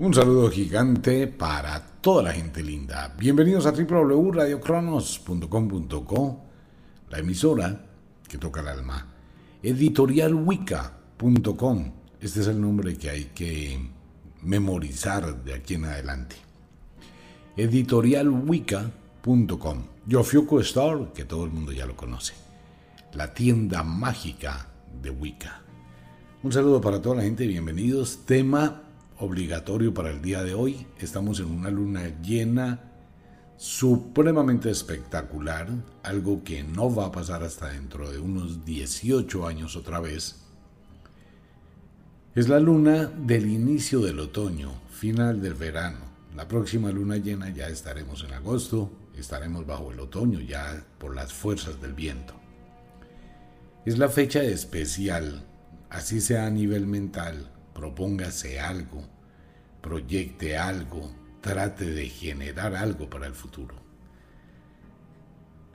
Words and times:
Un 0.00 0.12
saludo 0.14 0.50
gigante 0.50 1.26
para 1.26 1.84
toda 2.00 2.22
la 2.22 2.32
gente 2.32 2.62
linda. 2.62 3.14
Bienvenidos 3.18 3.66
a 3.66 3.72
www.radiocronos.com.co, 3.72 6.40
la 7.10 7.18
emisora 7.18 7.84
que 8.26 8.38
toca 8.38 8.62
el 8.62 8.68
alma. 8.68 9.06
Editorialwicca.com. 9.62 11.92
Este 12.18 12.40
es 12.40 12.46
el 12.46 12.62
nombre 12.62 12.96
que 12.96 13.10
hay 13.10 13.24
que 13.34 13.78
memorizar 14.40 15.44
de 15.44 15.52
aquí 15.52 15.74
en 15.74 15.84
adelante. 15.84 16.36
Editorialwicca.com. 17.58 19.82
Yofiuco 20.06 20.60
Store, 20.60 21.08
que 21.12 21.26
todo 21.26 21.44
el 21.44 21.50
mundo 21.50 21.72
ya 21.72 21.84
lo 21.84 21.94
conoce. 21.94 22.32
La 23.12 23.34
tienda 23.34 23.82
mágica 23.82 24.66
de 25.02 25.10
Wicca. 25.10 25.60
Un 26.42 26.52
saludo 26.52 26.80
para 26.80 27.02
toda 27.02 27.16
la 27.16 27.22
gente, 27.22 27.46
bienvenidos. 27.46 28.20
Tema 28.24 28.84
obligatorio 29.20 29.94
para 29.94 30.10
el 30.10 30.22
día 30.22 30.42
de 30.42 30.54
hoy. 30.54 30.86
Estamos 30.98 31.40
en 31.40 31.46
una 31.46 31.70
luna 31.70 32.20
llena 32.22 32.90
supremamente 33.56 34.70
espectacular, 34.70 35.68
algo 36.02 36.42
que 36.42 36.62
no 36.64 36.94
va 36.94 37.06
a 37.06 37.12
pasar 37.12 37.42
hasta 37.42 37.68
dentro 37.68 38.10
de 38.10 38.18
unos 38.18 38.64
18 38.64 39.46
años 39.46 39.76
otra 39.76 40.00
vez. 40.00 40.36
Es 42.34 42.48
la 42.48 42.58
luna 42.58 43.06
del 43.06 43.50
inicio 43.50 44.00
del 44.00 44.18
otoño, 44.20 44.72
final 44.90 45.42
del 45.42 45.54
verano. 45.54 45.98
La 46.34 46.48
próxima 46.48 46.90
luna 46.90 47.18
llena 47.18 47.50
ya 47.50 47.68
estaremos 47.68 48.24
en 48.24 48.32
agosto, 48.32 48.90
estaremos 49.14 49.66
bajo 49.66 49.92
el 49.92 50.00
otoño 50.00 50.40
ya 50.40 50.82
por 50.98 51.14
las 51.14 51.32
fuerzas 51.32 51.82
del 51.82 51.92
viento. 51.92 52.34
Es 53.84 53.98
la 53.98 54.08
fecha 54.08 54.42
especial, 54.42 55.44
así 55.90 56.20
sea 56.20 56.46
a 56.46 56.50
nivel 56.50 56.86
mental, 56.86 57.50
propóngase 57.80 58.60
algo, 58.60 59.02
proyecte 59.80 60.58
algo, 60.58 61.10
trate 61.40 61.86
de 61.86 62.10
generar 62.10 62.74
algo 62.76 63.08
para 63.08 63.26
el 63.26 63.32
futuro. 63.32 63.74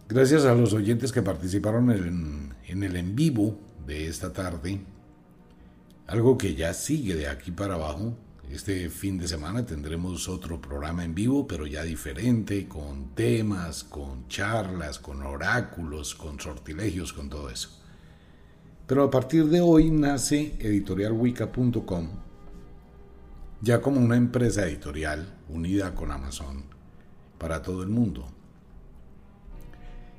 Gracias 0.07 0.45
a 0.45 0.53
los 0.53 0.71
oyentes 0.73 1.11
que 1.11 1.23
participaron 1.23 1.89
en, 1.89 2.53
en, 2.67 2.83
el 2.83 2.95
en 2.95 3.15
vivo 3.15 3.59
de 3.87 4.07
esta 4.07 4.31
tarde, 4.31 4.81
algo 6.05 6.37
que 6.37 6.53
ya 6.53 6.75
sigue 6.75 7.15
de 7.15 7.27
aquí 7.27 7.49
para 7.49 7.73
abajo. 7.73 8.15
Este 8.51 8.87
fin 8.91 9.17
de 9.17 9.27
semana 9.27 9.65
tendremos 9.65 10.29
otro 10.29 10.61
programa 10.61 11.03
en 11.03 11.15
vivo, 11.15 11.47
pero 11.47 11.65
ya 11.65 11.81
diferente, 11.81 12.67
con 12.67 13.15
temas, 13.15 13.83
con 13.83 14.27
charlas, 14.27 14.99
con 14.99 15.23
oráculos, 15.23 16.13
con 16.13 16.39
sortilegios, 16.39 17.11
con 17.11 17.29
todo 17.29 17.49
eso. 17.49 17.84
Pero 18.87 19.03
a 19.03 19.09
partir 19.09 19.45
de 19.45 19.61
hoy 19.61 19.89
nace 19.89 20.55
editorialwicca.com 20.59 22.25
ya 23.61 23.81
como 23.81 23.99
una 23.99 24.15
empresa 24.15 24.67
editorial 24.67 25.33
unida 25.49 25.95
con 25.95 26.11
Amazon 26.11 26.65
para 27.39 27.63
todo 27.63 27.81
el 27.81 27.89
mundo. 27.89 28.27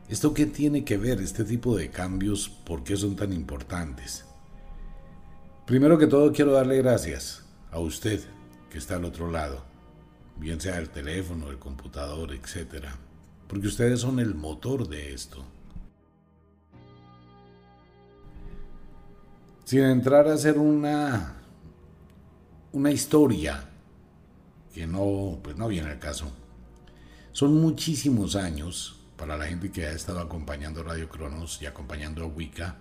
¿Esto 0.08 0.34
qué 0.34 0.46
tiene 0.46 0.84
que 0.84 0.96
ver 0.96 1.20
este 1.20 1.44
tipo 1.44 1.76
de 1.76 1.90
cambios? 1.90 2.48
¿Por 2.48 2.82
qué 2.82 2.96
son 2.96 3.14
tan 3.14 3.32
importantes? 3.32 4.24
Primero 5.64 5.96
que 5.96 6.08
todo 6.08 6.32
quiero 6.32 6.52
darle 6.52 6.78
gracias 6.78 7.44
a 7.70 7.78
usted 7.78 8.20
que 8.70 8.78
está 8.78 8.96
al 8.96 9.04
otro 9.04 9.30
lado, 9.30 9.64
bien 10.36 10.60
sea 10.60 10.78
el 10.78 10.90
teléfono, 10.90 11.50
el 11.50 11.58
computador, 11.58 12.32
etc. 12.32 12.86
Porque 13.46 13.68
ustedes 13.68 14.00
son 14.00 14.18
el 14.18 14.34
motor 14.34 14.88
de 14.88 15.12
esto. 15.14 15.44
Sin 19.66 19.80
entrar 19.80 20.28
a 20.28 20.34
hacer 20.34 20.58
una 20.58 21.42
una 22.70 22.92
historia 22.92 23.68
que 24.72 24.86
no, 24.86 25.40
pues 25.42 25.56
no 25.56 25.66
viene 25.66 25.90
al 25.90 25.98
caso. 25.98 26.30
Son 27.32 27.60
muchísimos 27.60 28.36
años 28.36 29.00
para 29.16 29.36
la 29.36 29.46
gente 29.46 29.72
que 29.72 29.86
ha 29.86 29.90
estado 29.90 30.20
acompañando 30.20 30.84
Radio 30.84 31.08
Cronos 31.08 31.60
y 31.60 31.66
acompañando 31.66 32.22
a 32.22 32.28
Wicca 32.28 32.76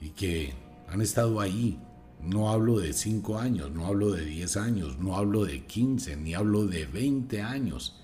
y 0.00 0.10
que 0.10 0.54
han 0.86 1.00
estado 1.00 1.40
ahí. 1.40 1.80
No 2.22 2.50
hablo 2.50 2.78
de 2.78 2.92
5 2.92 3.40
años, 3.40 3.72
no 3.72 3.86
hablo 3.86 4.12
de 4.12 4.24
10 4.24 4.56
años, 4.58 4.98
no 5.00 5.16
hablo 5.16 5.44
de 5.44 5.66
15, 5.66 6.16
ni 6.18 6.34
hablo 6.34 6.68
de 6.68 6.86
20 6.86 7.42
años. 7.42 8.00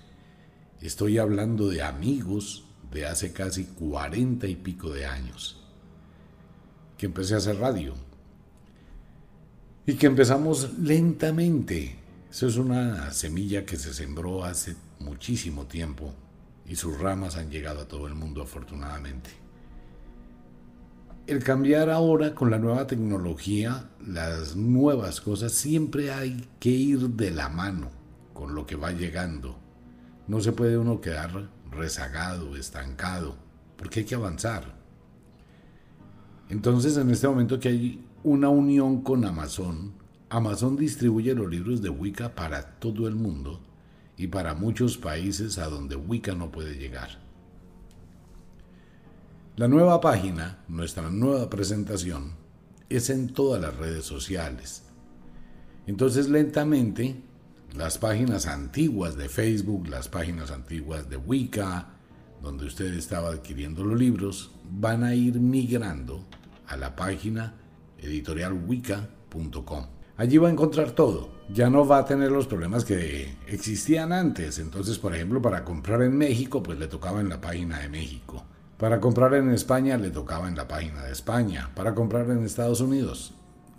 Estoy 0.81 1.19
hablando 1.19 1.69
de 1.69 1.83
amigos 1.83 2.65
de 2.91 3.05
hace 3.05 3.31
casi 3.31 3.63
40 3.63 4.45
y 4.47 4.57
pico 4.57 4.89
de 4.89 5.05
años 5.05 5.62
que 6.97 7.05
empecé 7.05 7.33
a 7.33 7.37
hacer 7.37 7.57
radio 7.57 7.93
y 9.85 9.95
que 9.95 10.07
empezamos 10.07 10.77
lentamente. 10.79 11.97
Eso 12.29 12.47
es 12.47 12.57
una 12.57 13.11
semilla 13.11 13.65
que 13.65 13.77
se 13.77 13.93
sembró 13.93 14.43
hace 14.43 14.75
muchísimo 14.99 15.65
tiempo 15.65 16.13
y 16.65 16.75
sus 16.75 16.99
ramas 16.99 17.35
han 17.35 17.51
llegado 17.51 17.81
a 17.81 17.87
todo 17.87 18.07
el 18.07 18.15
mundo 18.15 18.41
afortunadamente. 18.41 19.29
El 21.27 21.43
cambiar 21.43 21.89
ahora 21.89 22.35
con 22.35 22.51
la 22.51 22.59
nueva 22.59 22.87
tecnología, 22.87 23.89
las 24.05 24.55
nuevas 24.55 25.21
cosas, 25.21 25.53
siempre 25.53 26.11
hay 26.11 26.49
que 26.59 26.69
ir 26.69 27.09
de 27.11 27.31
la 27.31 27.49
mano 27.49 27.91
con 28.33 28.55
lo 28.55 28.65
que 28.65 28.75
va 28.75 28.91
llegando. 28.91 29.57
No 30.27 30.41
se 30.41 30.51
puede 30.51 30.77
uno 30.77 30.99
quedar 30.99 31.49
rezagado, 31.71 32.57
estancado, 32.57 33.37
porque 33.77 34.01
hay 34.01 34.05
que 34.05 34.15
avanzar. 34.15 34.82
Entonces, 36.49 36.97
en 36.97 37.09
este 37.09 37.27
momento 37.27 37.59
que 37.59 37.69
hay 37.69 38.03
una 38.23 38.49
unión 38.49 39.01
con 39.01 39.25
Amazon. 39.25 39.93
Amazon 40.29 40.77
distribuye 40.77 41.35
los 41.35 41.49
libros 41.49 41.81
de 41.81 41.89
Wicca 41.89 42.33
para 42.33 42.79
todo 42.79 43.07
el 43.07 43.15
mundo 43.15 43.59
y 44.17 44.27
para 44.27 44.53
muchos 44.53 44.97
países 44.97 45.57
a 45.57 45.67
donde 45.67 45.95
Wicca 45.95 46.33
no 46.33 46.49
puede 46.51 46.77
llegar. 46.77 47.21
La 49.57 49.67
nueva 49.67 50.01
página, 50.01 50.63
nuestra 50.67 51.11
nueva 51.11 51.49
presentación, 51.49 52.31
es 52.89 53.09
en 53.09 53.33
todas 53.33 53.61
las 53.61 53.75
redes 53.75 54.05
sociales. 54.05 54.83
Entonces 55.85 56.29
lentamente 56.29 57.21
las 57.75 57.97
páginas 57.97 58.47
antiguas 58.47 59.17
de 59.17 59.29
Facebook, 59.29 59.87
las 59.89 60.07
páginas 60.07 60.49
antiguas 60.49 61.09
de 61.09 61.17
Wicca, 61.17 61.92
donde 62.43 62.65
usted 62.65 62.93
estaba 62.93 63.29
adquiriendo 63.29 63.83
los 63.85 63.97
libros, 63.97 64.51
van 64.69 65.05
a 65.05 65.15
ir 65.15 65.39
migrando 65.39 66.25
a 66.67 66.75
la 66.75 66.93
página 66.95 67.55
editorialwicca.com. 67.99 69.85
Allí 70.17 70.37
va 70.37 70.49
a 70.49 70.51
encontrar 70.51 70.91
todo. 70.91 71.29
Ya 71.49 71.69
no 71.69 71.87
va 71.87 71.99
a 71.99 72.05
tener 72.05 72.31
los 72.31 72.45
problemas 72.45 72.83
que 72.83 73.33
existían 73.47 74.11
antes. 74.11 74.59
Entonces, 74.59 74.99
por 74.99 75.15
ejemplo, 75.15 75.41
para 75.41 75.63
comprar 75.63 76.01
en 76.01 76.17
México, 76.17 76.61
pues 76.61 76.77
le 76.77 76.87
tocaba 76.87 77.21
en 77.21 77.29
la 77.29 77.39
página 77.39 77.79
de 77.79 77.87
México. 77.87 78.43
Para 78.77 78.99
comprar 78.99 79.33
en 79.35 79.49
España, 79.49 79.97
le 79.97 80.11
tocaba 80.11 80.49
en 80.49 80.55
la 80.55 80.67
página 80.67 81.03
de 81.03 81.13
España. 81.13 81.71
Para 81.73 81.95
comprar 81.95 82.29
en 82.29 82.43
Estados 82.43 82.81
Unidos, 82.81 83.33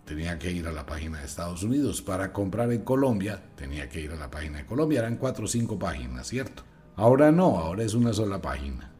tenía 0.06 0.38
que 0.38 0.50
ir 0.50 0.66
a 0.66 0.72
la 0.72 0.86
página 0.86 1.18
de 1.18 1.26
Estados 1.26 1.62
Unidos. 1.62 2.00
Para 2.00 2.32
comprar 2.32 2.72
en 2.72 2.82
Colombia, 2.82 3.42
tenía 3.56 3.90
que 3.90 4.00
ir 4.00 4.12
a 4.12 4.16
la 4.16 4.30
página 4.30 4.58
de 4.58 4.66
Colombia. 4.66 5.00
Eran 5.00 5.16
cuatro 5.16 5.44
o 5.44 5.48
cinco 5.48 5.78
páginas, 5.78 6.26
¿cierto? 6.26 6.62
Ahora 6.96 7.32
no, 7.32 7.58
ahora 7.58 7.82
es 7.82 7.94
una 7.94 8.12
sola 8.12 8.40
página. 8.40 8.90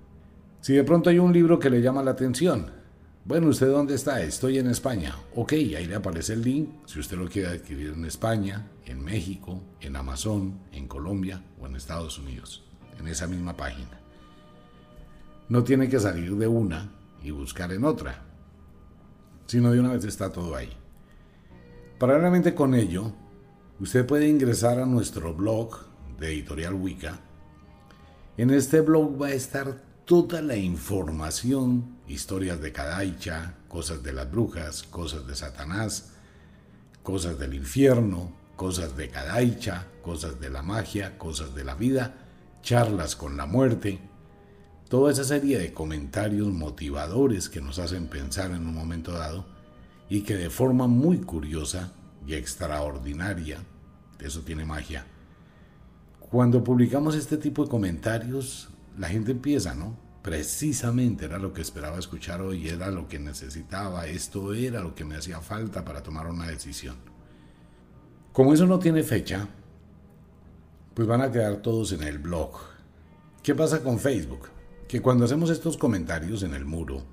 Si 0.60 0.72
de 0.72 0.84
pronto 0.84 1.10
hay 1.10 1.18
un 1.18 1.32
libro 1.32 1.58
que 1.58 1.70
le 1.70 1.80
llama 1.80 2.02
la 2.02 2.12
atención, 2.12 2.70
bueno, 3.24 3.48
¿usted 3.48 3.70
dónde 3.70 3.94
está? 3.94 4.20
Estoy 4.22 4.58
en 4.58 4.68
España. 4.68 5.14
Ok, 5.34 5.52
ahí 5.52 5.86
le 5.86 5.94
aparece 5.94 6.34
el 6.34 6.42
link. 6.42 6.68
Si 6.86 6.98
usted 6.98 7.16
lo 7.16 7.28
quiere 7.28 7.48
adquirir 7.48 7.94
en 7.96 8.04
España, 8.04 8.66
en 8.84 9.02
México, 9.02 9.62
en 9.80 9.96
Amazon, 9.96 10.60
en 10.72 10.86
Colombia 10.88 11.42
o 11.58 11.66
en 11.66 11.76
Estados 11.76 12.18
Unidos, 12.18 12.64
en 12.98 13.08
esa 13.08 13.26
misma 13.26 13.56
página. 13.56 13.98
No 15.48 15.64
tiene 15.64 15.88
que 15.88 16.00
salir 16.00 16.36
de 16.36 16.46
una 16.46 16.90
y 17.22 17.30
buscar 17.30 17.72
en 17.72 17.84
otra, 17.84 18.24
sino 19.46 19.70
de 19.70 19.80
una 19.80 19.92
vez 19.92 20.04
está 20.04 20.30
todo 20.30 20.54
ahí. 20.56 20.72
Paralelamente 21.98 22.54
con 22.54 22.74
ello, 22.74 23.12
usted 23.80 24.04
puede 24.04 24.28
ingresar 24.28 24.80
a 24.80 24.86
nuestro 24.86 25.32
blog 25.32 25.78
de 26.18 26.28
Editorial 26.28 26.74
Wicca. 26.74 27.20
En 28.36 28.50
este 28.50 28.80
blog 28.80 29.22
va 29.22 29.28
a 29.28 29.32
estar 29.32 29.80
toda 30.04 30.42
la 30.42 30.56
información 30.56 31.98
historias 32.08 32.60
de 32.60 32.72
Kadaicha, 32.72 33.54
cosas 33.68 34.02
de 34.02 34.12
las 34.12 34.28
brujas, 34.28 34.82
cosas 34.82 35.24
de 35.28 35.36
Satanás, 35.36 36.14
cosas 37.04 37.38
del 37.38 37.54
infierno, 37.54 38.32
cosas 38.56 38.96
de 38.96 39.08
Kadaicha, 39.08 39.86
cosas 40.02 40.40
de 40.40 40.50
la 40.50 40.62
magia, 40.62 41.16
cosas 41.16 41.54
de 41.54 41.62
la 41.62 41.76
vida, 41.76 42.26
charlas 42.60 43.14
con 43.14 43.36
la 43.36 43.46
muerte, 43.46 44.00
toda 44.88 45.12
esa 45.12 45.22
serie 45.22 45.56
de 45.56 45.72
comentarios 45.72 46.48
motivadores 46.48 47.48
que 47.48 47.60
nos 47.60 47.78
hacen 47.78 48.08
pensar 48.08 48.50
en 48.50 48.66
un 48.66 48.74
momento 48.74 49.12
dado 49.12 49.46
y 50.08 50.22
que 50.22 50.34
de 50.34 50.50
forma 50.50 50.88
muy 50.88 51.18
curiosa 51.18 51.92
y 52.26 52.34
extraordinaria, 52.34 53.60
eso 54.18 54.40
tiene 54.40 54.64
magia, 54.64 55.06
cuando 56.34 56.64
publicamos 56.64 57.14
este 57.14 57.36
tipo 57.36 57.62
de 57.62 57.70
comentarios, 57.70 58.68
la 58.98 59.06
gente 59.06 59.30
empieza, 59.30 59.72
¿no? 59.72 59.96
precisamente 60.20 61.26
era 61.26 61.38
lo 61.38 61.52
que 61.52 61.62
esperaba 61.62 61.96
escuchar 61.96 62.40
hoy, 62.40 62.66
era 62.68 62.90
lo 62.90 63.06
que 63.06 63.20
necesitaba, 63.20 64.08
esto 64.08 64.52
era 64.52 64.80
lo 64.80 64.96
que 64.96 65.04
me 65.04 65.14
hacía 65.14 65.40
falta 65.40 65.84
para 65.84 66.02
tomar 66.02 66.26
una 66.26 66.48
decisión. 66.48 66.96
Como 68.32 68.52
eso 68.52 68.66
no 68.66 68.80
tiene 68.80 69.04
fecha, 69.04 69.46
pues 70.94 71.06
van 71.06 71.22
a 71.22 71.30
quedar 71.30 71.58
todos 71.58 71.92
en 71.92 72.02
el 72.02 72.18
blog. 72.18 72.50
¿Qué 73.40 73.54
pasa 73.54 73.84
con 73.84 74.00
Facebook? 74.00 74.48
Que 74.88 75.00
cuando 75.00 75.26
hacemos 75.26 75.50
estos 75.50 75.76
comentarios 75.76 76.42
en 76.42 76.54
el 76.54 76.64
muro, 76.64 77.04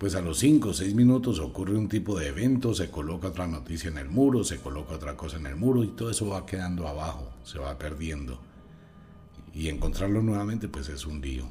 pues 0.00 0.14
a 0.14 0.22
los 0.22 0.38
5 0.38 0.70
o 0.70 0.72
6 0.72 0.94
minutos 0.94 1.40
ocurre 1.40 1.76
un 1.76 1.86
tipo 1.86 2.18
de 2.18 2.28
evento, 2.28 2.74
se 2.74 2.90
coloca 2.90 3.28
otra 3.28 3.46
noticia 3.46 3.90
en 3.90 3.98
el 3.98 4.08
muro, 4.08 4.44
se 4.44 4.56
coloca 4.56 4.94
otra 4.94 5.14
cosa 5.14 5.36
en 5.36 5.44
el 5.44 5.56
muro 5.56 5.84
y 5.84 5.88
todo 5.88 6.10
eso 6.10 6.28
va 6.28 6.46
quedando 6.46 6.88
abajo, 6.88 7.30
se 7.44 7.58
va 7.58 7.78
perdiendo. 7.78 8.40
Y 9.52 9.68
encontrarlo 9.68 10.22
nuevamente 10.22 10.68
pues 10.68 10.88
es 10.88 11.04
un 11.04 11.20
lío. 11.20 11.44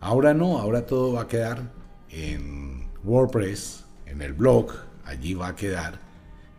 Ahora 0.00 0.32
no, 0.32 0.58
ahora 0.58 0.86
todo 0.86 1.12
va 1.12 1.20
a 1.20 1.28
quedar 1.28 1.70
en 2.08 2.88
WordPress, 3.04 3.84
en 4.06 4.22
el 4.22 4.32
blog, 4.32 4.72
allí 5.04 5.34
va 5.34 5.48
a 5.48 5.56
quedar 5.56 6.00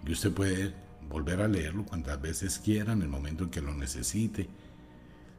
y 0.05 0.11
usted 0.11 0.31
puede 0.31 0.71
volver 1.09 1.41
a 1.41 1.47
leerlo 1.47 1.83
cuantas 1.83 2.21
veces 2.21 2.59
quiera 2.59 2.93
en 2.93 3.01
el 3.01 3.09
momento 3.09 3.45
en 3.45 3.49
que 3.49 3.61
lo 3.61 3.73
necesite. 3.73 4.47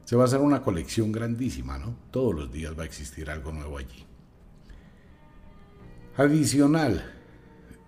Se 0.03 0.17
va 0.17 0.23
a 0.23 0.25
hacer 0.25 0.41
una 0.41 0.61
colección 0.61 1.13
grandísima, 1.13 1.77
¿no? 1.77 1.95
Todos 2.11 2.35
los 2.35 2.51
días 2.51 2.77
va 2.77 2.83
a 2.83 2.85
existir 2.85 3.29
algo 3.29 3.53
nuevo 3.53 3.77
allí. 3.77 4.05
Adicional, 6.15 7.03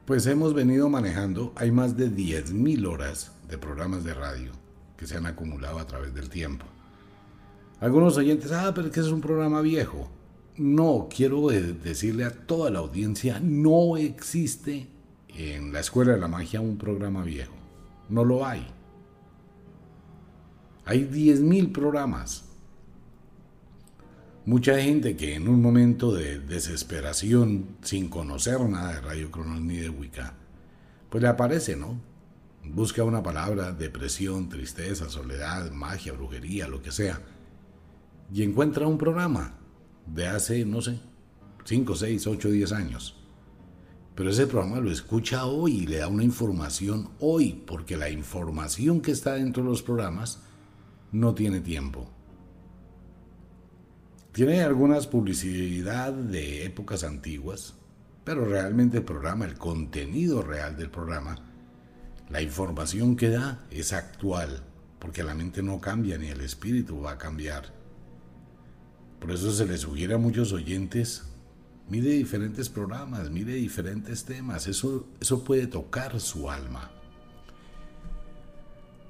pues 0.06 0.26
hemos 0.26 0.56
venido 0.56 0.90
manejando, 0.90 1.54
hay 1.56 1.70
más 1.70 1.96
de 1.96 2.10
10.000 2.10 2.88
horas 2.88 3.32
de 3.48 3.60
programas 3.60 4.04
de 4.04 4.16
radio 4.16 4.52
que 4.98 5.06
se 5.06 5.16
han 5.16 5.28
acumulado 5.28 5.78
a 5.78 5.86
través 5.86 6.12
del 6.16 6.28
tiempo. 6.30 6.66
Algunos 7.80 8.18
oyentes, 8.18 8.52
ah, 8.52 8.72
pero 8.74 8.88
es 8.88 8.94
que 8.94 9.02
es 9.02 9.10
un 9.10 9.22
programa 9.22 9.62
viejo. 9.62 10.10
No, 10.58 11.08
quiero 11.16 11.50
decirle 11.50 12.24
a 12.24 12.32
toda 12.32 12.72
la 12.72 12.80
audiencia, 12.80 13.40
no 13.40 13.96
existe 13.96 14.88
en 15.28 15.72
la 15.72 15.82
Escuela 15.82 16.14
de 16.14 16.20
la 16.20 16.28
Magia 16.28 16.62
un 16.62 16.80
programa 16.80 17.24
viejo. 17.24 17.54
No 18.10 18.26
lo 18.26 18.44
hay. 18.44 18.66
Hay 20.86 21.08
10.000 21.08 21.72
programas. 21.72 22.46
Mucha 24.48 24.80
gente 24.80 25.18
que 25.18 25.34
en 25.34 25.48
un 25.48 25.60
momento 25.60 26.14
de 26.14 26.38
desesperación, 26.38 27.78
sin 27.82 28.10
conocer 28.10 28.62
nada 28.62 28.94
de 28.94 29.02
Radio 29.02 29.32
Cronos 29.32 29.60
ni 29.60 29.78
de 29.78 29.90
Wicca, 29.90 30.36
pues 31.10 31.24
le 31.24 31.30
aparece, 31.30 31.76
¿no? 31.76 32.00
Busca 32.64 33.04
una 33.04 33.24
palabra, 33.24 33.72
depresión, 33.72 34.48
tristeza, 34.48 35.10
soledad, 35.10 35.72
magia, 35.72 36.14
brujería, 36.14 36.68
lo 36.68 36.84
que 36.84 36.92
sea, 36.92 37.24
y 38.32 38.44
encuentra 38.44 38.86
un 38.86 39.00
programa 39.00 39.58
de 40.06 40.28
hace, 40.28 40.64
no 40.64 40.80
sé, 40.80 41.00
5, 41.64 41.96
6, 41.96 42.28
8, 42.28 42.50
10 42.52 42.72
años. 42.72 43.18
Pero 44.14 44.30
ese 44.30 44.46
programa 44.46 44.80
lo 44.80 44.92
escucha 44.92 45.46
hoy 45.46 45.78
y 45.78 45.88
le 45.88 45.98
da 45.98 46.08
una 46.08 46.24
información 46.24 47.10
hoy, 47.20 47.64
porque 47.66 47.98
la 47.98 48.12
información 48.12 49.02
que 49.02 49.10
está 49.12 49.34
dentro 49.34 49.64
de 49.64 49.70
los 49.70 49.82
programas 49.82 50.44
no 51.12 51.34
tiene 51.34 51.62
tiempo. 51.62 52.15
Tiene 54.36 54.62
algunas 54.62 55.08
publicidad 55.08 56.12
de 56.12 56.66
épocas 56.66 57.06
antiguas, 57.06 57.74
pero 58.26 58.44
realmente 58.44 58.98
el 58.98 59.04
programa, 59.04 59.46
el 59.46 59.58
contenido 59.58 60.42
real 60.42 60.76
del 60.76 60.90
programa, 60.90 61.38
la 62.30 62.42
información 62.42 63.16
que 63.16 63.30
da 63.30 63.64
es 63.72 63.94
actual, 63.94 64.62
porque 65.00 65.24
la 65.24 65.36
mente 65.36 65.64
no 65.64 65.80
cambia 65.80 66.18
ni 66.18 66.28
el 66.28 66.42
espíritu 66.42 67.02
va 67.02 67.12
a 67.12 67.18
cambiar. 67.18 67.74
Por 69.22 69.32
eso 69.32 69.54
se 69.54 69.66
les 69.66 69.80
sugiere 69.82 70.16
a 70.16 70.18
muchos 70.18 70.52
oyentes 70.52 71.24
Mire 71.88 72.10
diferentes 72.10 72.68
programas, 72.68 73.30
mire 73.30 73.54
diferentes 73.54 74.26
temas. 74.26 74.68
Eso, 74.68 75.06
eso 75.22 75.44
puede 75.44 75.68
tocar 75.68 76.20
su 76.20 76.50
alma. 76.50 76.90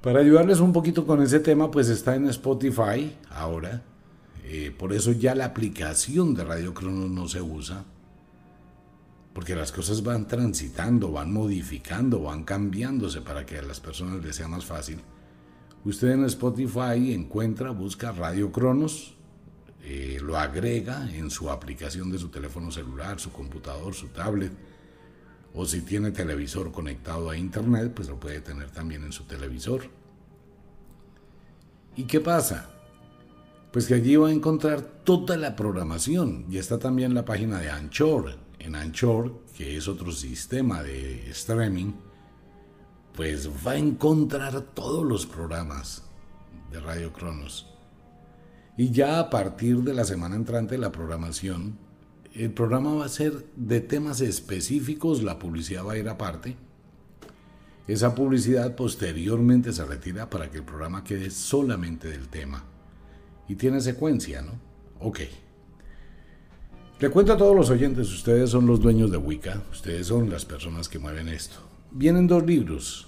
Para 0.02 0.20
ayudarles 0.20 0.60
un 0.60 0.72
poquito 0.72 1.06
con 1.06 1.22
ese 1.22 1.40
tema, 1.40 1.70
pues 1.70 1.88
está 1.88 2.14
en 2.14 2.28
Spotify 2.28 3.16
ahora. 3.30 3.82
Eh, 4.46 4.74
por 4.76 4.92
eso 4.92 5.12
ya 5.12 5.34
la 5.34 5.46
aplicación 5.46 6.34
de 6.34 6.44
Radio 6.44 6.72
Cronos 6.72 7.10
no 7.10 7.28
se 7.28 7.42
usa. 7.42 7.84
Porque 9.34 9.54
las 9.54 9.70
cosas 9.70 10.02
van 10.02 10.26
transitando, 10.26 11.12
van 11.12 11.30
modificando, 11.32 12.22
van 12.22 12.44
cambiándose 12.44 13.20
para 13.20 13.44
que 13.44 13.58
a 13.58 13.62
las 13.62 13.80
personas 13.80 14.24
les 14.24 14.36
sea 14.36 14.48
más 14.48 14.64
fácil. 14.64 15.00
Usted 15.84 16.12
en 16.12 16.24
Spotify 16.24 17.12
encuentra, 17.12 17.70
busca 17.70 18.12
Radio 18.12 18.50
Cronos 18.50 19.16
eh, 19.88 20.18
lo 20.20 20.36
agrega 20.36 21.08
en 21.12 21.30
su 21.30 21.48
aplicación 21.48 22.10
de 22.10 22.18
su 22.18 22.28
teléfono 22.28 22.72
celular, 22.72 23.20
su 23.20 23.30
computador, 23.30 23.94
su 23.94 24.08
tablet, 24.08 24.50
o 25.54 25.64
si 25.64 25.82
tiene 25.82 26.10
televisor 26.10 26.72
conectado 26.72 27.30
a 27.30 27.36
internet, 27.36 27.92
pues 27.94 28.08
lo 28.08 28.18
puede 28.18 28.40
tener 28.40 28.68
también 28.70 29.04
en 29.04 29.12
su 29.12 29.22
televisor. 29.24 29.82
¿Y 31.94 32.02
qué 32.02 32.20
pasa? 32.20 32.68
Pues 33.76 33.88
que 33.88 33.92
allí 33.92 34.16
va 34.16 34.28
a 34.28 34.32
encontrar 34.32 34.80
toda 34.80 35.36
la 35.36 35.54
programación 35.54 36.46
y 36.48 36.56
está 36.56 36.78
también 36.78 37.12
la 37.12 37.26
página 37.26 37.60
de 37.60 37.68
Anchor. 37.68 38.38
En 38.58 38.74
Anchor, 38.74 39.42
que 39.54 39.76
es 39.76 39.86
otro 39.86 40.12
sistema 40.12 40.82
de 40.82 41.28
streaming, 41.28 41.92
pues 43.14 43.50
va 43.66 43.72
a 43.72 43.76
encontrar 43.76 44.62
todos 44.62 45.04
los 45.04 45.26
programas 45.26 46.04
de 46.72 46.80
Radio 46.80 47.12
Cronos. 47.12 47.68
Y 48.78 48.92
ya 48.92 49.18
a 49.18 49.28
partir 49.28 49.82
de 49.82 49.92
la 49.92 50.06
semana 50.06 50.36
entrante, 50.36 50.78
la 50.78 50.90
programación, 50.90 51.76
el 52.32 52.54
programa 52.54 52.94
va 52.94 53.04
a 53.04 53.10
ser 53.10 53.44
de 53.56 53.82
temas 53.82 54.22
específicos, 54.22 55.22
la 55.22 55.38
publicidad 55.38 55.84
va 55.84 55.92
a 55.92 55.98
ir 55.98 56.08
aparte. 56.08 56.56
Esa 57.86 58.14
publicidad 58.14 58.74
posteriormente 58.74 59.70
se 59.74 59.84
retira 59.84 60.30
para 60.30 60.50
que 60.50 60.56
el 60.56 60.64
programa 60.64 61.04
quede 61.04 61.28
solamente 61.28 62.08
del 62.08 62.28
tema. 62.28 62.64
Y 63.48 63.54
tiene 63.54 63.80
secuencia, 63.80 64.42
¿no? 64.42 64.52
Ok. 65.00 65.20
Le 66.98 67.10
cuento 67.10 67.34
a 67.34 67.36
todos 67.36 67.54
los 67.54 67.70
oyentes, 67.70 68.10
ustedes 68.12 68.50
son 68.50 68.66
los 68.66 68.80
dueños 68.80 69.10
de 69.10 69.18
Wicca, 69.18 69.62
ustedes 69.70 70.06
son 70.06 70.30
las 70.30 70.44
personas 70.44 70.88
que 70.88 70.98
mueven 70.98 71.28
esto. 71.28 71.56
Vienen 71.90 72.26
dos 72.26 72.44
libros, 72.46 73.06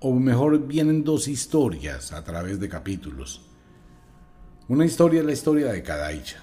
o 0.00 0.12
mejor, 0.12 0.66
vienen 0.66 1.02
dos 1.02 1.28
historias 1.28 2.12
a 2.12 2.22
través 2.24 2.60
de 2.60 2.68
capítulos. 2.68 3.40
Una 4.68 4.84
historia 4.84 5.20
es 5.20 5.26
la 5.26 5.32
historia 5.32 5.72
de 5.72 5.82
Kadaicha. 5.82 6.42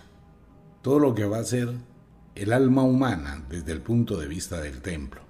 Todo 0.81 0.99
lo 0.99 1.13
que 1.13 1.25
va 1.25 1.39
a 1.39 1.43
ser 1.43 1.69
el 2.33 2.53
alma 2.53 2.83
humana 2.83 3.45
desde 3.49 3.71
el 3.71 3.81
punto 3.81 4.17
de 4.17 4.27
vista 4.27 4.61
del 4.61 4.81
templo. 4.81 5.21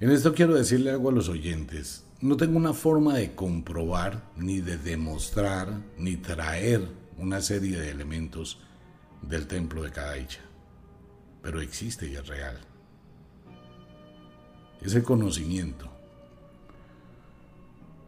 En 0.00 0.10
esto 0.10 0.34
quiero 0.34 0.54
decirle 0.54 0.90
algo 0.90 1.10
a 1.10 1.12
los 1.12 1.28
oyentes. 1.28 2.04
No 2.20 2.36
tengo 2.36 2.58
una 2.58 2.74
forma 2.74 3.14
de 3.14 3.34
comprobar, 3.34 4.22
ni 4.36 4.60
de 4.60 4.76
demostrar, 4.76 5.68
ni 5.96 6.16
traer 6.16 6.86
una 7.16 7.40
serie 7.40 7.78
de 7.78 7.90
elementos 7.90 8.58
del 9.22 9.46
templo 9.46 9.82
de 9.82 9.90
Kadaicha. 9.90 10.40
Pero 11.42 11.60
existe 11.60 12.06
y 12.08 12.16
es 12.16 12.26
real. 12.26 12.58
Es 14.82 14.94
el 14.94 15.02
conocimiento. 15.02 15.90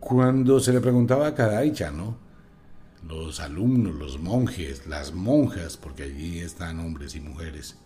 Cuando 0.00 0.60
se 0.60 0.72
le 0.72 0.80
preguntaba 0.80 1.28
a 1.28 1.34
Kadaicha, 1.34 1.90
¿no? 1.90 2.16
los 3.08 3.40
alumnos, 3.40 3.94
los 3.94 4.20
monjes, 4.20 4.86
las 4.86 5.12
monjas, 5.12 5.76
porque 5.76 6.04
allí 6.04 6.38
están 6.38 6.78
hombres 6.80 7.14
y 7.14 7.20
mujeres. 7.20 7.76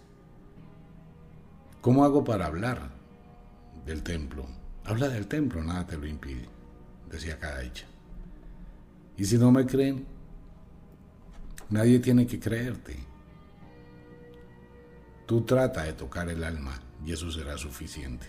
¿Cómo 1.80 2.04
hago 2.04 2.24
para 2.24 2.46
hablar 2.46 2.90
del 3.86 4.02
templo? 4.02 4.46
Habla 4.86 5.08
del 5.08 5.26
templo, 5.26 5.62
nada 5.64 5.84
te 5.84 5.98
lo 5.98 6.06
impide, 6.06 6.48
decía 7.10 7.38
Kadaicha. 7.40 7.86
Y 9.16 9.24
si 9.24 9.36
no 9.36 9.50
me 9.50 9.66
creen, 9.66 10.06
nadie 11.70 11.98
tiene 11.98 12.26
que 12.26 12.38
creerte. 12.38 12.96
Tú 15.26 15.42
trata 15.42 15.82
de 15.82 15.92
tocar 15.92 16.28
el 16.28 16.44
alma 16.44 16.80
y 17.04 17.12
eso 17.12 17.32
será 17.32 17.58
suficiente. 17.58 18.26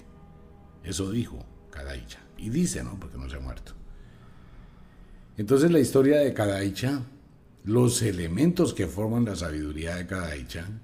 Eso 0.84 1.12
dijo 1.12 1.46
Kadaicha. 1.70 2.20
Y 2.38 2.50
dice, 2.50 2.84
¿no? 2.84 3.00
Porque 3.00 3.18
no 3.20 3.30
se 3.30 3.36
ha 3.36 3.40
muerto. 3.40 3.74
Entonces 5.38 5.70
la 5.70 5.80
historia 5.80 6.18
de 6.20 6.34
cada 6.34 6.64
los 7.66 8.02
elementos 8.02 8.74
que 8.74 8.88
forman 8.88 9.26
la 9.26 9.36
sabiduría 9.36 9.96
de 9.96 10.08
cada 10.08 10.34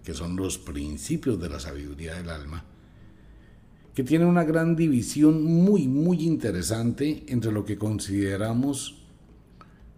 que 0.03 0.13
son 0.13 0.36
los 0.36 0.60
principios 0.60 1.39
de 1.39 1.50
la 1.50 1.60
sabiduría 1.60 2.13
del 2.15 2.30
alma, 2.30 2.65
que 3.93 4.03
tiene 4.03 4.25
una 4.25 4.43
gran 4.43 4.75
división 4.75 5.43
muy, 5.43 5.88
muy 5.88 6.23
interesante 6.23 7.23
entre 7.27 7.51
lo 7.51 7.63
que 7.63 7.77
consideramos 7.77 9.03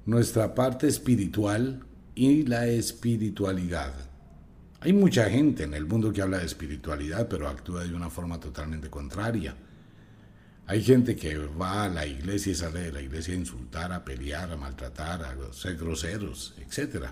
nuestra 0.06 0.54
parte 0.54 0.88
espiritual 0.88 1.86
y 2.14 2.44
la 2.44 2.68
espiritualidad. 2.68 3.94
Hay 4.82 4.94
mucha 4.94 5.30
gente 5.30 5.64
en 5.64 5.74
el 5.74 5.86
mundo 5.86 6.12
que 6.12 6.22
habla 6.22 6.40
de 6.40 6.46
espiritualidad, 6.46 7.28
pero 7.28 7.48
actúa 7.48 7.86
de 7.86 7.96
una 7.96 8.10
forma 8.10 8.40
totalmente 8.40 8.90
contraria. 8.90 9.56
Hay 10.68 10.84
gente 10.84 11.16
que 11.16 11.38
va 11.38 11.86
a 11.86 11.90
la 11.90 12.06
iglesia 12.06 12.52
y 12.52 12.56
sale 12.56 12.82
de 12.82 12.92
la 12.92 13.02
iglesia 13.02 13.34
a 13.34 13.38
insultar, 13.38 13.94
a 13.94 14.04
pelear, 14.04 14.52
a 14.52 14.58
maltratar, 14.58 15.24
a 15.24 15.54
ser 15.54 15.78
groseros, 15.78 16.56
etc. 16.60 17.06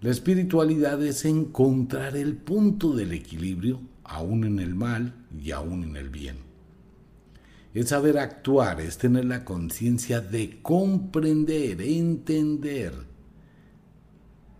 La 0.00 0.10
espiritualidad 0.10 1.02
es 1.04 1.24
encontrar 1.24 2.16
el 2.16 2.36
punto 2.36 2.94
del 2.94 3.12
equilibrio 3.12 3.80
aún 4.04 4.44
en 4.44 4.60
el 4.60 4.74
mal 4.74 5.17
y 5.36 5.50
aún 5.50 5.84
en 5.84 5.96
el 5.96 6.10
bien. 6.10 6.36
Es 7.74 7.90
saber 7.90 8.18
actuar, 8.18 8.80
es 8.80 8.98
tener 8.98 9.26
la 9.26 9.44
conciencia 9.44 10.20
de 10.20 10.60
comprender, 10.62 11.80
entender 11.82 12.94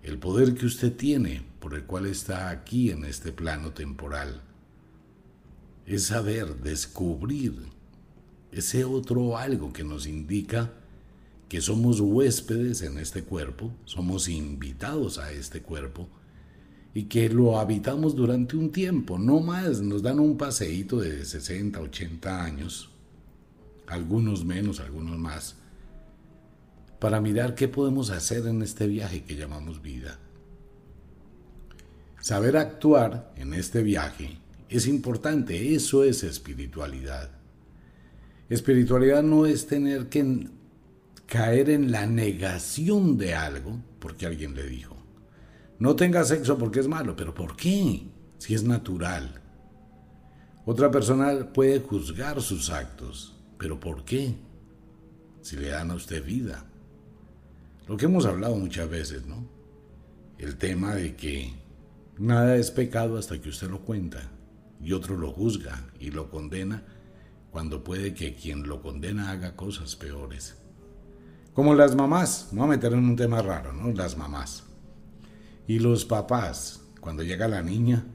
el 0.03 0.19
poder 0.19 0.55
que 0.55 0.67
usted 0.67 0.95
tiene 0.95 1.43
por 1.61 1.75
el 1.75 1.85
cual 1.85 2.07
está 2.07 2.51
aquí 2.51 2.91
en 2.91 3.05
este 3.05 3.33
plano 3.33 3.73
temporal. 3.73 4.43
Es 5.87 6.05
saber 6.07 6.57
descubrir 6.57 7.55
ese 8.53 8.85
otro 8.85 9.37
algo 9.37 9.73
que 9.73 9.85
nos 9.85 10.07
indica 10.07 10.73
que 11.49 11.61
somos 11.63 12.01
huéspedes 12.01 12.83
en 12.83 12.99
este 12.99 13.25
cuerpo, 13.25 13.73
somos 13.85 14.29
invitados 14.29 15.19
a 15.19 15.33
este 15.33 15.63
cuerpo 15.63 16.09
y 16.95 17.05
que 17.05 17.29
lo 17.29 17.59
habitamos 17.59 18.17
durante 18.17 18.57
un 18.57 18.73
tiempo, 18.73 19.19
no 19.19 19.41
más, 19.41 19.81
nos 19.81 20.03
dan 20.03 20.19
un 20.21 20.37
paseíto 20.37 21.01
de 21.01 21.25
60, 21.25 21.81
80 21.81 22.45
años, 22.45 22.91
algunos 23.87 24.45
menos, 24.45 24.81
algunos 24.81 25.19
más, 25.19 25.57
para 26.99 27.21
mirar 27.21 27.55
qué 27.55 27.69
podemos 27.69 28.11
hacer 28.11 28.47
en 28.47 28.63
este 28.63 28.87
viaje 28.87 29.23
que 29.23 29.37
llamamos 29.37 29.83
vida. 29.83 30.19
Saber 32.21 32.57
actuar 32.57 33.33
en 33.37 33.55
este 33.55 33.83
viaje 33.83 34.39
es 34.69 34.87
importante, 34.87 35.75
eso 35.75 36.05
es 36.05 36.25
espiritualidad. 36.25 37.31
Espiritualidad 38.49 39.23
no 39.23 39.47
es 39.47 39.67
tener 39.67 40.09
que 40.09 40.49
caer 41.27 41.71
en 41.71 41.93
la 41.93 42.07
negación 42.07 43.19
de 43.19 43.35
algo 43.35 43.79
porque 44.01 44.27
alguien 44.27 44.55
le 44.55 44.67
dijo. 44.67 44.98
No 45.79 45.95
tenga 45.95 46.25
sexo 46.25 46.59
porque 46.59 46.81
es 46.81 46.89
malo, 46.89 47.15
pero 47.15 47.35
¿por 47.35 47.57
qué? 47.57 48.09
Si 48.39 48.55
es 48.55 48.65
natural. 48.65 49.41
Otra 50.65 50.91
persona 50.91 51.53
puede 51.53 51.81
juzgar 51.81 52.43
sus 52.43 52.71
actos, 52.71 53.37
pero 53.59 53.79
¿por 53.79 54.05
qué? 54.05 54.35
Si 55.41 55.57
le 55.57 55.69
dan 55.69 55.91
a 55.91 55.95
usted 55.95 56.25
vida. 56.25 56.65
Lo 57.87 57.97
que 57.97 58.07
hemos 58.07 58.27
hablado 58.27 58.55
muchas 58.57 58.89
veces, 58.91 59.27
¿no? 59.27 59.47
El 60.37 60.57
tema 60.57 60.95
de 60.95 61.17
que 61.17 61.55
nada 62.19 62.57
es 62.57 62.71
pecado 62.71 63.17
hasta 63.17 63.41
que 63.41 63.49
usted 63.49 63.71
lo 63.71 63.81
cuenta 63.81 64.21
y 64.81 64.93
otro 64.93 65.17
lo 65.17 65.33
juzga 65.33 65.87
y 65.99 66.11
lo 66.11 66.31
condena 66.31 66.83
cuando 67.51 67.83
puede 67.83 68.15
que 68.15 68.35
quien 68.35 68.69
lo 68.69 68.83
condena 68.83 69.31
haga 69.31 69.57
cosas 69.57 69.97
peores. 69.97 70.57
Como 71.55 71.75
las 71.75 71.97
mamás, 71.97 72.51
no 72.53 72.65
a 72.65 72.67
meter 72.67 72.93
en 72.93 73.01
un 73.01 73.17
tema 73.17 73.43
raro, 73.43 73.73
¿no? 73.73 73.91
Las 73.93 74.17
mamás. 74.17 74.68
Y 75.69 75.81
los 75.81 76.07
papás, 76.07 76.81
cuando 76.99 77.23
llega 77.23 77.47
la 77.47 77.63
niña, 77.63 78.07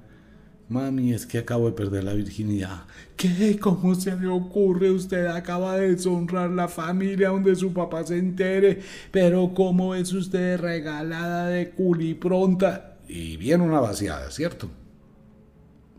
mami, 0.69 1.13
es 1.13 1.27
que 1.27 1.38
acabo 1.38 1.67
de 1.67 1.74
perder 1.74 2.03
la 2.03 2.13
virginidad. 2.13 2.86
¿Qué? 3.15 3.60
¿Cómo 3.60 3.93
se 3.93 4.15
le 4.17 4.27
ocurre? 4.27 4.89
Usted 4.89 5.27
acaba 5.27 5.77
de 5.77 5.95
deshonrar 5.95 6.50
la 6.50 6.67
familia 6.67 7.29
donde 7.29 7.55
su 7.55 7.72
papá 7.72 8.03
se 8.05 8.17
entere. 8.17 8.81
Pero 9.12 9.53
¿cómo 9.53 9.93
es 9.93 10.12
usted 10.13 10.60
regalada 10.60 11.48
de 11.48 11.69
culipronta? 11.69 12.98
Y 13.07 13.38
viene 13.38 13.63
una 13.63 13.79
vaciada, 13.79 14.31
¿cierto? 14.31 14.72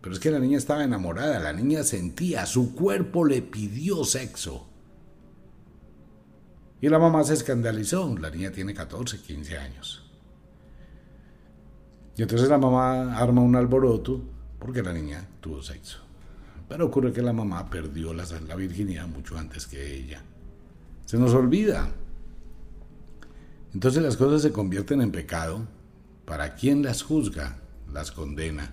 Pero 0.01 0.13
es 0.13 0.21
que 0.21 0.33
la 0.33 0.41
niña 0.41 0.59
estaba 0.59 0.83
enamorada, 0.83 1.39
la 1.39 1.53
niña 1.53 1.85
sentía, 1.85 2.47
su 2.47 2.75
cuerpo 2.75 3.25
le 3.25 3.43
pidió 3.43 4.05
sexo. 4.05 4.67
Y 6.81 6.89
la 6.89 6.99
mamá 6.99 7.23
se 7.23 7.35
escandalizó, 7.35 8.19
la 8.19 8.31
niña 8.31 8.51
tiene 8.51 8.75
14, 8.75 9.21
15 9.21 9.57
años. 9.57 10.04
Y 12.17 12.23
entonces 12.23 12.49
la 12.49 12.59
mamá 12.59 13.17
arma 13.17 13.43
un 13.43 13.57
alboroto 13.57 14.21
porque 14.59 14.83
la 14.83 14.93
niña 14.93 15.27
tuvo 15.41 15.63
sexo. 15.63 15.99
Pero 16.69 16.87
ocurre 16.87 17.13
que 17.13 17.23
la 17.23 17.33
mamá 17.33 17.69
perdió 17.69 18.15
la, 18.15 18.25
la 18.47 18.55
virginidad 18.55 19.07
mucho 19.07 19.37
antes 19.37 19.67
que 19.67 19.95
ella. 19.95 20.23
Se 21.05 21.19
nos 21.19 21.35
olvida. 21.35 21.91
Entonces 23.75 24.03
las 24.03 24.17
cosas 24.17 24.43
se 24.43 24.53
convierten 24.53 25.03
en 25.03 25.11
pecado 25.11 25.67
para 26.25 26.55
quien 26.55 26.83
las 26.83 27.03
juzga, 27.03 27.59
las 27.93 28.11
condena, 28.11 28.73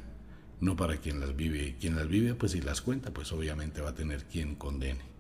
no 0.62 0.76
para 0.76 0.98
quien 0.98 1.20
las 1.20 1.36
vive. 1.36 1.76
Quien 1.80 1.96
las 1.96 2.08
vive, 2.08 2.36
pues 2.36 2.54
si 2.54 2.62
las 2.62 2.82
cuenta, 2.82 3.12
pues 3.12 3.32
obviamente 3.32 3.82
va 3.82 3.90
a 3.90 3.96
tener 3.96 4.24
quien 4.26 4.56
condene. 4.56 5.12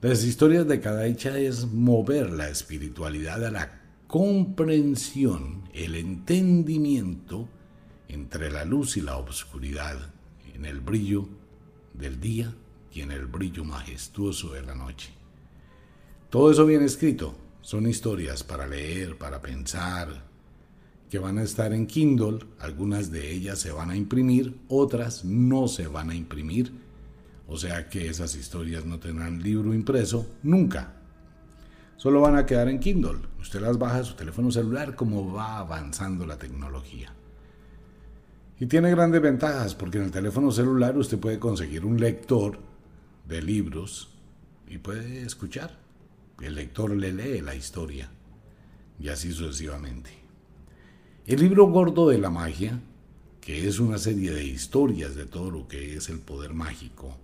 Las 0.00 0.22
historias 0.22 0.66
de 0.68 0.80
cada 0.80 1.06
hecha 1.06 1.36
es 1.38 1.66
mover 1.66 2.30
la 2.30 2.48
espiritualidad 2.48 3.44
a 3.44 3.50
la 3.50 3.77
comprensión, 4.08 5.68
el 5.74 5.94
entendimiento 5.94 7.46
entre 8.08 8.50
la 8.50 8.64
luz 8.64 8.96
y 8.96 9.02
la 9.02 9.18
obscuridad, 9.18 9.98
en 10.54 10.64
el 10.64 10.80
brillo 10.80 11.28
del 11.92 12.18
día 12.18 12.54
y 12.90 13.02
en 13.02 13.12
el 13.12 13.26
brillo 13.26 13.64
majestuoso 13.64 14.54
de 14.54 14.62
la 14.62 14.74
noche. 14.74 15.10
Todo 16.30 16.50
eso 16.50 16.64
bien 16.64 16.82
escrito, 16.82 17.36
son 17.60 17.86
historias 17.86 18.42
para 18.42 18.66
leer, 18.66 19.18
para 19.18 19.42
pensar, 19.42 20.24
que 21.10 21.18
van 21.18 21.36
a 21.36 21.42
estar 21.42 21.74
en 21.74 21.86
Kindle, 21.86 22.38
algunas 22.60 23.10
de 23.10 23.30
ellas 23.30 23.58
se 23.58 23.72
van 23.72 23.90
a 23.90 23.96
imprimir, 23.96 24.58
otras 24.68 25.22
no 25.22 25.68
se 25.68 25.86
van 25.86 26.08
a 26.08 26.14
imprimir, 26.14 26.72
o 27.46 27.58
sea 27.58 27.90
que 27.90 28.08
esas 28.08 28.34
historias 28.36 28.86
no 28.86 28.98
tendrán 28.98 29.42
libro 29.42 29.74
impreso 29.74 30.26
nunca, 30.42 30.97
solo 31.98 32.22
van 32.22 32.36
a 32.36 32.46
quedar 32.46 32.68
en 32.68 32.78
Kindle. 32.78 33.18
Usted 33.40 33.60
las 33.60 33.76
baja 33.76 33.98
a 33.98 34.04
su 34.04 34.14
teléfono 34.14 34.50
celular 34.50 34.94
como 34.94 35.30
va 35.32 35.58
avanzando 35.58 36.24
la 36.24 36.38
tecnología. 36.38 37.12
Y 38.58 38.66
tiene 38.66 38.90
grandes 38.90 39.20
ventajas 39.20 39.74
porque 39.74 39.98
en 39.98 40.04
el 40.04 40.10
teléfono 40.10 40.50
celular 40.50 40.96
usted 40.96 41.18
puede 41.18 41.38
conseguir 41.38 41.84
un 41.84 42.00
lector 42.00 42.58
de 43.26 43.42
libros 43.42 44.08
y 44.66 44.78
puede 44.78 45.22
escuchar. 45.22 45.76
El 46.40 46.54
lector 46.54 46.96
le 46.96 47.12
lee 47.12 47.40
la 47.40 47.54
historia 47.54 48.08
y 48.98 49.08
así 49.08 49.32
sucesivamente. 49.32 50.10
El 51.26 51.40
libro 51.40 51.66
gordo 51.66 52.08
de 52.08 52.18
la 52.18 52.30
magia, 52.30 52.80
que 53.40 53.68
es 53.68 53.80
una 53.80 53.98
serie 53.98 54.32
de 54.32 54.44
historias 54.44 55.14
de 55.14 55.26
todo 55.26 55.50
lo 55.50 55.68
que 55.68 55.96
es 55.96 56.08
el 56.08 56.20
poder 56.20 56.54
mágico, 56.54 57.16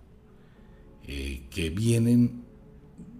eh, 1.07 1.43
que 1.49 1.69
vienen 1.69 2.44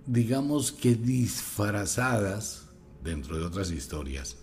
digamos 0.06 0.72
que 0.72 0.96
disfrazadas 0.96 2.70
dentro 3.04 3.38
de 3.38 3.46
otras 3.46 3.72
historias. 3.72 4.38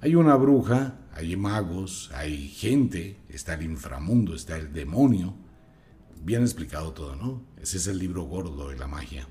Hay 0.00 0.14
una 0.14 0.34
bruja, 0.36 0.98
hay 1.12 1.36
magos, 1.36 2.10
hay 2.14 2.48
gente, 2.48 3.20
está 3.28 3.54
el 3.54 3.62
inframundo, 3.62 4.34
está 4.34 4.56
el 4.56 4.72
demonio. 4.72 5.34
Bien 6.24 6.42
explicado 6.42 6.92
todo, 6.92 7.16
¿no? 7.16 7.42
Ese 7.60 7.76
es 7.76 7.86
el 7.86 7.98
libro 7.98 8.24
gordo 8.24 8.68
de 8.68 8.76
la 8.76 8.86
magia. 8.86 9.28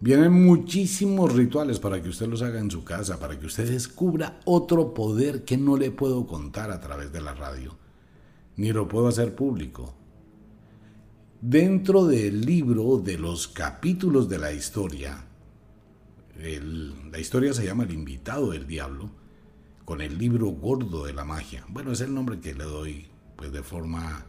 Vienen 0.00 0.32
muchísimos 0.32 1.32
rituales 1.32 1.78
para 1.78 2.02
que 2.02 2.08
usted 2.08 2.26
los 2.26 2.42
haga 2.42 2.58
en 2.58 2.70
su 2.70 2.82
casa, 2.82 3.20
para 3.20 3.38
que 3.38 3.46
usted 3.46 3.70
descubra 3.70 4.40
otro 4.44 4.94
poder 4.94 5.44
que 5.44 5.56
no 5.56 5.76
le 5.76 5.92
puedo 5.92 6.26
contar 6.26 6.72
a 6.72 6.80
través 6.80 7.12
de 7.12 7.20
la 7.20 7.34
radio, 7.34 7.76
ni 8.56 8.72
lo 8.72 8.88
puedo 8.88 9.06
hacer 9.06 9.36
público. 9.36 9.94
Dentro 11.44 12.06
del 12.06 12.42
libro 12.42 12.98
de 12.98 13.18
los 13.18 13.48
capítulos 13.48 14.28
de 14.28 14.38
la 14.38 14.52
historia, 14.52 15.24
la 17.10 17.18
historia 17.18 17.52
se 17.52 17.64
llama 17.64 17.82
El 17.82 17.90
invitado 17.90 18.52
del 18.52 18.64
diablo, 18.64 19.10
con 19.84 20.00
el 20.02 20.18
libro 20.18 20.50
gordo 20.50 21.04
de 21.04 21.12
la 21.12 21.24
magia. 21.24 21.64
Bueno, 21.68 21.90
es 21.90 22.00
el 22.00 22.14
nombre 22.14 22.38
que 22.38 22.54
le 22.54 22.62
doy 22.62 23.06
pues 23.34 23.50
de 23.50 23.64
forma 23.64 24.24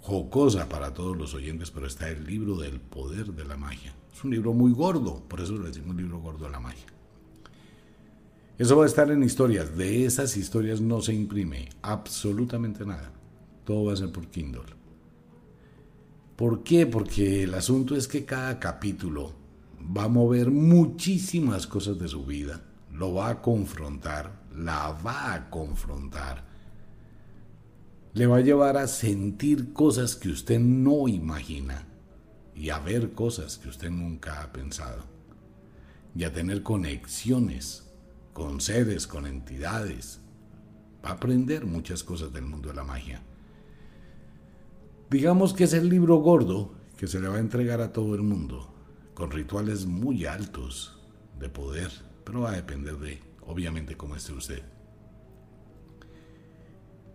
jocosa 0.00 0.68
para 0.68 0.94
todos 0.94 1.16
los 1.16 1.34
oyentes, 1.34 1.72
pero 1.72 1.88
está 1.88 2.08
el 2.08 2.24
libro 2.24 2.54
del 2.56 2.78
poder 2.78 3.32
de 3.32 3.44
la 3.44 3.56
magia. 3.56 3.92
Es 4.14 4.22
un 4.22 4.30
libro 4.30 4.52
muy 4.52 4.70
gordo, 4.70 5.24
por 5.28 5.40
eso 5.40 5.58
le 5.58 5.66
decimos 5.66 5.96
libro 5.96 6.20
gordo 6.20 6.44
de 6.44 6.52
la 6.52 6.60
magia. 6.60 6.86
Eso 8.58 8.76
va 8.76 8.84
a 8.84 8.86
estar 8.86 9.10
en 9.10 9.24
historias. 9.24 9.76
De 9.76 10.04
esas 10.04 10.36
historias 10.36 10.80
no 10.80 11.00
se 11.02 11.14
imprime 11.14 11.68
absolutamente 11.82 12.86
nada. 12.86 13.10
Todo 13.64 13.86
va 13.86 13.94
a 13.94 13.96
ser 13.96 14.12
por 14.12 14.28
Kindle. 14.28 14.77
¿Por 16.38 16.62
qué? 16.62 16.86
Porque 16.86 17.42
el 17.42 17.54
asunto 17.54 17.96
es 17.96 18.06
que 18.06 18.24
cada 18.24 18.60
capítulo 18.60 19.34
va 19.80 20.04
a 20.04 20.08
mover 20.08 20.52
muchísimas 20.52 21.66
cosas 21.66 21.98
de 21.98 22.06
su 22.06 22.24
vida, 22.24 22.62
lo 22.92 23.12
va 23.12 23.28
a 23.28 23.42
confrontar, 23.42 24.40
la 24.54 24.92
va 24.92 25.34
a 25.34 25.50
confrontar, 25.50 26.44
le 28.14 28.26
va 28.28 28.36
a 28.36 28.40
llevar 28.40 28.76
a 28.76 28.86
sentir 28.86 29.72
cosas 29.72 30.14
que 30.14 30.28
usted 30.28 30.60
no 30.60 31.08
imagina 31.08 31.88
y 32.54 32.70
a 32.70 32.78
ver 32.78 33.14
cosas 33.14 33.58
que 33.58 33.68
usted 33.68 33.90
nunca 33.90 34.40
ha 34.40 34.52
pensado 34.52 35.06
y 36.14 36.22
a 36.22 36.32
tener 36.32 36.62
conexiones 36.62 37.90
con 38.32 38.60
seres, 38.60 39.08
con 39.08 39.26
entidades, 39.26 40.20
va 41.04 41.08
a 41.08 41.12
aprender 41.14 41.66
muchas 41.66 42.04
cosas 42.04 42.32
del 42.32 42.44
mundo 42.44 42.68
de 42.68 42.76
la 42.76 42.84
magia. 42.84 43.24
Digamos 45.10 45.54
que 45.54 45.64
es 45.64 45.72
el 45.72 45.88
libro 45.88 46.16
gordo 46.16 46.74
que 46.96 47.06
se 47.06 47.20
le 47.20 47.28
va 47.28 47.36
a 47.36 47.40
entregar 47.40 47.80
a 47.80 47.92
todo 47.92 48.14
el 48.14 48.22
mundo, 48.22 48.74
con 49.14 49.30
rituales 49.30 49.86
muy 49.86 50.26
altos 50.26 50.98
de 51.38 51.48
poder, 51.48 51.90
pero 52.24 52.42
va 52.42 52.50
a 52.50 52.56
depender 52.56 52.98
de, 52.98 53.20
obviamente, 53.46 53.96
cómo 53.96 54.16
esté 54.16 54.32
usted. 54.32 54.62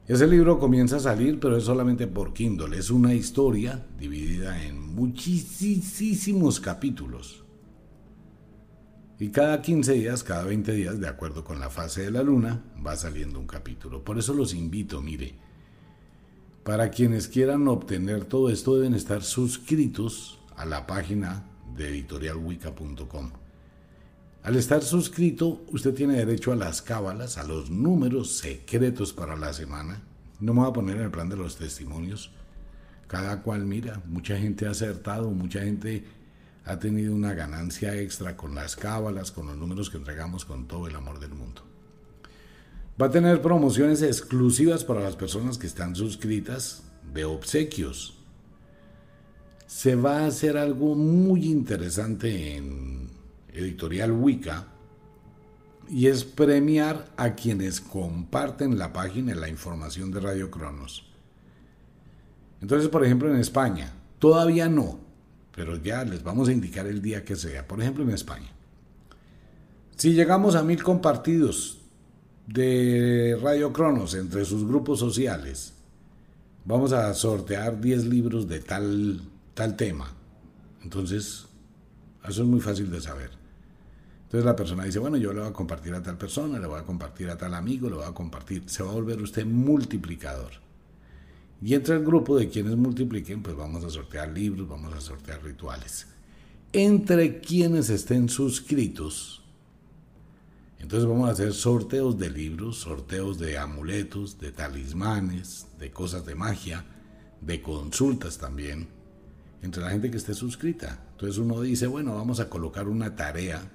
Ese 0.08 0.28
libro 0.28 0.60
comienza 0.60 0.98
a 0.98 1.02
salir, 1.02 1.40
pero 1.40 1.56
es 1.56 1.64
solamente 1.64 2.08
por 2.08 2.34
Kindle. 2.34 2.78
Es 2.78 2.90
una 2.90 3.14
historia 3.14 3.86
dividida 3.98 4.62
en 4.64 4.80
muchísimos 4.96 6.60
capítulos. 6.60 7.46
Y 9.20 9.30
cada 9.30 9.62
15 9.62 9.94
días, 9.94 10.24
cada 10.24 10.44
20 10.44 10.74
días, 10.74 11.00
de 11.00 11.08
acuerdo 11.08 11.46
con 11.46 11.60
la 11.60 11.70
fase 11.70 12.02
de 12.02 12.12
la 12.12 12.24
luna, 12.24 12.66
va 12.86 12.98
saliendo 12.98 13.40
un 13.40 13.48
capítulo. 13.48 14.04
Por 14.04 14.18
eso 14.18 14.34
los 14.34 14.54
invito, 14.54 15.02
mire, 15.02 15.36
para 16.64 16.92
quienes 16.92 17.28
quieran 17.28 17.68
obtener 17.68 18.26
todo 18.26 18.50
esto 18.50 18.76
deben 18.76 18.94
estar 18.94 19.24
suscritos 19.24 20.40
a 20.56 20.66
la 20.66 20.88
página 20.88 21.46
de 21.76 21.90
editorialwicca.com. 21.90 23.32
Al 24.44 24.56
estar 24.56 24.82
suscrito, 24.82 25.64
usted 25.72 25.94
tiene 25.94 26.16
derecho 26.16 26.52
a 26.52 26.56
las 26.56 26.82
cábalas, 26.82 27.38
a 27.38 27.44
los 27.44 27.70
números 27.70 28.38
secretos 28.38 29.14
para 29.14 29.36
la 29.36 29.54
semana. 29.54 30.02
No 30.40 30.54
me 30.54 30.62
voy 30.62 30.70
a 30.70 30.74
poner 30.74 30.98
en 30.98 31.04
el 31.04 31.12
plan 31.12 31.30
de 31.30 31.38
los 31.38 31.58
testimonios. 31.58 32.32
Cada 33.08 33.42
cual 33.42 33.66
mira, 33.66 34.02
mucha 34.06 34.38
gente 34.38 34.66
ha 34.66 34.72
acertado, 34.72 35.32
mucha 35.32 35.62
gente 35.62 36.06
ha 36.66 36.80
tenido 36.80 37.14
una 37.14 37.34
ganancia 37.34 37.96
extra 37.96 38.36
con 38.36 38.56
las 38.56 38.76
cábalas, 38.76 39.32
con 39.32 39.48
los 39.48 39.58
números 39.58 39.90
que 39.90 39.98
entregamos 39.98 40.46
con 40.46 40.68
todo 40.68 40.88
el 40.88 40.96
amor 40.96 41.20
del 41.20 41.34
mundo. 41.34 41.73
Va 43.02 43.08
a 43.08 43.12
tener 43.12 43.42
promociones 43.42 44.04
exclusivas 44.04 44.84
para 44.84 45.02
las 45.02 45.16
personas 45.16 45.58
que 45.58 45.66
están 45.66 45.96
suscritas 45.96 46.84
de 47.12 47.26
obsequios. 47.26 48.20
Se 49.66 49.96
va 49.96 50.20
a 50.20 50.28
hacer 50.28 50.58
algo 50.58 50.94
muy 50.94 51.46
interesante 51.46 52.56
en 52.56 53.10
Editorial 53.52 54.12
Wicca 54.12 54.68
y 55.90 56.06
es 56.08 56.24
premiar 56.24 57.12
a 57.18 57.34
quienes 57.34 57.82
comparten 57.82 58.78
la 58.78 58.94
página 58.94 59.32
y 59.32 59.36
la 59.36 59.50
información 59.50 60.12
de 60.12 60.20
Radio 60.20 60.52
Cronos. 60.52 61.06
Entonces, 62.62 62.90
por 62.90 63.04
ejemplo, 63.04 63.30
en 63.30 63.40
España, 63.40 63.92
todavía 64.20 64.70
no, 64.70 65.00
pero 65.56 65.78
ya 65.78 66.04
les 66.06 66.24
vamos 66.24 66.48
a 66.48 66.54
indicar 66.54 66.86
el 66.86 67.02
día 67.02 67.26
que 67.26 67.36
sea. 67.36 67.68
Por 67.68 67.82
ejemplo, 67.82 68.04
en 68.04 68.12
España. 68.12 68.52
Si 69.96 70.14
llegamos 70.14 70.56
a 70.56 70.64
mil 70.64 70.82
compartidos 70.84 71.83
de 72.48 73.38
Radio 73.42 73.72
Cronos 73.72 74.14
entre 74.16 74.46
sus 74.46 74.68
grupos 74.68 75.00
sociales, 75.00 75.74
vamos 76.66 76.92
a 76.94 77.14
sortear 77.14 77.80
10 77.80 78.06
libros 78.06 78.48
de 78.48 78.60
tal, 78.60 79.22
tal 79.54 79.76
tema. 79.76 80.14
Entonces, 80.84 81.46
eso 82.28 82.42
es 82.42 82.48
muy 82.48 82.60
fácil 82.60 82.92
de 82.92 83.02
saber. 83.02 83.32
Entonces 84.24 84.46
la 84.46 84.56
persona 84.56 84.84
dice, 84.84 84.98
bueno, 84.98 85.18
yo 85.18 85.32
le 85.32 85.42
voy 85.42 85.50
a 85.50 85.54
compartir 85.54 85.94
a 85.94 86.02
tal 86.02 86.18
persona, 86.18 86.58
le 86.58 86.66
voy 86.66 86.80
a 86.80 86.84
compartir 86.84 87.30
a 87.30 87.38
tal 87.38 87.54
amigo, 87.54 87.88
le 87.88 87.98
voy 87.98 88.06
a 88.06 88.14
compartir. 88.14 88.64
Se 88.66 88.82
va 88.82 88.90
a 88.90 88.94
volver 88.94 89.22
usted 89.22 89.46
multiplicador. 89.46 90.54
Y 91.62 91.76
entre 91.76 91.96
el 91.96 92.04
grupo 92.04 92.36
de 92.36 92.50
quienes 92.50 92.76
multipliquen, 92.76 93.44
pues 93.44 93.56
vamos 93.56 93.84
a 93.86 93.92
sortear 93.92 94.32
libros, 94.32 94.68
vamos 94.68 94.94
a 94.94 95.02
sortear 95.02 95.44
rituales. 95.44 96.08
Entre 96.72 97.42
quienes 97.42 97.92
estén 97.92 98.28
suscritos, 98.28 99.43
entonces 100.84 101.08
vamos 101.08 101.30
a 101.30 101.32
hacer 101.32 101.54
sorteos 101.54 102.20
de 102.20 102.30
libros, 102.30 102.80
sorteos 102.80 103.40
de 103.40 103.58
amuletos, 103.58 104.38
de 104.38 104.52
talismanes, 104.52 105.68
de 105.80 105.92
cosas 105.92 106.26
de 106.26 106.36
magia, 106.36 106.84
de 107.40 107.62
consultas 107.62 108.38
también, 108.38 108.90
entre 109.62 109.82
la 109.82 109.92
gente 109.92 110.12
que 110.12 110.18
esté 110.18 110.34
suscrita. 110.34 111.02
Entonces 111.12 111.38
uno 111.38 111.62
dice, 111.62 111.88
bueno, 111.88 112.14
vamos 112.16 112.42
a 112.42 112.50
colocar 112.50 112.90
una 112.90 113.16
tarea 113.16 113.72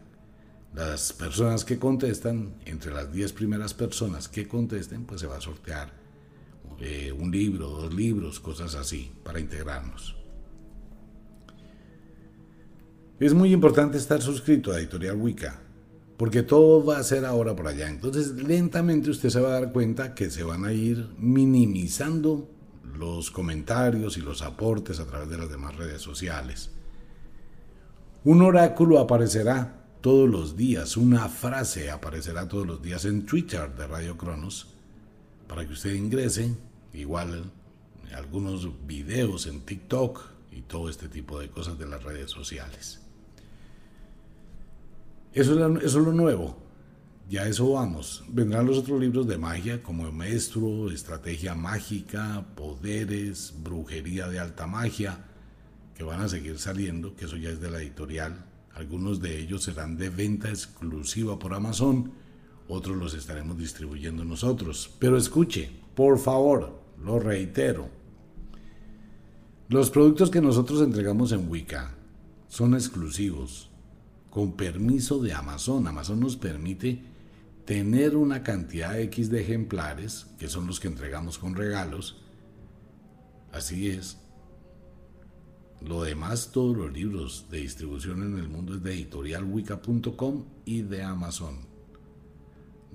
las 0.75 1.15
personas 1.15 1.65
que 1.65 1.79
contestan, 1.79 2.57
entre 2.67 2.93
las 2.93 3.11
10 3.11 3.33
primeras 3.33 3.73
personas 3.73 4.29
que 4.29 4.47
contesten, 4.47 5.07
pues 5.07 5.23
se 5.23 5.27
va 5.27 5.39
a 5.39 5.41
sortear 5.41 5.91
eh, 6.79 7.11
un 7.11 7.31
libro, 7.31 7.69
dos 7.69 7.95
libros, 7.95 8.39
cosas 8.39 8.75
así, 8.75 9.11
para 9.25 9.41
integrarnos. 9.41 10.15
Es 13.19 13.33
muy 13.33 13.51
importante 13.55 13.97
estar 13.97 14.21
suscrito 14.21 14.73
a 14.73 14.79
Editorial 14.79 15.17
Wicca, 15.17 15.63
porque 16.19 16.43
todo 16.43 16.85
va 16.85 16.99
a 16.99 17.05
ser 17.05 17.25
ahora 17.25 17.55
por 17.55 17.69
allá. 17.69 17.89
Entonces, 17.89 18.33
lentamente 18.33 19.09
usted 19.09 19.31
se 19.31 19.41
va 19.41 19.51
a 19.51 19.61
dar 19.61 19.73
cuenta 19.73 20.15
que 20.15 20.31
se 20.31 20.43
van 20.43 20.65
a 20.65 20.73
ir 20.73 21.09
minimizando 21.17 22.51
los 22.99 23.31
comentarios 23.31 24.19
y 24.19 24.21
los 24.21 24.43
aportes 24.43 24.99
a 24.99 25.07
través 25.07 25.31
de 25.31 25.39
las 25.39 25.49
demás 25.49 25.77
redes 25.77 26.03
sociales. 26.03 26.73
Un 28.25 28.43
oráculo 28.43 28.99
aparecerá 28.99 29.87
todos 30.01 30.29
los 30.29 30.57
días, 30.57 30.97
una 30.97 31.29
frase 31.29 31.89
aparecerá 31.89 32.49
todos 32.49 32.67
los 32.67 32.83
días 32.83 33.05
en 33.05 33.25
Twitter 33.25 33.73
de 33.77 33.87
Radio 33.87 34.17
Cronos 34.17 34.75
para 35.47 35.65
que 35.65 35.73
usted 35.73 35.95
ingrese, 35.95 36.53
igual 36.93 37.53
algunos 38.13 38.69
videos 38.89 39.47
en 39.47 39.61
TikTok 39.61 40.21
y 40.51 40.63
todo 40.63 40.89
este 40.89 41.09
tipo 41.09 41.39
de 41.39 41.49
cosas 41.49 41.79
de 41.79 41.87
las 41.87 42.03
redes 42.03 42.33
sociales. 42.33 43.08
Eso 45.33 45.79
es, 45.79 45.85
es 45.85 45.95
lo 45.95 46.13
nuevo, 46.13 46.57
ya 47.29 47.47
eso 47.47 47.73
vamos. 47.73 48.25
Vendrán 48.29 48.67
los 48.67 48.79
otros 48.79 49.01
libros 49.01 49.27
de 49.27 49.39
magia 49.39 49.83
como 49.83 50.11
Maestro, 50.11 50.91
Estrategia 50.91 51.55
Mágica, 51.55 52.47
Poderes, 52.57 53.55
Brujería 53.63 54.29
de 54.29 54.39
Alta 54.39 54.67
Magia, 54.67 55.25
que 55.95 56.05
van 56.05 56.21
a 56.21 56.29
seguir 56.29 56.59
saliendo, 56.59 57.15
que 57.15 57.27
eso 57.27 57.37
ya 57.37 57.51
es 57.51 57.61
de 57.61 57.71
la 57.71 57.83
editorial 57.83 58.49
algunos 58.79 59.21
de 59.21 59.41
ellos 59.41 59.65
serán 59.65 59.97
de 59.97 60.09
venta 60.09 60.51
exclusiva 60.51 61.37
por 61.37 61.53
Amazon, 61.53 62.13
otros 62.69 62.97
los 62.97 63.13
estaremos 63.13 63.59
distribuyendo 63.59 64.25
nosotros. 64.25 64.95
Pero 65.01 65.17
escuche, 65.17 65.69
por 65.97 66.17
favor, 66.21 66.81
lo 67.03 67.19
reitero. 67.19 67.89
Los 69.69 69.91
productos 69.91 70.31
que 70.31 70.41
nosotros 70.41 70.81
entregamos 70.81 71.33
en 71.33 71.51
Wicca 71.51 71.93
son 72.47 72.75
exclusivos, 72.75 73.69
con 74.31 74.53
permiso 74.57 75.21
de 75.21 75.33
Amazon. 75.33 75.87
Amazon 75.87 76.21
nos 76.21 76.37
permite 76.37 77.03
tener 77.65 78.17
una 78.17 78.43
cantidad 78.43 78.99
X 78.99 79.31
de 79.31 79.43
ejemplares, 79.43 80.27
que 80.39 80.49
son 80.49 80.67
los 80.67 80.81
que 80.81 80.89
entregamos 80.89 81.39
con 81.39 81.55
regalos. 81.55 82.23
Así 83.53 83.89
es, 83.89 84.19
lo 85.81 86.03
demás, 86.03 86.51
todos 86.53 86.77
los 86.77 86.93
libros 86.93 87.47
de 87.51 87.59
distribución 87.59 88.23
en 88.23 88.39
el 88.39 88.49
mundo 88.49 88.75
es 88.75 88.83
de 88.83 88.95
editorialwicca.com 88.95 90.45
y 90.65 90.83
de 90.83 91.03
Amazon. 91.03 91.59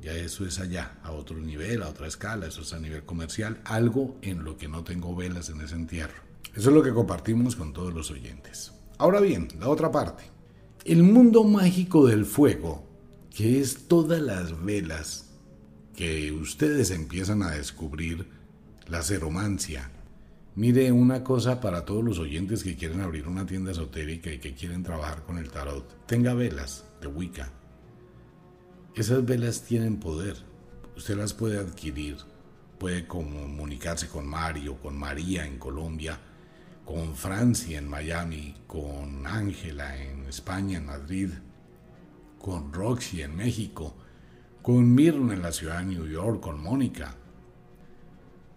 Ya 0.01 0.11
eso 0.13 0.45
es 0.45 0.59
allá, 0.59 0.99
a 1.01 1.11
otro 1.11 1.37
nivel, 1.37 1.81
a 1.81 1.89
otra 1.89 2.07
escala, 2.07 2.47
eso 2.47 2.61
es 2.61 2.73
a 2.73 2.79
nivel 2.79 3.03
comercial, 3.03 3.61
algo 3.63 4.17
en 4.21 4.43
lo 4.43 4.57
que 4.57 4.67
no 4.67 4.83
tengo 4.83 5.15
velas 5.15 5.49
en 5.49 5.61
ese 5.61 5.75
entierro. 5.75 6.21
Eso 6.53 6.69
es 6.69 6.75
lo 6.75 6.83
que 6.83 6.93
compartimos 6.93 7.55
con 7.55 7.71
todos 7.71 7.93
los 7.93 8.11
oyentes. 8.11 8.73
Ahora 8.97 9.21
bien, 9.21 9.47
la 9.59 9.69
otra 9.69 9.89
parte. 9.89 10.32
El 10.85 11.03
mundo 11.03 11.43
mágico 11.43 12.07
del 12.07 12.25
fuego, 12.25 12.83
que 13.33 13.59
es 13.59 13.87
todas 13.87 14.21
las 14.21 14.63
velas 14.63 15.31
que 15.95 16.31
ustedes 16.31 16.91
empiezan 16.91 17.43
a 17.43 17.51
descubrir, 17.51 18.27
la 18.87 19.01
ceromancia, 19.01 19.89
Mire, 20.55 20.91
una 20.91 21.23
cosa 21.23 21.59
para 21.59 21.83
todos 21.83 22.03
los 22.03 22.19
oyentes 22.19 22.63
que 22.63 22.75
quieren 22.75 23.01
abrir 23.01 23.27
una 23.27 23.43
tienda 23.43 23.71
esotérica 23.71 24.31
y 24.31 24.37
que 24.37 24.53
quieren 24.53 24.83
trabajar 24.83 25.23
con 25.23 25.39
el 25.39 25.49
tarot. 25.49 26.05
Tenga 26.05 26.35
velas 26.35 26.85
de 27.01 27.07
Wicca. 27.07 27.51
Esas 28.93 29.25
velas 29.25 29.63
tienen 29.63 29.99
poder. 29.99 30.37
Usted 30.95 31.17
las 31.17 31.33
puede 31.33 31.57
adquirir. 31.57 32.17
Puede 32.77 33.07
comunicarse 33.07 34.07
con 34.07 34.27
Mario, 34.27 34.79
con 34.79 34.95
María 34.95 35.47
en 35.47 35.57
Colombia, 35.57 36.19
con 36.85 37.15
Francia 37.15 37.77
en 37.77 37.87
Miami, 37.87 38.55
con 38.67 39.25
Ángela 39.25 39.97
en 40.01 40.25
España, 40.25 40.77
en 40.77 40.85
Madrid, 40.85 41.29
con 42.39 42.73
Roxy 42.73 43.21
en 43.21 43.35
México, 43.35 43.95
con 44.61 44.93
Mirna 44.93 45.33
en 45.33 45.41
la 45.41 45.51
ciudad 45.51 45.79
de 45.79 45.85
New 45.85 46.07
York, 46.07 46.41
con 46.41 46.61
Mónica 46.61 47.15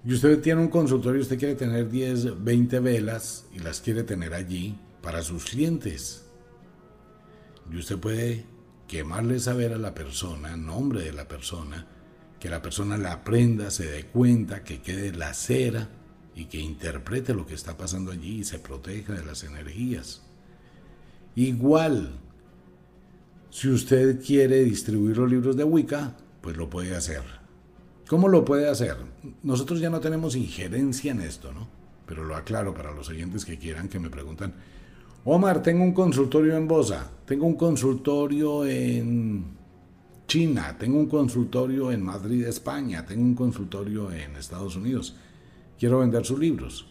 y 0.07 0.15
usted 0.15 0.41
tiene 0.41 0.61
un 0.61 0.69
consultorio 0.69 1.21
usted 1.21 1.37
quiere 1.37 1.57
tener 1.57 1.91
10, 1.91 2.45
20 2.45 2.79
velas 2.79 3.47
y 3.53 3.59
las 3.59 3.81
quiere 3.81 4.05
tener 4.05 4.35
allí 4.35 4.79
para 5.03 5.21
sus 5.23 5.47
clientes. 5.47 6.25
Y 7.73 7.77
usted 7.77 7.99
puede 7.99 8.45
quemarle 8.87 9.41
saber 9.41 9.73
a 9.73 9.79
la 9.79 9.95
persona, 9.95 10.57
nombre 10.57 11.03
de 11.03 11.12
la 11.12 11.27
persona, 11.27 11.89
que 12.39 12.49
la 12.49 12.62
persona 12.62 12.97
la 12.97 13.15
aprenda, 13.15 13.73
se 13.73 13.91
dé 13.91 14.05
cuenta, 14.05 14.62
que 14.62 14.81
quede 14.81 15.12
la 15.12 15.35
cera 15.35 15.89
y 16.37 16.44
que 16.44 16.61
interprete 16.61 17.35
lo 17.35 17.46
que 17.46 17.55
está 17.55 17.77
pasando 17.77 18.12
allí 18.12 18.40
y 18.40 18.44
se 18.44 18.59
proteja 18.59 19.14
de 19.14 19.25
las 19.25 19.42
energías. 19.42 20.22
Igual, 21.35 22.20
si 23.51 23.70
usted 23.70 24.22
quiere 24.22 24.62
distribuir 24.62 25.16
los 25.16 25.31
libros 25.31 25.57
de 25.57 25.64
Wicca, 25.64 26.14
pues 26.42 26.57
lo 26.59 26.68
puede 26.68 26.94
hacer. 26.94 27.22
¿Cómo 28.07 28.29
lo 28.29 28.44
puede 28.44 28.68
hacer? 28.68 28.96
Nosotros 29.42 29.81
ya 29.81 29.90
no 29.90 29.99
tenemos 29.99 30.37
injerencia 30.37 31.11
en 31.11 31.22
esto, 31.22 31.53
¿no? 31.53 31.68
Pero 32.07 32.22
lo 32.22 32.37
aclaro 32.37 32.72
para 32.75 32.92
los 32.92 33.09
oyentes 33.09 33.44
que 33.44 33.59
quieran 33.59 33.88
que 33.88 33.99
me 33.99 34.11
preguntan. 34.11 34.55
Omar, 35.25 35.62
tengo 35.62 35.83
un 35.83 35.92
consultorio 35.92 36.57
en 36.57 36.68
Bosa, 36.68 37.11
tengo 37.25 37.46
un 37.46 37.57
consultorio 37.57 38.64
en 38.64 39.57
China, 40.29 40.77
tengo 40.79 40.99
un 40.99 41.09
consultorio 41.09 41.90
en 41.90 42.03
Madrid, 42.03 42.46
España, 42.46 43.05
tengo 43.05 43.22
un 43.22 43.35
consultorio 43.35 44.12
en 44.12 44.37
Estados 44.37 44.77
Unidos. 44.77 45.16
Quiero 45.79 45.99
vender 45.99 46.25
sus 46.25 46.39
libros. 46.39 46.87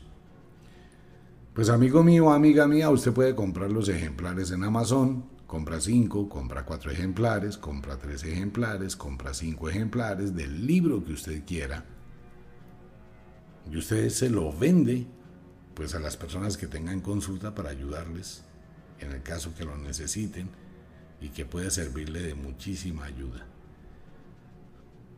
Pues 1.54 1.70
amigo 1.70 2.04
mío, 2.04 2.32
amiga 2.32 2.68
mía, 2.68 2.90
usted 2.90 3.14
puede 3.14 3.34
comprar 3.34 3.72
los 3.72 3.90
ejemplares 3.90 4.52
en 4.52 4.64
Amazon, 4.64 5.26
compra 5.48 5.80
cinco, 5.80 6.28
compra 6.28 6.66
cuatro 6.66 6.92
ejemplares, 6.92 7.58
compra 7.58 7.98
tres 7.98 8.24
ejemplares, 8.24 8.96
compra 8.96 9.34
cinco 9.34 9.70
ejemplares 9.70 10.36
del 10.36 10.68
libro 10.68 11.04
que 11.04 11.14
usted 11.14 11.44
quiera. 11.46 11.86
Y 13.72 13.78
usted 13.78 14.10
se 14.10 14.30
lo 14.30 14.52
vende 14.52 15.08
pues 15.74 15.96
a 15.96 16.00
las 16.00 16.18
personas 16.18 16.58
que 16.58 16.68
tengan 16.68 17.02
consulta 17.02 17.56
para 17.56 17.70
ayudarles 17.70 18.44
en 19.00 19.12
el 19.12 19.24
caso 19.24 19.54
que 19.56 19.66
lo 19.66 19.78
necesiten 19.78 20.50
y 21.22 21.30
que 21.30 21.46
pueda 21.46 21.70
servirle 21.70 22.22
de 22.22 22.36
muchísima 22.36 23.06
ayuda. 23.06 23.48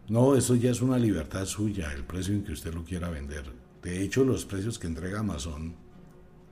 No, 0.10 0.36
eso 0.36 0.56
ya 0.56 0.72
es 0.72 0.82
una 0.82 0.98
libertad 0.98 1.46
suya, 1.46 1.91
el 1.93 2.04
precio 2.06 2.34
en 2.34 2.43
que 2.43 2.54
usted 2.54 2.74
lo 2.74 2.84
quiera 2.84 3.10
vender. 3.10 3.43
De 3.82 4.02
hecho, 4.02 4.24
los 4.24 4.46
precios 4.46 4.80
que 4.80 4.88
entrega 4.88 5.20
Amazon 5.20 5.76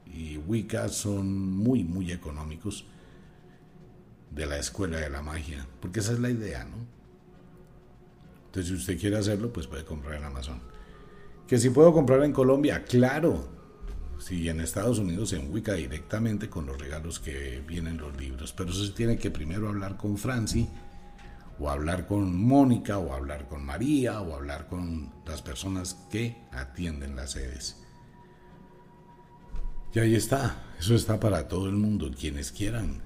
y 0.06 0.38
Wicca 0.38 0.90
son 0.90 1.56
muy, 1.56 1.84
muy 1.84 2.12
económicos 2.12 2.86
de 4.32 4.46
la 4.46 4.58
escuela 4.58 4.98
de 4.98 5.10
la 5.10 5.22
magia, 5.22 5.66
porque 5.80 6.02
esa 6.02 6.12
es 6.12 6.20
la 6.20 6.30
idea, 6.30 6.66
¿no? 6.66 6.76
Entonces, 8.48 8.68
si 8.68 8.76
usted 8.76 9.00
quiere 9.00 9.18
hacerlo, 9.18 9.52
pues 9.52 9.68
puede 9.68 9.86
comprar 9.86 10.16
en 10.16 10.26
Amazon. 10.26 10.60
Que 11.48 11.58
si 11.58 11.70
puedo 11.70 11.94
comprar 11.94 12.24
en 12.24 12.34
Colombia, 12.34 12.84
claro, 12.84 13.48
si 14.18 14.50
en 14.50 14.60
Estados 14.60 15.00
Unidos 15.00 15.34
en 15.34 15.52
Wicca 15.54 15.74
directamente 15.74 16.50
con 16.50 16.66
los 16.66 16.78
regalos 16.78 17.20
que 17.20 17.62
vienen 17.68 17.98
los 17.98 18.18
libros. 18.18 18.54
Pero 18.54 18.72
eso 18.72 18.86
se 18.86 18.94
tiene 18.94 19.18
que 19.18 19.32
primero 19.32 19.70
hablar 19.70 19.98
con 19.98 20.18
Franci, 20.18 20.68
o 21.60 21.70
hablar 21.70 22.08
con 22.08 22.36
Mónica, 22.36 22.98
o 22.98 23.14
hablar 23.14 23.48
con 23.48 23.66
María, 23.66 24.22
o 24.22 24.36
hablar 24.36 24.68
con 24.68 25.14
las 25.26 25.42
personas 25.42 25.96
que 26.10 26.44
atienden 26.52 27.16
las 27.16 27.32
sedes. 27.32 27.82
Y 29.94 30.00
ahí 30.00 30.16
está, 30.16 30.64
eso 30.78 30.96
está 30.96 31.20
para 31.20 31.48
todo 31.48 31.68
el 31.68 31.76
mundo, 31.76 32.12
quienes 32.18 32.52
quieran 32.52 33.02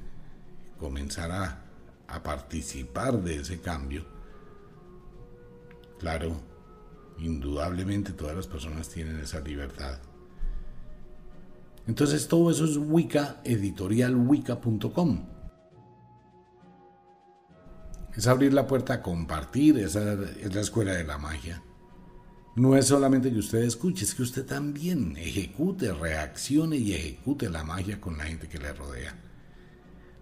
comenzar 0.80 1.32
a, 1.32 1.66
a 2.08 2.24
participar 2.24 3.22
de 3.22 3.36
ese 3.36 3.62
cambio. 3.62 4.06
Claro, 6.00 6.42
indudablemente 7.20 8.14
todas 8.14 8.36
las 8.36 8.48
personas 8.48 8.90
tienen 8.90 9.20
esa 9.20 9.40
libertad. 9.42 10.00
Entonces 11.88 12.28
todo 12.28 12.52
eso 12.52 12.66
es 12.66 12.78
Wicca, 12.78 13.42
editorialwicca.com. 13.44 15.38
Es 18.19 18.27
abrir 18.27 18.51
la 18.51 18.67
puerta 18.67 18.95
a 18.95 19.01
compartir, 19.01 19.77
es 19.77 19.95
la 19.95 20.60
escuela 20.60 20.91
de 20.91 21.05
la 21.05 21.17
magia. 21.17 21.63
No 22.58 22.75
es 22.75 22.88
solamente 22.88 23.32
que 23.32 23.39
usted 23.39 23.60
escuche, 23.60 24.03
es 24.03 24.13
que 24.13 24.23
usted 24.23 24.45
también 24.45 25.15
ejecute, 25.15 25.93
reaccione 25.93 26.75
y 26.75 26.91
ejecute 26.91 27.49
la 27.49 27.63
magia 27.63 28.01
con 28.01 28.17
la 28.17 28.25
gente 28.25 28.49
que 28.49 28.58
le 28.58 28.73
rodea. 28.73 29.17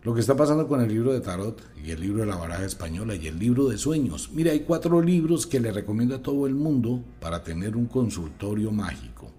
Lo 0.03 0.13
que 0.13 0.19
está 0.19 0.35
pasando 0.35 0.67
con 0.67 0.79
el 0.79 0.89
libro 0.89 1.11
de 1.11 1.21
Tarot 1.21 1.59
y 1.83 1.89
el 1.89 1.99
libro 1.99 2.19
de 2.19 2.27
la 2.27 2.35
baraja 2.35 2.65
española 2.65 3.15
y 3.15 3.25
el 3.25 3.39
libro 3.39 3.67
de 3.67 3.79
sueños. 3.79 4.29
Mira, 4.31 4.51
hay 4.51 4.59
cuatro 4.59 5.01
libros 5.01 5.47
que 5.47 5.59
le 5.59 5.71
recomiendo 5.71 6.13
a 6.13 6.21
todo 6.21 6.45
el 6.45 6.53
mundo 6.53 7.03
para 7.19 7.43
tener 7.43 7.75
un 7.75 7.87
consultorio 7.87 8.69
mágico. 8.71 9.31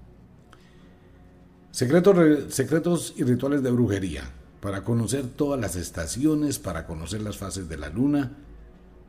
Secretos, 1.70 2.52
secretos 2.52 3.14
y 3.16 3.22
rituales 3.22 3.62
de 3.62 3.70
brujería. 3.70 4.24
Para 4.60 4.82
conocer 4.82 5.28
todas 5.28 5.60
las 5.60 5.76
estaciones, 5.76 6.58
para 6.58 6.88
conocer 6.88 7.22
las 7.22 7.38
fases 7.38 7.68
de 7.68 7.76
la 7.76 7.88
luna. 7.90 8.46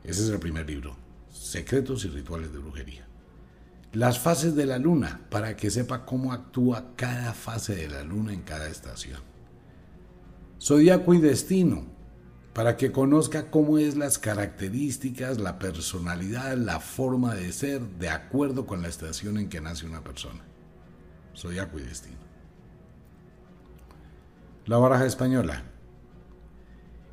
Ese 0.04 0.24
es 0.24 0.28
el 0.30 0.38
primer 0.38 0.66
libro. 0.66 0.96
Secretos 1.30 2.04
y 2.04 2.08
rituales 2.08 2.52
de 2.52 2.58
brujería. 2.58 3.06
Las 3.92 4.18
fases 4.18 4.54
de 4.54 4.66
la 4.66 4.78
luna, 4.78 5.26
para 5.30 5.56
que 5.56 5.70
sepa 5.70 6.04
cómo 6.04 6.32
actúa 6.32 6.92
cada 6.96 7.34
fase 7.34 7.74
de 7.74 7.88
la 7.88 8.04
luna 8.04 8.32
en 8.32 8.42
cada 8.42 8.68
estación. 8.68 9.20
Zodíaco 10.60 11.14
y 11.14 11.18
destino, 11.18 11.86
para 12.52 12.76
que 12.76 12.92
conozca 12.92 13.50
cómo 13.50 13.78
es 13.78 13.96
las 13.96 14.18
características, 14.18 15.38
la 15.38 15.58
personalidad, 15.58 16.56
la 16.56 16.80
forma 16.80 17.34
de 17.34 17.52
ser 17.52 17.80
de 17.80 18.10
acuerdo 18.10 18.66
con 18.66 18.82
la 18.82 18.88
estación 18.88 19.38
en 19.38 19.48
que 19.48 19.60
nace 19.60 19.86
una 19.86 20.04
persona. 20.04 20.44
Zodíaco 21.36 21.78
y 21.78 21.82
destino. 21.82 22.18
La 24.66 24.78
baraja 24.78 25.06
española, 25.06 25.64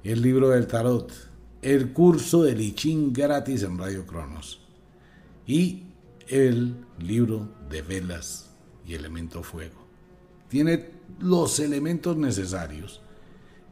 el 0.03 0.21
libro 0.21 0.49
del 0.49 0.67
tarot, 0.67 1.11
el 1.67 1.91
curso 1.91 2.43
de 2.43 2.55
Lichín 2.55 3.11
gratis 3.11 3.63
en 3.63 3.77
Radio 3.77 4.05
Cronos 4.05 4.61
y 5.45 5.83
el 6.29 6.77
libro 6.97 7.49
de 7.69 7.81
velas 7.81 8.55
y 8.85 8.93
elemento 8.93 9.43
fuego. 9.43 9.85
Tiene 10.47 10.91
los 11.19 11.59
elementos 11.59 12.15
necesarios. 12.15 13.01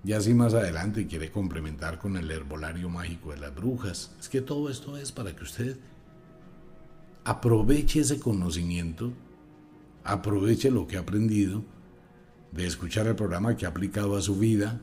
Y 0.04 0.12
así 0.12 0.34
más 0.34 0.54
adelante 0.54 1.08
quiere 1.08 1.32
complementar 1.32 1.98
con 1.98 2.18
el 2.18 2.30
herbolario 2.30 2.90
mágico 2.90 3.32
de 3.32 3.38
las 3.38 3.56
brujas. 3.56 4.14
Es 4.20 4.28
que 4.28 4.42
todo 4.42 4.70
esto 4.70 4.98
es 4.98 5.14
para 5.14 5.34
que 5.34 5.44
usted 5.46 5.78
aproveche 7.24 8.02
ese 8.02 8.20
conocimiento, 8.20 9.14
aproveche 10.04 10.70
lo 10.70 10.86
que 10.86 10.98
ha 10.98 11.00
aprendido 11.00 11.64
de 12.52 12.68
escuchar 12.68 13.08
el 13.08 13.16
programa 13.16 13.56
que 13.56 13.66
ha 13.66 13.70
aplicado 13.70 14.18
a 14.18 14.22
su 14.22 14.36
vida 14.38 14.82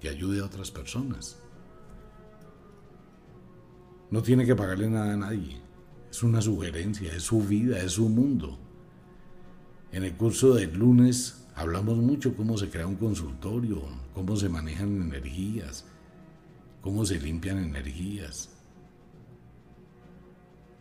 y 0.00 0.06
ayude 0.06 0.38
a 0.38 0.44
otras 0.44 0.70
personas. 0.70 1.38
No 4.10 4.22
tiene 4.22 4.46
que 4.46 4.54
pagarle 4.54 4.88
nada 4.88 5.14
a 5.14 5.16
nadie. 5.16 5.60
Es 6.10 6.22
una 6.22 6.40
sugerencia, 6.40 7.12
es 7.12 7.24
su 7.24 7.40
vida, 7.40 7.78
es 7.78 7.92
su 7.92 8.08
mundo. 8.08 8.58
En 9.92 10.04
el 10.04 10.16
curso 10.16 10.54
del 10.54 10.74
lunes 10.74 11.46
hablamos 11.54 11.96
mucho 11.98 12.36
cómo 12.36 12.56
se 12.56 12.68
crea 12.68 12.86
un 12.86 12.96
consultorio, 12.96 13.82
cómo 14.14 14.36
se 14.36 14.48
manejan 14.48 15.00
energías, 15.00 15.84
cómo 16.80 17.04
se 17.04 17.18
limpian 17.18 17.58
energías. 17.58 18.50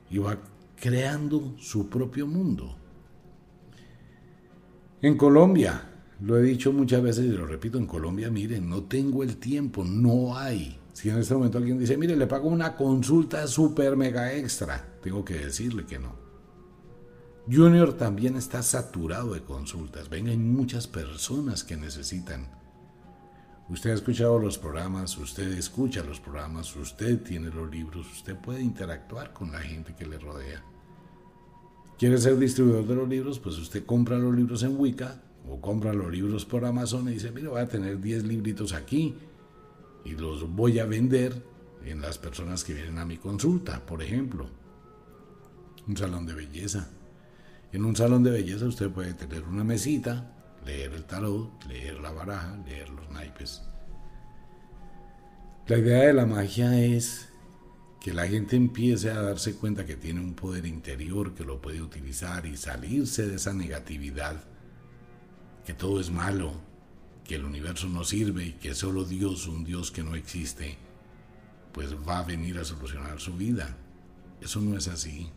Y 0.09 0.19
va 0.19 0.37
creando 0.79 1.55
su 1.57 1.89
propio 1.89 2.27
mundo. 2.27 2.75
En 5.01 5.17
Colombia, 5.17 5.89
lo 6.21 6.37
he 6.37 6.43
dicho 6.43 6.71
muchas 6.71 7.01
veces 7.01 7.25
y 7.25 7.29
lo 7.29 7.45
repito, 7.45 7.77
en 7.77 7.85
Colombia, 7.85 8.29
miren, 8.29 8.69
no 8.69 8.83
tengo 8.83 9.23
el 9.23 9.37
tiempo, 9.37 9.83
no 9.83 10.37
hay. 10.37 10.79
Si 10.95 11.09
en 11.09 11.17
este 11.17 11.33
momento 11.33 11.57
alguien 11.57 11.77
dice, 11.77 11.97
mire, 11.97 12.15
le 12.15 12.25
pago 12.25 12.47
una 12.47 12.77
consulta 12.77 13.45
super 13.47 13.97
mega 13.97 14.33
extra, 14.33 14.97
tengo 15.03 15.25
que 15.25 15.33
decirle 15.33 15.85
que 15.85 15.99
no. 15.99 16.15
Junior 17.51 17.91
también 17.95 18.37
está 18.37 18.63
saturado 18.63 19.33
de 19.33 19.41
consultas. 19.41 20.07
Ven, 20.07 20.29
hay 20.29 20.37
muchas 20.37 20.87
personas 20.87 21.65
que 21.65 21.75
necesitan. 21.75 22.47
Usted 23.67 23.91
ha 23.91 23.95
escuchado 23.95 24.39
los 24.39 24.57
programas, 24.57 25.17
usted 25.17 25.51
escucha 25.57 26.01
los 26.01 26.21
programas, 26.21 26.73
usted 26.77 27.21
tiene 27.21 27.49
los 27.49 27.69
libros, 27.69 28.09
usted 28.09 28.37
puede 28.37 28.61
interactuar 28.61 29.33
con 29.33 29.51
la 29.51 29.59
gente 29.59 29.93
que 29.95 30.05
le 30.05 30.17
rodea. 30.17 30.63
¿Quiere 31.99 32.17
ser 32.19 32.37
distribuidor 32.39 32.87
de 32.87 32.95
los 32.95 33.09
libros? 33.09 33.39
Pues 33.39 33.57
usted 33.57 33.85
compra 33.85 34.17
los 34.17 34.33
libros 34.33 34.63
en 34.63 34.79
Wicca 34.79 35.21
o 35.49 35.59
compra 35.59 35.91
los 35.91 36.09
libros 36.09 36.45
por 36.45 36.63
Amazon 36.63 37.09
y 37.09 37.15
dice, 37.15 37.31
mira, 37.31 37.49
voy 37.49 37.59
a 37.59 37.67
tener 37.67 37.99
10 37.99 38.23
libritos 38.23 38.71
aquí 38.71 39.13
y 40.05 40.11
los 40.11 40.49
voy 40.55 40.79
a 40.79 40.85
vender 40.85 41.43
en 41.83 42.01
las 42.01 42.17
personas 42.17 42.63
que 42.63 42.73
vienen 42.73 42.99
a 42.99 43.05
mi 43.05 43.17
consulta, 43.17 43.85
por 43.85 44.01
ejemplo. 44.01 44.47
Un 45.87 45.97
salón 45.97 46.25
de 46.25 46.33
belleza. 46.33 46.87
En 47.71 47.83
un 47.83 47.95
salón 47.95 48.23
de 48.23 48.31
belleza 48.31 48.65
usted 48.65 48.89
puede 48.89 49.13
tener 49.13 49.43
una 49.43 49.63
mesita, 49.63 50.31
leer 50.65 50.93
el 50.93 51.03
tarot, 51.05 51.65
leer 51.65 51.99
la 51.99 52.11
baraja, 52.11 52.57
leer 52.65 52.89
los 52.89 53.09
naipes. 53.09 53.63
La 55.67 55.77
idea 55.77 56.03
de 56.03 56.13
la 56.13 56.25
magia 56.25 56.79
es 56.79 57.29
que 57.99 58.13
la 58.13 58.27
gente 58.27 58.55
empiece 58.55 59.09
a 59.09 59.21
darse 59.21 59.55
cuenta 59.55 59.85
que 59.85 59.95
tiene 59.95 60.19
un 60.19 60.35
poder 60.35 60.67
interior 60.67 61.33
que 61.33 61.43
lo 61.43 61.59
puede 61.59 61.81
utilizar 61.81 62.45
y 62.45 62.55
salirse 62.55 63.27
de 63.27 63.35
esa 63.37 63.51
negatividad 63.51 64.43
que 65.65 65.73
todo 65.73 65.99
es 65.99 66.11
malo, 66.11 66.53
que 67.25 67.35
el 67.35 67.45
universo 67.45 67.89
no 67.89 68.03
sirve 68.03 68.45
y 68.45 68.51
que 68.53 68.75
solo 68.75 69.03
Dios, 69.03 69.47
un 69.47 69.63
Dios 69.63 69.91
que 69.91 70.03
no 70.03 70.15
existe, 70.15 70.77
pues 71.73 71.95
va 72.07 72.19
a 72.19 72.23
venir 72.23 72.57
a 72.59 72.63
solucionar 72.63 73.19
su 73.19 73.35
vida. 73.35 73.75
Eso 74.39 74.61
no 74.61 74.77
es 74.77 74.87
así. 74.87 75.29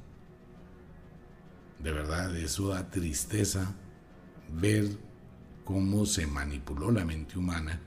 De 1.82 1.92
verdad, 1.92 2.36
eso 2.36 2.68
da 2.68 2.90
tristeza 2.90 3.74
ver 4.52 4.86
cómo 5.64 6.04
se 6.06 6.26
manipuló 6.26 6.90
la 6.90 7.04
mente 7.04 7.38
humana 7.38 7.80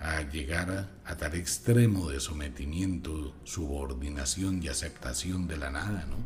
a 0.00 0.22
llegar 0.22 0.90
a, 1.04 1.16
tal 1.16 1.34
extremo 1.34 2.10
de 2.10 2.20
sometimiento, 2.20 3.34
subordinación 3.44 4.62
y 4.62 4.68
aceptación 4.68 5.48
de 5.48 5.56
la 5.56 5.70
nada, 5.70 6.06
¿no? 6.06 6.16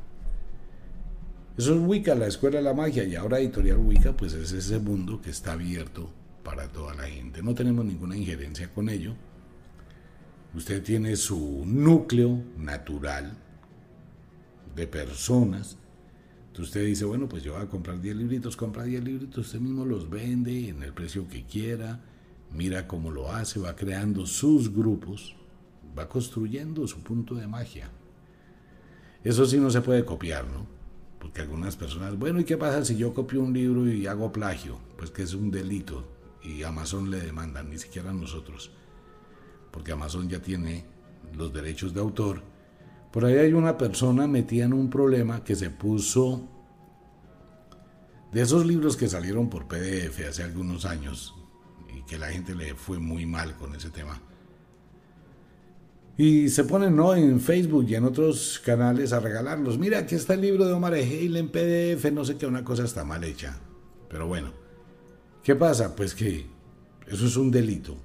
Eso 1.57 1.75
es 1.75 1.81
Wicca, 1.81 2.15
la 2.15 2.27
escuela 2.27 2.59
de 2.59 2.65
la 2.65 2.75
magia, 2.75 3.05
y 3.05 3.15
ahora 3.15 3.39
Editorial 3.39 3.79
Wicca, 3.79 4.17
pues 4.17 4.33
es 4.33 4.53
ese 4.53 4.79
mundo 4.79 5.21
que 5.21 5.31
está 5.31 5.53
abierto 5.53 6.11
para 6.43 6.69
toda 6.69 6.95
la 6.95 7.05
gente. 7.05 7.43
No 7.43 7.55
tenemos 7.55 7.85
ninguna 7.85 8.17
injerencia 8.17 8.73
con 8.73 8.89
ello. 8.89 9.15
Usted 10.55 10.83
tiene 10.83 11.17
su 11.17 11.65
núcleo 11.65 12.43
natural 12.59 13.37
de 14.75 14.87
personas. 14.87 15.79
Usted 16.59 16.85
dice, 16.85 17.07
bueno, 17.07 17.29
pues 17.29 17.43
yo 17.43 17.55
voy 17.55 17.63
a 17.63 17.69
comprar 17.69 18.01
10 18.01 18.17
libritos, 18.17 18.57
compra 18.57 18.85
10 18.85 19.03
libritos, 19.03 19.47
usted 19.47 19.61
mismo 19.61 19.87
los 19.87 20.11
vende 20.11 20.69
en 20.69 20.83
el 20.83 20.93
precio 20.93 21.27
que 21.27 21.47
quiera, 21.47 22.01
mira 22.53 22.87
cómo 22.87 23.11
lo 23.11 23.33
hace, 23.33 23.59
va 23.59 23.75
creando 23.75 24.27
sus 24.27 24.71
grupos, 24.71 25.35
va 25.99 26.11
construyendo 26.11 26.87
su 26.87 27.03
punto 27.03 27.35
de 27.35 27.47
magia. 27.47 27.91
Eso 29.25 29.47
sí 29.47 29.59
no 29.59 29.71
se 29.71 29.81
puede 29.81 30.05
copiar, 30.05 30.47
¿no? 30.47 30.67
Porque 31.19 31.41
algunas 31.41 31.77
personas, 31.77 32.19
bueno, 32.19 32.41
¿y 32.41 32.45
qué 32.45 32.59
pasa 32.59 32.85
si 32.85 32.97
yo 32.97 33.15
copio 33.15 33.41
un 33.41 33.55
libro 33.55 33.91
y 33.91 34.07
hago 34.07 34.31
plagio? 34.31 34.79
Pues 34.99 35.11
que 35.11 35.23
es 35.23 35.33
un 35.33 35.51
delito 35.51 36.12
y 36.45 36.63
Amazon 36.63 37.11
le 37.11 37.21
demandan, 37.21 37.71
ni 37.71 37.79
siquiera 37.79 38.11
a 38.11 38.15
nosotros, 38.15 38.71
porque 39.71 39.93
Amazon 39.93 40.29
ya 40.29 40.41
tiene 40.41 40.85
los 41.37 41.53
derechos 41.53 41.95
de 41.95 42.01
autor. 42.01 42.43
Por 43.11 43.25
ahí 43.25 43.37
hay 43.37 43.53
una 43.53 43.77
persona 43.77 44.27
metida 44.27 44.65
en 44.65 44.73
un 44.73 44.91
problema 44.91 45.45
que 45.45 45.55
se 45.55 45.71
puso 45.71 46.49
de 48.33 48.41
esos 48.41 48.65
libros 48.65 48.97
que 48.97 49.09
salieron 49.09 49.51
por 49.51 49.69
PDF 49.69 50.27
hace 50.29 50.43
algunos 50.43 50.87
años 50.87 51.35
y 51.95 52.03
que 52.05 52.19
la 52.19 52.29
gente 52.29 52.55
le 52.55 52.75
fue 52.75 52.99
muy 52.99 53.27
mal 53.27 53.55
con 53.57 53.75
ese 53.75 53.91
tema. 53.91 54.21
Y 56.17 56.49
se 56.49 56.65
ponen 56.65 56.97
¿no? 56.97 57.15
en 57.15 57.41
Facebook 57.41 57.87
y 57.89 57.95
en 57.95 58.05
otros 58.05 58.61
canales 58.65 59.13
a 59.13 59.21
regalarlos. 59.21 59.79
Mira, 59.79 59.99
aquí 59.99 60.15
está 60.15 60.35
el 60.35 60.43
libro 60.43 60.67
de 60.67 60.73
Omar 60.73 60.95
Egeil 60.95 61.37
en 61.37 61.49
PDF, 61.49 62.11
no 62.13 62.25
sé 62.25 62.37
qué, 62.37 62.47
una 62.47 62.65
cosa 62.65 62.85
está 62.85 63.05
mal 63.05 63.25
hecha. 63.25 63.59
Pero 64.09 64.27
bueno, 64.27 64.53
¿Qué 65.43 65.57
pasa? 65.57 65.97
Pues 65.97 66.15
que 66.15 66.47
eso 67.09 67.27
es 67.27 67.37
un 67.37 67.51
delito. 67.51 67.97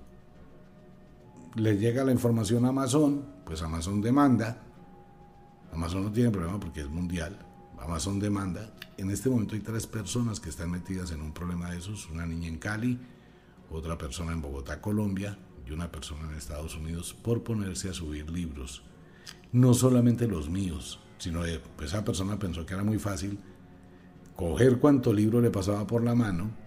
Le 1.56 1.78
llega 1.78 2.04
la 2.04 2.12
información 2.12 2.66
a 2.66 2.70
Amazon, 2.70 3.26
pues 3.46 3.62
Amazon 3.62 4.02
demanda. 4.02 4.64
Amazon 5.72 6.06
no 6.06 6.12
tiene 6.12 6.32
problema 6.32 6.60
porque 6.60 6.82
es 6.82 6.90
mundial. 6.90 7.38
Amazon 7.80 8.20
demanda. 8.20 8.74
En 8.98 9.12
este 9.12 9.30
momento 9.30 9.54
hay 9.54 9.62
tres 9.62 9.86
personas 9.86 10.40
que 10.40 10.50
están 10.50 10.72
metidas 10.72 11.12
en 11.12 11.22
un 11.22 11.32
problema 11.32 11.70
de 11.70 11.78
esos. 11.78 12.10
Una 12.10 12.26
niña 12.26 12.48
en 12.48 12.58
Cali, 12.58 13.00
otra 13.70 14.00
persona 14.00 14.32
en 14.32 14.42
Bogotá, 14.42 14.82
Colombia, 14.82 15.38
y 15.68 15.72
una 15.72 15.92
persona 15.92 16.28
en 16.28 16.38
Estados 16.38 16.76
Unidos 16.76 17.14
por 17.14 17.44
ponerse 17.44 17.88
a 17.90 17.94
subir 17.94 18.32
libros. 18.32 18.82
No 19.52 19.76
solamente 19.76 20.28
los 20.28 20.50
míos, 20.50 21.02
sino 21.20 21.44
de, 21.44 21.60
pues 21.60 21.90
esa 21.92 22.04
persona 22.04 22.40
pensó 22.40 22.66
que 22.66 22.74
era 22.74 22.84
muy 22.84 22.98
fácil 22.98 23.38
coger 24.36 24.80
cuánto 24.80 25.14
libro 25.14 25.40
le 25.40 25.52
pasaba 25.52 25.86
por 25.86 26.04
la 26.04 26.16
mano 26.16 26.66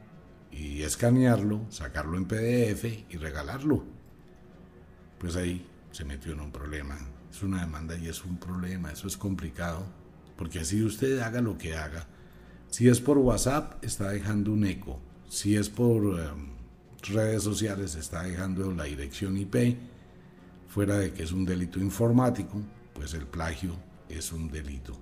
y 0.50 0.82
escanearlo, 0.82 1.66
sacarlo 1.70 2.16
en 2.16 2.26
PDF 2.26 2.84
y 3.08 3.16
regalarlo. 3.16 3.84
Pues 5.18 5.36
ahí 5.36 5.66
se 5.92 6.04
metió 6.04 6.32
en 6.32 6.40
un 6.40 6.50
problema. 6.50 6.98
Es 7.30 7.42
una 7.42 7.60
demanda 7.60 7.96
y 7.96 8.08
es 8.08 8.24
un 8.24 8.38
problema, 8.38 8.90
eso 8.90 9.06
es 9.06 9.16
complicado, 9.16 9.84
porque 10.36 10.60
así 10.60 10.82
usted 10.82 11.20
haga 11.20 11.40
lo 11.40 11.56
que 11.56 11.76
haga. 11.76 12.06
Si 12.68 12.88
es 12.88 13.00
por 13.00 13.18
WhatsApp, 13.18 13.82
está 13.84 14.10
dejando 14.10 14.52
un 14.52 14.64
eco. 14.64 15.00
Si 15.28 15.56
es 15.56 15.68
por 15.68 16.20
em, 16.20 16.50
redes 17.02 17.42
sociales, 17.42 17.94
está 17.94 18.22
dejando 18.22 18.72
la 18.72 18.84
dirección 18.84 19.36
IP. 19.36 19.76
Fuera 20.68 20.98
de 20.98 21.12
que 21.12 21.22
es 21.22 21.32
un 21.32 21.44
delito 21.44 21.80
informático, 21.80 22.60
pues 22.94 23.14
el 23.14 23.26
plagio 23.26 23.74
es 24.08 24.32
un 24.32 24.50
delito. 24.50 24.96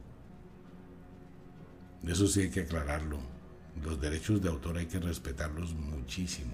Eso 2.06 2.26
sí 2.26 2.42
hay 2.42 2.50
que 2.50 2.60
aclararlo 2.60 3.37
los 3.82 4.00
derechos 4.00 4.42
de 4.42 4.48
autor 4.48 4.78
hay 4.78 4.86
que 4.86 4.98
respetarlos 4.98 5.74
muchísimo. 5.74 6.52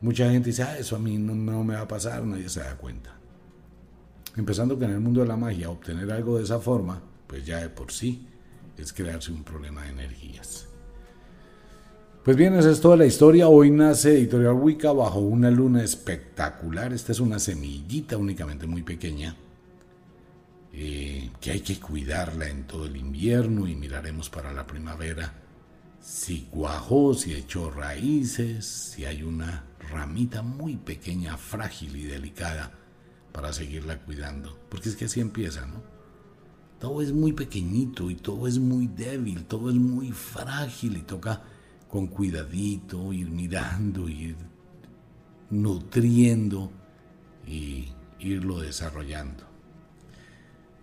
Mucha 0.00 0.30
gente 0.30 0.50
dice, 0.50 0.62
ah, 0.62 0.78
eso 0.78 0.96
a 0.96 0.98
mí 0.98 1.16
no, 1.16 1.64
me 1.64 1.74
va 1.74 1.80
a 1.80 1.88
pasar, 1.88 2.24
nadie 2.24 2.48
se 2.48 2.60
da 2.60 2.76
cuenta. 2.76 3.16
Empezando 4.36 4.78
que 4.78 4.84
en 4.84 4.90
el 4.90 5.00
mundo 5.00 5.22
de 5.22 5.26
la 5.26 5.36
magia, 5.36 5.70
obtener 5.70 6.12
algo 6.12 6.36
de 6.36 6.44
esa 6.44 6.60
forma, 6.60 7.00
pues 7.26 7.46
ya 7.46 7.60
de 7.60 7.70
por 7.70 7.90
sí 7.90 8.26
es 8.76 8.92
crearse 8.92 9.32
un 9.32 9.44
problema 9.44 9.84
de 9.84 9.90
energías. 9.90 10.66
Pues 12.24 12.36
bien, 12.36 12.54
esa 12.54 12.70
es 12.70 12.80
toda 12.80 12.96
la 12.96 13.06
historia. 13.06 13.48
Hoy 13.48 13.70
nace 13.70 14.12
Editorial 14.12 14.54
Wicca 14.54 14.92
bajo 14.92 15.20
una 15.20 15.50
luna 15.50 15.82
espectacular. 15.82 16.92
Esta 16.92 17.12
es 17.12 17.20
una 17.20 17.38
semillita 17.38 18.16
únicamente 18.16 18.66
muy 18.66 18.82
pequeña, 18.82 19.36
eh, 20.72 21.30
que 21.40 21.50
hay 21.50 21.60
que 21.60 21.78
cuidarla 21.78 22.48
en 22.48 22.66
todo 22.66 22.86
el 22.86 22.96
invierno 22.96 23.68
y 23.68 23.74
miraremos 23.74 24.28
para 24.28 24.52
la 24.52 24.66
primavera 24.66 25.43
si 26.04 26.42
cuajó, 26.50 27.14
si 27.14 27.32
echó 27.32 27.70
raíces, 27.70 28.66
si 28.66 29.06
hay 29.06 29.22
una 29.22 29.64
ramita 29.90 30.42
muy 30.42 30.76
pequeña, 30.76 31.38
frágil 31.38 31.96
y 31.96 32.04
delicada 32.04 32.72
para 33.32 33.54
seguirla 33.54 33.98
cuidando. 34.00 34.58
Porque 34.68 34.90
es 34.90 34.96
que 34.96 35.06
así 35.06 35.20
empieza, 35.20 35.64
¿no? 35.64 35.82
Todo 36.78 37.00
es 37.00 37.10
muy 37.10 37.32
pequeñito 37.32 38.10
y 38.10 38.16
todo 38.16 38.46
es 38.46 38.58
muy 38.58 38.86
débil, 38.86 39.46
todo 39.46 39.70
es 39.70 39.76
muy 39.76 40.12
frágil 40.12 40.98
y 40.98 41.02
toca 41.02 41.42
con 41.88 42.08
cuidadito 42.08 43.10
ir 43.14 43.30
mirando, 43.30 44.06
ir 44.06 44.36
nutriendo 45.48 46.70
y 47.46 47.88
irlo 48.18 48.60
desarrollando. 48.60 49.44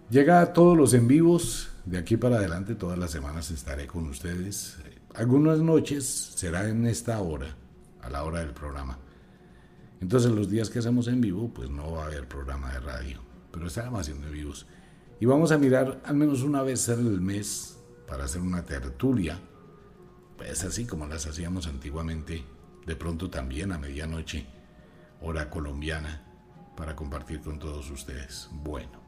Llega 0.10 0.42
a 0.42 0.52
todos 0.52 0.76
los 0.76 0.96
en 0.96 1.08
vivos, 1.08 1.70
de 1.86 2.00
aquí 2.00 2.18
para 2.18 2.38
adelante 2.38 2.74
todas 2.74 2.98
las 2.98 3.12
semanas 3.12 3.52
estaré 3.52 3.86
con 3.86 4.08
ustedes 4.08 4.78
algunas 5.16 5.60
noches 5.60 6.06
será 6.36 6.68
en 6.70 6.86
esta 6.86 7.20
hora, 7.20 7.56
a 8.02 8.10
la 8.10 8.24
hora 8.24 8.40
del 8.40 8.54
programa. 8.54 8.98
Entonces 10.00 10.32
los 10.32 10.50
días 10.50 10.70
que 10.70 10.80
hacemos 10.80 11.08
en 11.08 11.22
vivo, 11.22 11.52
pues 11.54 11.70
no 11.70 11.92
va 11.92 12.04
a 12.04 12.06
haber 12.08 12.28
programa 12.28 12.72
de 12.74 12.80
radio, 12.80 13.22
pero 13.52 13.68
estaremos 13.68 14.02
haciendo 14.02 14.28
en 14.28 14.34
vivos. 14.34 14.66
Y 15.20 15.26
vamos 15.26 15.52
a 15.52 15.58
mirar 15.58 16.02
al 16.04 16.16
menos 16.16 16.42
una 16.42 16.64
vez 16.64 16.90
al 16.90 17.22
mes 17.22 17.78
para 18.08 18.24
hacer 18.24 18.42
una 18.42 18.66
tertulia, 18.66 19.40
pues 20.38 20.64
así 20.64 20.86
como 20.86 21.06
las 21.06 21.28
hacíamos 21.28 21.68
antiguamente, 21.68 22.44
de 22.86 22.96
pronto 22.96 23.30
también 23.30 23.72
a 23.72 23.78
medianoche, 23.78 24.48
hora 25.22 25.50
colombiana, 25.50 26.24
para 26.76 26.96
compartir 26.96 27.42
con 27.42 27.60
todos 27.60 27.92
ustedes. 27.92 28.50
Bueno. 28.52 29.01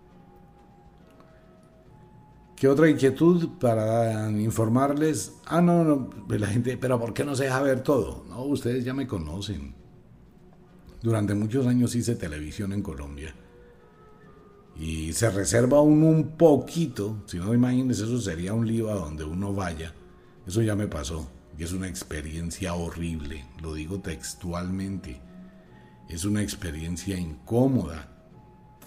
¿Qué 2.63 2.69
otra 2.69 2.89
inquietud 2.89 3.49
para 3.60 4.32
informarles? 4.32 5.34
Ah, 5.45 5.60
no, 5.60 5.84
no, 5.84 6.10
la 6.30 6.47
gente, 6.47 6.78
pero 6.78 6.97
¿por 6.97 7.13
qué 7.13 7.26
no 7.26 7.36
se 7.36 7.43
deja 7.43 7.62
ver 7.62 7.84
todo? 7.84 8.23
No, 8.30 8.41
ustedes 8.43 8.86
ya 8.86 8.93
me 8.93 9.06
conocen. 9.06 9.76
Durante 11.02 11.34
muchos 11.34 11.67
años 11.67 11.93
hice 11.93 12.15
televisión 12.15 12.71
en 12.71 12.82
Colombia. 12.82 13.36
Y 14.78 15.12
se 15.12 15.30
reserva 15.30 15.82
uno 15.82 16.06
un 16.06 16.38
poquito, 16.38 17.21
si 17.26 17.38
no 17.38 17.54
imagínense, 17.54 18.06
eso 18.06 18.21
sería 18.21 18.54
un 18.54 18.65
lío 18.65 18.89
a 18.89 18.95
donde 18.95 19.26
uno 19.26 19.54
vaya. 19.54 19.93
Eso 20.47 20.62
ya 20.62 20.73
me 20.73 20.88
pasó. 20.88 21.28
Y 21.60 21.63
es 21.63 21.73
una 21.73 21.89
experiencia 21.89 22.76
horrible, 22.76 23.43
lo 23.62 23.73
digo 23.73 23.99
textualmente. 23.99 25.19
Es 26.08 26.23
una 26.23 26.41
experiencia 26.41 27.19
incómoda. 27.19 28.08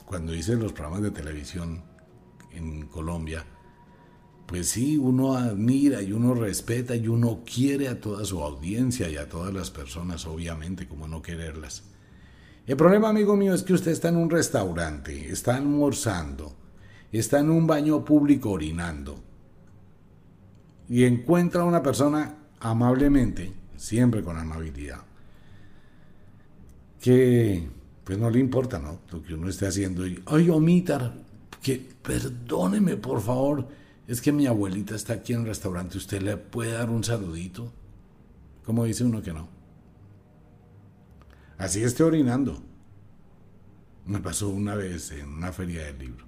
Cuando 0.06 0.34
hice 0.34 0.54
los 0.54 0.72
programas 0.72 1.02
de 1.02 1.10
televisión 1.10 1.84
en 2.52 2.86
Colombia, 2.86 3.44
pues 4.46 4.68
sí, 4.68 4.96
uno 4.96 5.36
admira 5.36 6.02
y 6.02 6.12
uno 6.12 6.34
respeta 6.34 6.94
y 6.94 7.08
uno 7.08 7.40
quiere 7.44 7.88
a 7.88 8.00
toda 8.00 8.24
su 8.24 8.42
audiencia 8.42 9.10
y 9.10 9.16
a 9.16 9.28
todas 9.28 9.52
las 9.52 9.70
personas, 9.70 10.24
obviamente, 10.26 10.86
como 10.86 11.08
no 11.08 11.20
quererlas. 11.20 11.82
El 12.66 12.76
problema, 12.76 13.08
amigo 13.08 13.36
mío, 13.36 13.54
es 13.54 13.62
que 13.62 13.74
usted 13.74 13.90
está 13.90 14.08
en 14.08 14.16
un 14.16 14.30
restaurante, 14.30 15.30
está 15.30 15.56
almorzando, 15.56 16.54
está 17.12 17.40
en 17.40 17.50
un 17.50 17.66
baño 17.66 18.04
público 18.04 18.50
orinando 18.50 19.20
y 20.88 21.04
encuentra 21.04 21.62
a 21.62 21.64
una 21.64 21.82
persona 21.82 22.36
amablemente, 22.60 23.52
siempre 23.76 24.22
con 24.22 24.38
amabilidad, 24.38 25.02
que 27.00 27.68
pues 28.04 28.18
no 28.18 28.30
le 28.30 28.38
importa, 28.38 28.78
¿no? 28.78 29.00
Lo 29.10 29.22
que 29.22 29.34
uno 29.34 29.48
esté 29.48 29.66
haciendo 29.66 30.06
y, 30.06 30.22
ay, 30.26 30.48
omita, 30.48 31.12
que 31.60 31.84
perdóneme, 32.02 32.96
por 32.96 33.20
favor, 33.20 33.66
es 34.06 34.20
que 34.20 34.32
mi 34.32 34.46
abuelita 34.46 34.94
está 34.94 35.14
aquí 35.14 35.32
en 35.32 35.40
el 35.40 35.46
restaurante, 35.46 35.98
¿usted 35.98 36.22
le 36.22 36.36
puede 36.36 36.72
dar 36.72 36.90
un 36.90 37.02
saludito? 37.02 37.72
¿Cómo 38.64 38.84
dice 38.84 39.04
uno 39.04 39.22
que 39.22 39.32
no? 39.32 39.48
Así 41.58 41.82
esté 41.82 42.02
orinando. 42.02 42.62
Me 44.04 44.20
pasó 44.20 44.48
una 44.48 44.74
vez 44.74 45.10
en 45.12 45.28
una 45.28 45.52
feria 45.52 45.84
del 45.84 45.98
libro. 45.98 46.26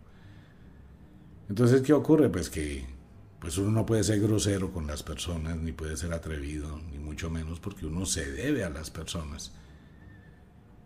Entonces, 1.48 1.82
¿qué 1.82 1.92
ocurre? 1.92 2.28
Pues 2.28 2.50
que 2.50 2.86
pues 3.40 3.56
uno 3.56 3.70
no 3.70 3.86
puede 3.86 4.02
ser 4.02 4.20
grosero 4.20 4.72
con 4.72 4.86
las 4.86 5.02
personas, 5.02 5.56
ni 5.56 5.72
puede 5.72 5.96
ser 5.96 6.12
atrevido, 6.12 6.80
ni 6.90 6.98
mucho 6.98 7.30
menos 7.30 7.60
porque 7.60 7.86
uno 7.86 8.04
se 8.04 8.30
debe 8.30 8.64
a 8.64 8.70
las 8.70 8.90
personas. 8.90 9.52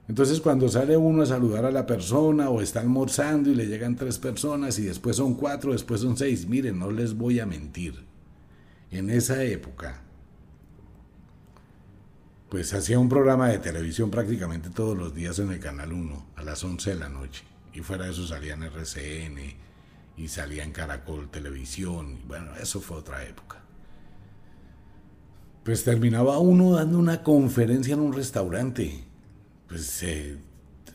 Entonces 0.08 0.40
cuando 0.40 0.68
sale 0.68 0.96
uno 0.96 1.22
a 1.22 1.26
saludar 1.26 1.64
a 1.64 1.70
la 1.70 1.86
persona 1.86 2.50
o 2.50 2.60
está 2.60 2.80
almorzando 2.80 3.50
y 3.50 3.54
le 3.54 3.66
llegan 3.66 3.96
tres 3.96 4.18
personas 4.18 4.78
y 4.78 4.82
después 4.82 5.16
son 5.16 5.34
cuatro, 5.34 5.72
después 5.72 6.00
son 6.00 6.16
seis, 6.16 6.46
miren, 6.46 6.78
no 6.78 6.90
les 6.90 7.14
voy 7.14 7.40
a 7.40 7.46
mentir. 7.46 8.04
En 8.90 9.08
esa 9.08 9.42
época, 9.42 10.02
pues 12.50 12.74
hacía 12.74 12.98
un 12.98 13.08
programa 13.08 13.48
de 13.48 13.58
televisión 13.58 14.10
prácticamente 14.10 14.68
todos 14.68 14.94
los 14.98 15.14
días 15.14 15.38
en 15.38 15.52
el 15.52 15.60
Canal 15.60 15.92
1 15.92 16.26
a 16.36 16.42
las 16.42 16.62
11 16.62 16.90
de 16.90 16.96
la 16.96 17.08
noche. 17.08 17.44
Y 17.72 17.80
fuera 17.80 18.04
de 18.04 18.10
eso 18.10 18.26
salía 18.26 18.52
en 18.52 18.64
RCN 18.64 19.38
y 20.18 20.28
salía 20.28 20.62
en 20.62 20.72
Caracol 20.72 21.30
Televisión. 21.30 22.18
Bueno, 22.26 22.54
eso 22.60 22.82
fue 22.82 22.98
otra 22.98 23.24
época. 23.24 23.62
Pues 25.64 25.84
terminaba 25.84 26.38
uno 26.38 26.72
dando 26.72 26.98
una 26.98 27.22
conferencia 27.22 27.94
en 27.94 28.00
un 28.00 28.12
restaurante. 28.12 29.04
Pues 29.72 30.04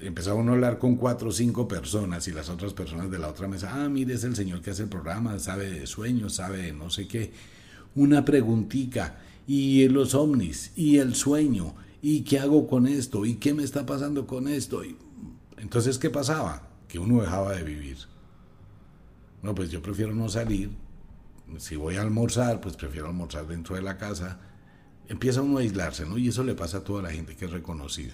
empezaba 0.02 0.40
uno 0.40 0.52
a 0.52 0.54
hablar 0.54 0.78
con 0.78 0.98
cuatro 0.98 1.30
o 1.30 1.32
cinco 1.32 1.68
personas 1.68 2.28
y 2.28 2.32
las 2.32 2.48
otras 2.48 2.76
personas 2.76 3.10
de 3.10 3.18
la 3.18 3.28
otra 3.28 3.48
mesa, 3.48 3.72
ah, 3.74 3.90
mire, 3.90 4.14
es 4.14 4.24
el 4.24 4.36
señor 4.36 4.62
que 4.62 4.70
hace 4.70 4.84
el 4.84 4.88
programa, 4.88 5.40
sabe 5.40 5.68
de 5.68 5.88
sueños, 5.88 6.36
sabe 6.36 6.58
de 6.62 6.74
no 6.74 6.92
sé 6.92 7.08
qué. 7.08 7.32
Una 7.96 8.24
preguntita, 8.24 9.18
y 9.48 9.90
los 9.90 10.14
ovnis, 10.14 10.74
y 10.76 11.00
el 11.00 11.16
sueño, 11.16 11.74
y 12.04 12.22
qué 12.22 12.38
hago 12.38 12.68
con 12.68 12.86
esto, 12.86 13.26
y 13.26 13.38
qué 13.38 13.56
me 13.56 13.64
está 13.64 13.84
pasando 13.88 14.28
con 14.28 14.48
esto. 14.48 14.86
Y... 14.86 14.96
Entonces, 15.58 15.98
¿qué 15.98 16.12
pasaba? 16.12 16.70
Que 16.88 17.00
uno 17.00 17.20
dejaba 17.20 17.54
de 17.54 17.64
vivir. 17.64 17.98
No, 19.42 19.56
pues 19.56 19.72
yo 19.72 19.82
prefiero 19.82 20.14
no 20.14 20.30
salir. 20.30 20.70
Si 21.58 21.76
voy 21.76 21.96
a 21.96 22.04
almorzar, 22.04 22.62
pues 22.62 22.76
prefiero 22.76 23.08
almorzar 23.08 23.48
dentro 23.48 23.76
de 23.76 23.82
la 23.82 23.98
casa. 23.98 24.40
Empieza 25.08 25.42
uno 25.42 25.58
a 25.58 25.62
aislarse, 25.62 26.06
¿no? 26.06 26.20
Y 26.20 26.28
eso 26.28 26.44
le 26.44 26.54
pasa 26.54 26.78
a 26.78 26.84
toda 26.84 27.02
la 27.02 27.10
gente 27.10 27.36
que 27.36 27.46
es 27.46 27.52
reconocida 27.52 28.14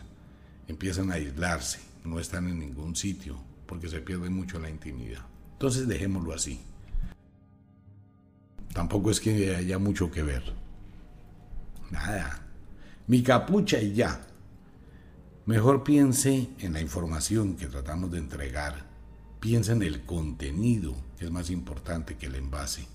empiezan 0.68 1.12
a 1.12 1.16
aislarse, 1.16 1.80
no 2.04 2.20
están 2.20 2.48
en 2.48 2.60
ningún 2.60 2.96
sitio, 2.96 3.38
porque 3.66 3.90
se 3.90 4.02
pierde 4.02 4.30
mucho 4.30 4.60
la 4.60 4.70
intimidad. 4.70 5.26
Entonces 5.54 5.88
dejémoslo 5.88 6.34
así. 6.34 6.62
Tampoco 8.74 9.12
es 9.12 9.20
que 9.20 9.56
haya 9.56 9.78
mucho 9.78 10.10
que 10.10 10.24
ver. 10.24 10.44
Nada. 11.92 12.42
Mi 13.08 13.22
capucha 13.22 13.80
y 13.80 13.94
ya. 13.94 14.26
Mejor 15.46 15.84
piense 15.84 16.50
en 16.60 16.74
la 16.74 16.82
información 16.82 17.56
que 17.56 17.68
tratamos 17.68 18.12
de 18.12 18.18
entregar. 18.18 18.86
Piensa 19.40 19.74
en 19.74 19.84
el 19.84 20.06
contenido, 20.06 20.96
que 21.18 21.26
es 21.26 21.32
más 21.32 21.50
importante 21.50 22.16
que 22.16 22.28
el 22.28 22.36
envase. 22.36 22.88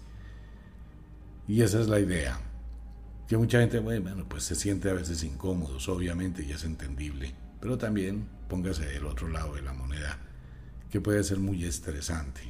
Y 1.46 1.62
esa 1.62 1.80
es 1.80 1.88
la 1.88 2.00
idea. 2.00 2.40
Que 3.28 3.36
mucha 3.36 3.60
gente, 3.60 3.78
bueno, 3.78 4.26
pues 4.28 4.44
se 4.44 4.54
siente 4.54 4.88
a 4.90 4.94
veces 4.94 5.22
incómodos, 5.22 5.88
obviamente, 5.88 6.42
y 6.42 6.52
es 6.52 6.64
entendible 6.64 7.34
pero 7.60 7.78
también 7.78 8.28
póngase 8.48 8.86
del 8.86 9.06
otro 9.06 9.28
lado 9.28 9.54
de 9.54 9.62
la 9.62 9.72
moneda, 9.72 10.18
que 10.90 11.00
puede 11.00 11.22
ser 11.24 11.38
muy 11.38 11.64
estresante. 11.64 12.40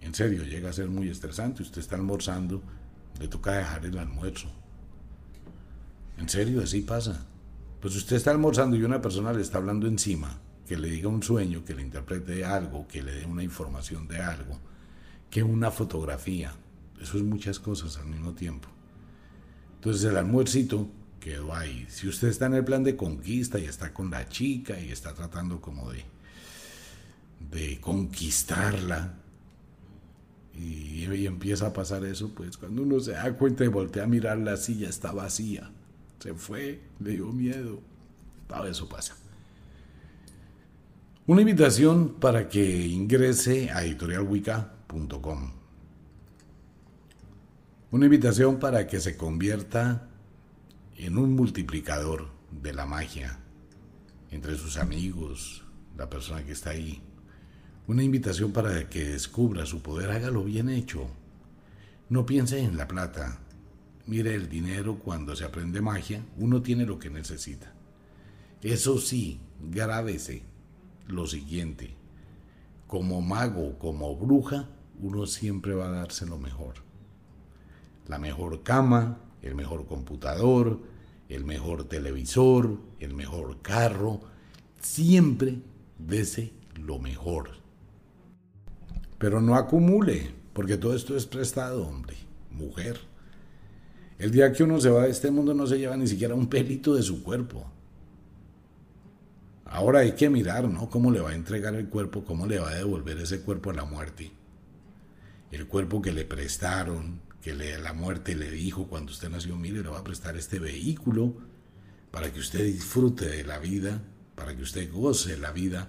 En 0.00 0.14
serio, 0.14 0.44
llega 0.44 0.70
a 0.70 0.72
ser 0.72 0.88
muy 0.88 1.08
estresante. 1.08 1.62
Usted 1.62 1.80
está 1.80 1.96
almorzando, 1.96 2.62
le 3.18 3.28
toca 3.28 3.52
dejar 3.52 3.84
el 3.86 3.98
almuerzo. 3.98 4.48
En 6.16 6.28
serio, 6.28 6.62
así 6.62 6.82
pasa. 6.82 7.26
Pues 7.80 7.94
usted 7.94 8.16
está 8.16 8.30
almorzando 8.30 8.76
y 8.76 8.82
una 8.82 9.00
persona 9.00 9.32
le 9.32 9.42
está 9.42 9.58
hablando 9.58 9.86
encima, 9.86 10.38
que 10.66 10.76
le 10.76 10.88
diga 10.88 11.08
un 11.08 11.22
sueño, 11.22 11.64
que 11.64 11.74
le 11.74 11.82
interprete 11.82 12.44
algo, 12.44 12.88
que 12.88 13.02
le 13.02 13.12
dé 13.12 13.26
una 13.26 13.44
información 13.44 14.08
de 14.08 14.20
algo, 14.20 14.58
que 15.30 15.42
una 15.42 15.70
fotografía. 15.70 16.52
Eso 17.00 17.16
es 17.16 17.22
muchas 17.22 17.60
cosas 17.60 17.96
al 17.98 18.06
mismo 18.06 18.32
tiempo. 18.34 18.68
Entonces 19.76 20.04
el 20.04 20.16
almuercito 20.16 20.88
quedó 21.18 21.54
ahí. 21.54 21.86
Si 21.88 22.08
usted 22.08 22.28
está 22.28 22.46
en 22.46 22.54
el 22.54 22.64
plan 22.64 22.84
de 22.84 22.96
conquista 22.96 23.58
y 23.58 23.64
está 23.64 23.92
con 23.92 24.10
la 24.10 24.28
chica 24.28 24.78
y 24.80 24.90
está 24.90 25.14
tratando 25.14 25.60
como 25.60 25.90
de, 25.90 26.04
de 27.50 27.80
conquistarla, 27.80 29.14
y, 30.60 31.26
empieza 31.26 31.68
a 31.68 31.72
pasar 31.72 32.04
eso, 32.04 32.32
pues 32.34 32.56
cuando 32.56 32.82
uno 32.82 33.00
se 33.00 33.12
da 33.12 33.32
cuenta 33.34 33.64
y 33.64 33.68
voltea 33.68 34.04
a 34.04 34.06
mirar 34.06 34.38
la 34.38 34.56
silla 34.56 34.88
está 34.88 35.12
vacía, 35.12 35.70
se 36.18 36.34
fue, 36.34 36.80
le 37.00 37.12
dio 37.12 37.32
miedo, 37.32 37.80
todo 38.48 38.66
eso 38.66 38.88
pasa. 38.88 39.16
Una 41.26 41.42
invitación 41.42 42.16
para 42.20 42.48
que 42.48 42.86
ingrese 42.86 43.70
a 43.70 43.84
editorialwicca.com. 43.84 45.52
Una 47.90 48.04
invitación 48.06 48.58
para 48.58 48.86
que 48.86 49.00
se 49.00 49.16
convierta 49.16 50.08
en 50.98 51.16
un 51.16 51.36
multiplicador 51.36 52.28
de 52.50 52.72
la 52.72 52.84
magia 52.84 53.38
entre 54.32 54.56
sus 54.56 54.76
amigos, 54.76 55.64
la 55.96 56.10
persona 56.10 56.44
que 56.44 56.52
está 56.52 56.70
ahí. 56.70 57.00
Una 57.86 58.02
invitación 58.02 58.52
para 58.52 58.88
que 58.88 59.04
descubra 59.04 59.64
su 59.64 59.80
poder, 59.80 60.10
hágalo 60.10 60.42
bien 60.42 60.68
hecho. 60.68 61.08
No 62.08 62.26
piense 62.26 62.58
en 62.58 62.76
la 62.76 62.88
plata. 62.88 63.38
Mire, 64.06 64.34
el 64.34 64.48
dinero 64.48 64.98
cuando 64.98 65.36
se 65.36 65.44
aprende 65.44 65.80
magia, 65.80 66.24
uno 66.36 66.62
tiene 66.62 66.84
lo 66.84 66.98
que 66.98 67.10
necesita. 67.10 67.72
Eso 68.60 68.98
sí, 68.98 69.40
grábese 69.70 70.42
lo 71.06 71.26
siguiente. 71.28 71.94
Como 72.88 73.20
mago, 73.20 73.78
como 73.78 74.16
bruja, 74.16 74.68
uno 74.98 75.26
siempre 75.26 75.74
va 75.74 75.86
a 75.86 75.92
darse 75.92 76.26
lo 76.26 76.38
mejor. 76.38 76.74
La 78.08 78.18
mejor 78.18 78.64
cama, 78.64 79.20
el 79.42 79.54
mejor 79.54 79.86
computador, 79.86 80.80
el 81.28 81.44
mejor 81.44 81.84
televisor, 81.84 82.78
el 83.00 83.14
mejor 83.14 83.60
carro, 83.62 84.20
siempre 84.80 85.58
dese 85.98 86.52
lo 86.76 86.98
mejor. 86.98 87.50
Pero 89.18 89.40
no 89.40 89.56
acumule, 89.56 90.30
porque 90.52 90.76
todo 90.76 90.94
esto 90.94 91.16
es 91.16 91.26
prestado, 91.26 91.86
hombre, 91.86 92.16
mujer. 92.50 93.00
El 94.18 94.30
día 94.30 94.52
que 94.52 94.64
uno 94.64 94.80
se 94.80 94.90
va 94.90 95.04
de 95.04 95.10
este 95.10 95.30
mundo 95.30 95.54
no 95.54 95.66
se 95.66 95.78
lleva 95.78 95.96
ni 95.96 96.06
siquiera 96.06 96.34
un 96.34 96.48
pelito 96.48 96.94
de 96.94 97.02
su 97.02 97.22
cuerpo. 97.22 97.64
Ahora 99.64 100.00
hay 100.00 100.12
que 100.12 100.30
mirar, 100.30 100.68
¿no? 100.68 100.88
¿Cómo 100.88 101.10
le 101.10 101.20
va 101.20 101.30
a 101.30 101.34
entregar 101.34 101.74
el 101.74 101.88
cuerpo? 101.88 102.24
¿Cómo 102.24 102.46
le 102.46 102.58
va 102.58 102.70
a 102.70 102.74
devolver 102.74 103.18
ese 103.18 103.42
cuerpo 103.42 103.70
a 103.70 103.74
la 103.74 103.84
muerte? 103.84 104.32
El 105.52 105.66
cuerpo 105.66 106.00
que 106.00 106.12
le 106.12 106.24
prestaron, 106.24 107.20
que 107.42 107.54
le, 107.54 107.78
la 107.78 107.92
muerte 107.92 108.34
le 108.34 108.50
dijo 108.50 108.88
cuando 108.88 109.12
usted 109.12 109.30
nació, 109.30 109.56
mire, 109.56 109.82
le 109.82 109.88
va 109.88 109.98
a 109.98 110.04
prestar 110.04 110.36
este 110.36 110.58
vehículo 110.58 111.34
para 112.10 112.32
que 112.32 112.40
usted 112.40 112.64
disfrute 112.64 113.28
de 113.28 113.44
la 113.44 113.58
vida, 113.58 114.02
para 114.34 114.56
que 114.56 114.62
usted 114.62 114.90
goce 114.92 115.36
la 115.36 115.52
vida, 115.52 115.88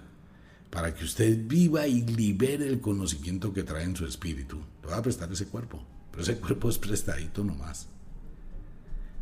para 0.69 0.93
que 0.93 1.03
usted 1.03 1.47
viva 1.47 1.87
y 1.87 2.01
libere 2.01 2.67
el 2.67 2.81
conocimiento 2.81 3.53
que 3.53 3.63
trae 3.63 3.83
en 3.83 3.95
su 3.95 4.05
espíritu. 4.05 4.59
Le 4.83 4.89
va 4.89 4.97
a 4.97 5.01
prestar 5.01 5.31
ese 5.31 5.47
cuerpo, 5.47 5.83
pero 6.11 6.23
ese 6.23 6.37
cuerpo 6.37 6.69
es 6.69 6.77
prestadito 6.77 7.43
nomás. 7.43 7.87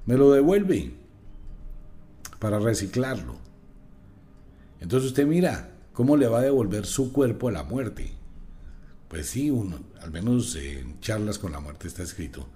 Me 0.06 0.16
lo 0.16 0.32
devuelve 0.32 0.94
para 2.40 2.60
reciclarlo. 2.60 3.36
Entonces 4.80 5.10
usted 5.10 5.26
mira 5.26 5.72
cómo 5.94 6.18
le 6.18 6.28
va 6.28 6.40
a 6.40 6.44
devolver 6.44 6.86
su 6.86 7.12
cuerpo 7.12 7.48
a 7.50 7.52
la 7.52 7.64
muerte. 7.64 8.17
Pues 9.08 9.28
sí, 9.28 9.50
uno, 9.50 9.80
al 10.02 10.12
menos 10.12 10.56
en 10.56 11.00
charlas 11.00 11.40
con 11.40 11.54
la 11.54 11.60
muerte 11.60 11.88
está 11.88 12.04
escrito. 12.04 12.48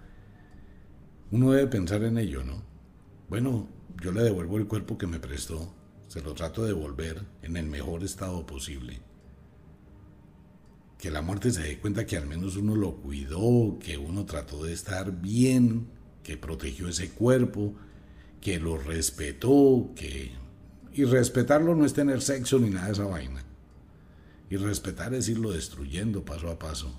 Uno 1.32 1.52
debe 1.52 1.68
pensar 1.68 2.04
en 2.04 2.18
ello, 2.18 2.44
¿no? 2.44 2.62
Bueno, 3.30 3.70
yo 4.02 4.12
le 4.12 4.24
devuelvo 4.24 4.58
el 4.58 4.68
cuerpo 4.68 4.98
que 4.98 5.08
me 5.08 5.20
prestó, 5.20 5.74
se 6.10 6.22
lo 6.22 6.34
trato 6.34 6.64
de 6.64 6.74
devolver 6.74 7.24
en 7.42 7.56
el 7.56 7.68
mejor 7.68 8.04
estado 8.04 8.46
posible. 8.46 9.00
Que 10.98 11.10
la 11.10 11.22
muerte 11.22 11.52
se 11.52 11.62
dé 11.62 11.80
cuenta 11.80 12.06
que 12.06 12.18
al 12.18 12.28
menos 12.28 12.58
uno 12.58 12.76
lo 12.76 12.98
cuidó, 12.98 13.80
que 13.80 13.98
uno 13.98 14.26
trató 14.26 14.66
de 14.66 14.74
estar 14.74 15.22
bien, 15.22 15.88
que 16.22 16.36
protegió 16.36 16.90
ese 16.90 17.12
cuerpo, 17.12 17.76
que 18.42 18.60
lo 18.60 18.78
respetó, 18.78 19.92
que... 19.96 20.34
Y 20.94 21.06
respetarlo 21.06 21.74
no 21.76 21.86
es 21.86 21.94
tener 21.94 22.22
sexo 22.22 22.60
ni 22.60 22.70
nada 22.70 22.88
de 22.88 22.92
esa 22.92 23.06
vaina. 23.06 23.46
Y 24.52 24.58
respetar 24.58 25.14
es 25.14 25.30
irlo 25.30 25.54
destruyendo 25.54 26.26
paso 26.26 26.52
a 26.52 26.60
paso. 26.60 26.94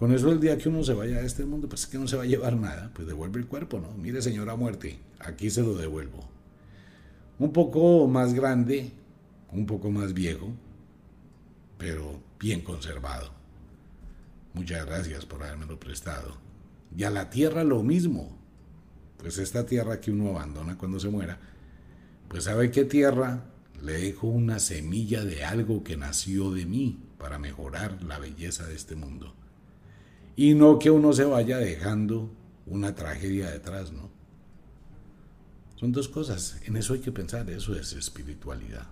Con 0.00 0.12
eso 0.12 0.32
el 0.32 0.40
día 0.40 0.58
que 0.58 0.68
uno 0.68 0.82
se 0.82 0.92
vaya 0.92 1.18
a 1.18 1.22
este 1.22 1.44
mundo, 1.44 1.68
pues 1.68 1.82
es 1.82 1.86
que 1.86 1.96
no 1.96 2.08
se 2.08 2.16
va 2.16 2.24
a 2.24 2.26
llevar 2.26 2.56
nada, 2.56 2.90
pues 2.92 3.06
devuelve 3.06 3.38
el 3.38 3.46
cuerpo, 3.46 3.78
¿no? 3.78 3.92
Mire 3.92 4.20
señora 4.20 4.56
muerte, 4.56 4.98
aquí 5.20 5.48
se 5.48 5.62
lo 5.62 5.74
devuelvo. 5.74 6.28
Un 7.38 7.52
poco 7.52 8.08
más 8.08 8.34
grande, 8.34 8.90
un 9.52 9.64
poco 9.64 9.92
más 9.92 10.12
viejo, 10.12 10.48
pero 11.78 12.20
bien 12.40 12.62
conservado. 12.62 13.30
Muchas 14.54 14.84
gracias 14.86 15.24
por 15.24 15.40
lo 15.68 15.78
prestado. 15.78 16.36
Y 16.96 17.04
a 17.04 17.10
la 17.10 17.30
tierra 17.30 17.62
lo 17.62 17.84
mismo. 17.84 18.36
Pues 19.18 19.38
esta 19.38 19.66
tierra 19.66 20.00
que 20.00 20.10
uno 20.10 20.30
abandona 20.30 20.76
cuando 20.78 20.98
se 20.98 21.10
muera, 21.10 21.38
pues 22.26 22.44
sabe 22.44 22.72
qué 22.72 22.84
tierra 22.84 23.44
le 23.82 23.92
dejo 23.92 24.26
una 24.26 24.58
semilla 24.58 25.24
de 25.24 25.44
algo 25.44 25.84
que 25.84 25.96
nació 25.96 26.50
de 26.50 26.66
mí 26.66 26.98
para 27.18 27.38
mejorar 27.38 28.02
la 28.02 28.18
belleza 28.18 28.66
de 28.66 28.74
este 28.74 28.94
mundo. 28.96 29.34
Y 30.36 30.54
no 30.54 30.78
que 30.78 30.90
uno 30.90 31.12
se 31.12 31.24
vaya 31.24 31.58
dejando 31.58 32.30
una 32.66 32.94
tragedia 32.94 33.50
detrás, 33.50 33.92
¿no? 33.92 34.10
Son 35.76 35.92
dos 35.92 36.08
cosas, 36.08 36.60
en 36.64 36.76
eso 36.76 36.94
hay 36.94 37.00
que 37.00 37.12
pensar, 37.12 37.48
eso 37.50 37.74
es 37.74 37.92
espiritualidad. 37.92 38.86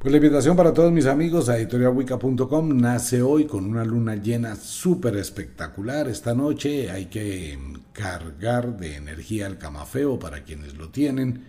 Pues 0.00 0.12
la 0.12 0.16
invitación 0.16 0.56
para 0.56 0.72
todos 0.72 0.90
mis 0.90 1.04
amigos 1.04 1.50
a 1.50 1.58
editorialwicca.com 1.58 2.80
nace 2.80 3.20
hoy 3.20 3.44
con 3.44 3.66
una 3.66 3.84
luna 3.84 4.16
llena 4.16 4.56
súper 4.56 5.16
espectacular. 5.16 6.08
Esta 6.08 6.34
noche 6.34 6.90
hay 6.90 7.06
que 7.06 7.58
cargar 7.92 8.78
de 8.78 8.96
energía 8.96 9.46
el 9.46 9.58
camafeo 9.58 10.18
para 10.18 10.42
quienes 10.42 10.74
lo 10.74 10.88
tienen. 10.88 11.44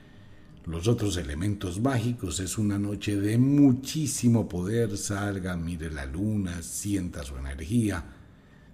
Los 0.65 0.87
otros 0.87 1.17
elementos 1.17 1.79
mágicos 1.79 2.39
es 2.39 2.57
una 2.57 2.77
noche 2.77 3.19
de 3.19 3.37
muchísimo 3.39 4.47
poder. 4.47 4.95
Salga, 4.97 5.57
mire 5.57 5.89
la 5.89 6.05
luna, 6.05 6.61
sienta 6.61 7.23
su 7.23 7.35
energía, 7.37 8.03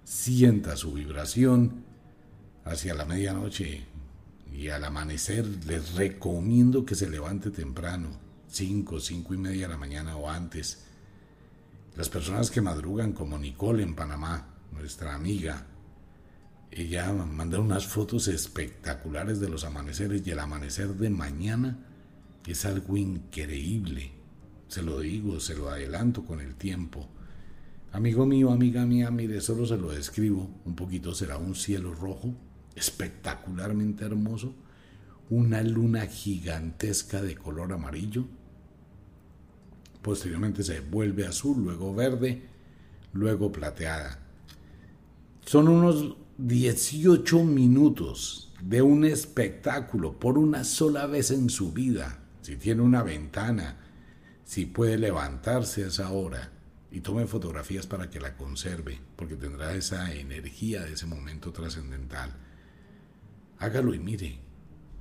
sienta 0.04 0.76
su 0.76 0.92
vibración. 0.92 1.84
Hacia 2.64 2.92
la 2.92 3.06
medianoche 3.06 3.86
y 4.52 4.68
al 4.68 4.84
amanecer 4.84 5.46
les 5.66 5.94
recomiendo 5.94 6.84
que 6.84 6.94
se 6.94 7.08
levante 7.08 7.50
temprano 7.50 8.10
5, 8.48 9.00
5 9.00 9.34
y 9.34 9.36
media 9.38 9.66
de 9.66 9.72
la 9.72 9.78
mañana 9.78 10.16
o 10.16 10.28
antes. 10.28 10.84
Las 11.96 12.10
personas 12.10 12.50
que 12.50 12.60
madrugan, 12.60 13.12
como 13.12 13.38
Nicole 13.38 13.82
en 13.82 13.94
Panamá, 13.94 14.48
nuestra 14.72 15.14
amiga, 15.14 15.66
ella 16.70 17.12
manda 17.12 17.58
unas 17.58 17.86
fotos 17.86 18.28
espectaculares 18.28 19.40
de 19.40 19.48
los 19.48 19.64
amaneceres 19.64 20.26
y 20.26 20.30
el 20.30 20.38
amanecer 20.38 20.88
de 20.88 21.10
mañana 21.10 21.78
es 22.46 22.64
algo 22.64 22.96
increíble. 22.96 24.12
Se 24.68 24.82
lo 24.82 25.00
digo, 25.00 25.40
se 25.40 25.54
lo 25.54 25.70
adelanto 25.70 26.24
con 26.24 26.40
el 26.40 26.54
tiempo. 26.54 27.08
Amigo 27.92 28.26
mío, 28.26 28.50
amiga 28.50 28.84
mía, 28.84 29.10
mire, 29.10 29.40
solo 29.40 29.66
se 29.66 29.78
lo 29.78 29.90
describo. 29.90 30.50
Un 30.64 30.76
poquito 30.76 31.14
será 31.14 31.38
un 31.38 31.54
cielo 31.54 31.94
rojo, 31.94 32.34
espectacularmente 32.76 34.04
hermoso, 34.04 34.54
una 35.30 35.62
luna 35.62 36.06
gigantesca 36.06 37.22
de 37.22 37.34
color 37.34 37.72
amarillo, 37.72 38.26
posteriormente 40.02 40.62
se 40.62 40.80
vuelve 40.80 41.26
azul, 41.26 41.62
luego 41.62 41.94
verde, 41.94 42.42
luego 43.12 43.52
plateada. 43.52 44.18
Son 45.44 45.68
unos 45.68 46.16
18 46.38 47.42
minutos 47.42 48.54
de 48.60 48.80
un 48.80 49.04
espectáculo 49.04 50.20
por 50.20 50.38
una 50.38 50.62
sola 50.62 51.06
vez 51.06 51.32
en 51.32 51.50
su 51.50 51.72
vida. 51.72 52.20
Si 52.42 52.56
tiene 52.56 52.82
una 52.82 53.02
ventana, 53.02 53.76
si 54.44 54.64
puede 54.64 54.98
levantarse 54.98 55.82
a 55.82 55.88
esa 55.88 56.12
hora 56.12 56.52
y 56.92 57.00
tome 57.00 57.26
fotografías 57.26 57.88
para 57.88 58.08
que 58.08 58.20
la 58.20 58.36
conserve, 58.36 59.00
porque 59.16 59.34
tendrá 59.34 59.74
esa 59.74 60.14
energía 60.14 60.84
de 60.84 60.92
ese 60.92 61.06
momento 61.06 61.52
trascendental. 61.52 62.36
Hágalo 63.58 63.92
y 63.92 63.98
mire, 63.98 64.38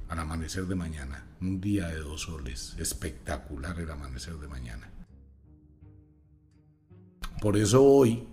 al 0.10 0.18
amanecer 0.18 0.66
de 0.66 0.74
mañana, 0.74 1.28
un 1.40 1.62
día 1.62 1.88
de 1.90 2.00
dos 2.00 2.22
soles, 2.22 2.76
espectacular 2.80 3.80
el 3.80 3.92
amanecer 3.92 4.40
de 4.40 4.48
mañana. 4.48 4.90
Por 7.40 7.58
eso 7.58 7.84
hoy 7.84 8.28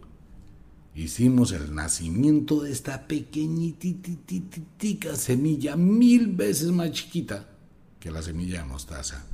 hicimos 0.94 1.52
el 1.52 1.74
nacimiento 1.74 2.62
de 2.62 2.72
esta 2.72 3.06
pequeñitita 3.06 5.16
semilla 5.16 5.76
mil 5.76 6.28
veces 6.28 6.70
más 6.70 6.92
chiquita 6.92 7.48
que 7.98 8.10
la 8.10 8.22
semilla 8.22 8.62
de 8.62 8.68
mostaza. 8.68 9.24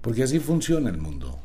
Porque 0.00 0.22
así 0.22 0.40
funciona 0.40 0.90
el 0.90 0.98
mundo. 0.98 1.38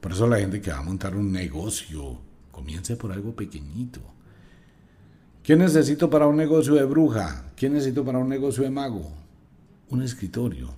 Por 0.00 0.12
eso 0.12 0.26
la 0.26 0.38
gente 0.38 0.60
que 0.60 0.70
va 0.70 0.78
a 0.78 0.82
montar 0.82 1.16
un 1.16 1.30
negocio, 1.30 2.18
comience 2.50 2.96
por 2.96 3.12
algo 3.12 3.34
pequeñito. 3.34 4.00
¿Qué 5.42 5.56
necesito 5.56 6.08
para 6.08 6.26
un 6.26 6.36
negocio 6.36 6.74
de 6.74 6.84
bruja? 6.84 7.52
¿Qué 7.56 7.68
necesito 7.68 8.04
para 8.04 8.18
un 8.18 8.28
negocio 8.28 8.62
de 8.62 8.70
mago? 8.70 9.12
Un 9.88 10.02
escritorio, 10.02 10.74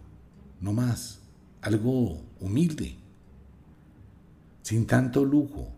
no 0.61 0.73
más. 0.73 1.21
Algo 1.61 2.23
humilde 2.41 2.97
sin 4.65 4.87
tanto 4.87 5.25
lujo. 5.25 5.71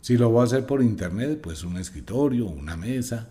Si 0.00 0.18
lo 0.18 0.28
voy 0.28 0.42
a 0.42 0.44
hacer 0.44 0.66
por 0.66 0.82
internet, 0.82 1.40
pues 1.40 1.62
un 1.62 1.78
escritorio, 1.78 2.46
una 2.46 2.76
mesa, 2.76 3.30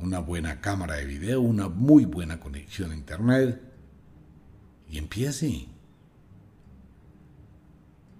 una 0.00 0.18
buena 0.18 0.60
cámara 0.60 0.96
de 0.96 1.06
video, 1.06 1.40
una 1.40 1.68
muy 1.68 2.04
buena 2.04 2.40
conexión 2.40 2.90
a 2.90 2.96
internet. 2.96 3.62
Y 4.90 4.98
empiece. 4.98 5.68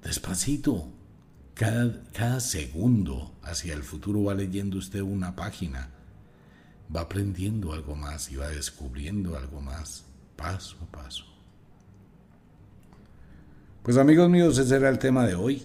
Despacito. 0.03 0.89
Cada, 1.55 2.03
cada 2.13 2.41
segundo 2.41 3.35
hacia 3.43 3.75
el 3.75 3.83
futuro 3.83 4.23
va 4.25 4.35
leyendo 4.35 4.79
usted 4.79 5.01
una 5.01 5.35
página. 5.35 5.91
Va 6.95 7.03
aprendiendo 7.03 7.73
algo 7.73 7.97
más 7.97 8.31
y 8.31 8.37
va 8.37 8.49
descubriendo 8.49 9.37
algo 9.37 9.61
más, 9.61 10.05
paso 10.37 10.77
a 10.81 10.87
paso. 10.87 11.34
Pues 13.85 13.99
amigos 13.99 14.31
míos, 14.31 14.57
ese 14.57 14.77
era 14.77 14.89
el 14.89 14.99
tema 14.99 15.27
de 15.27 15.35
hoy. 15.35 15.63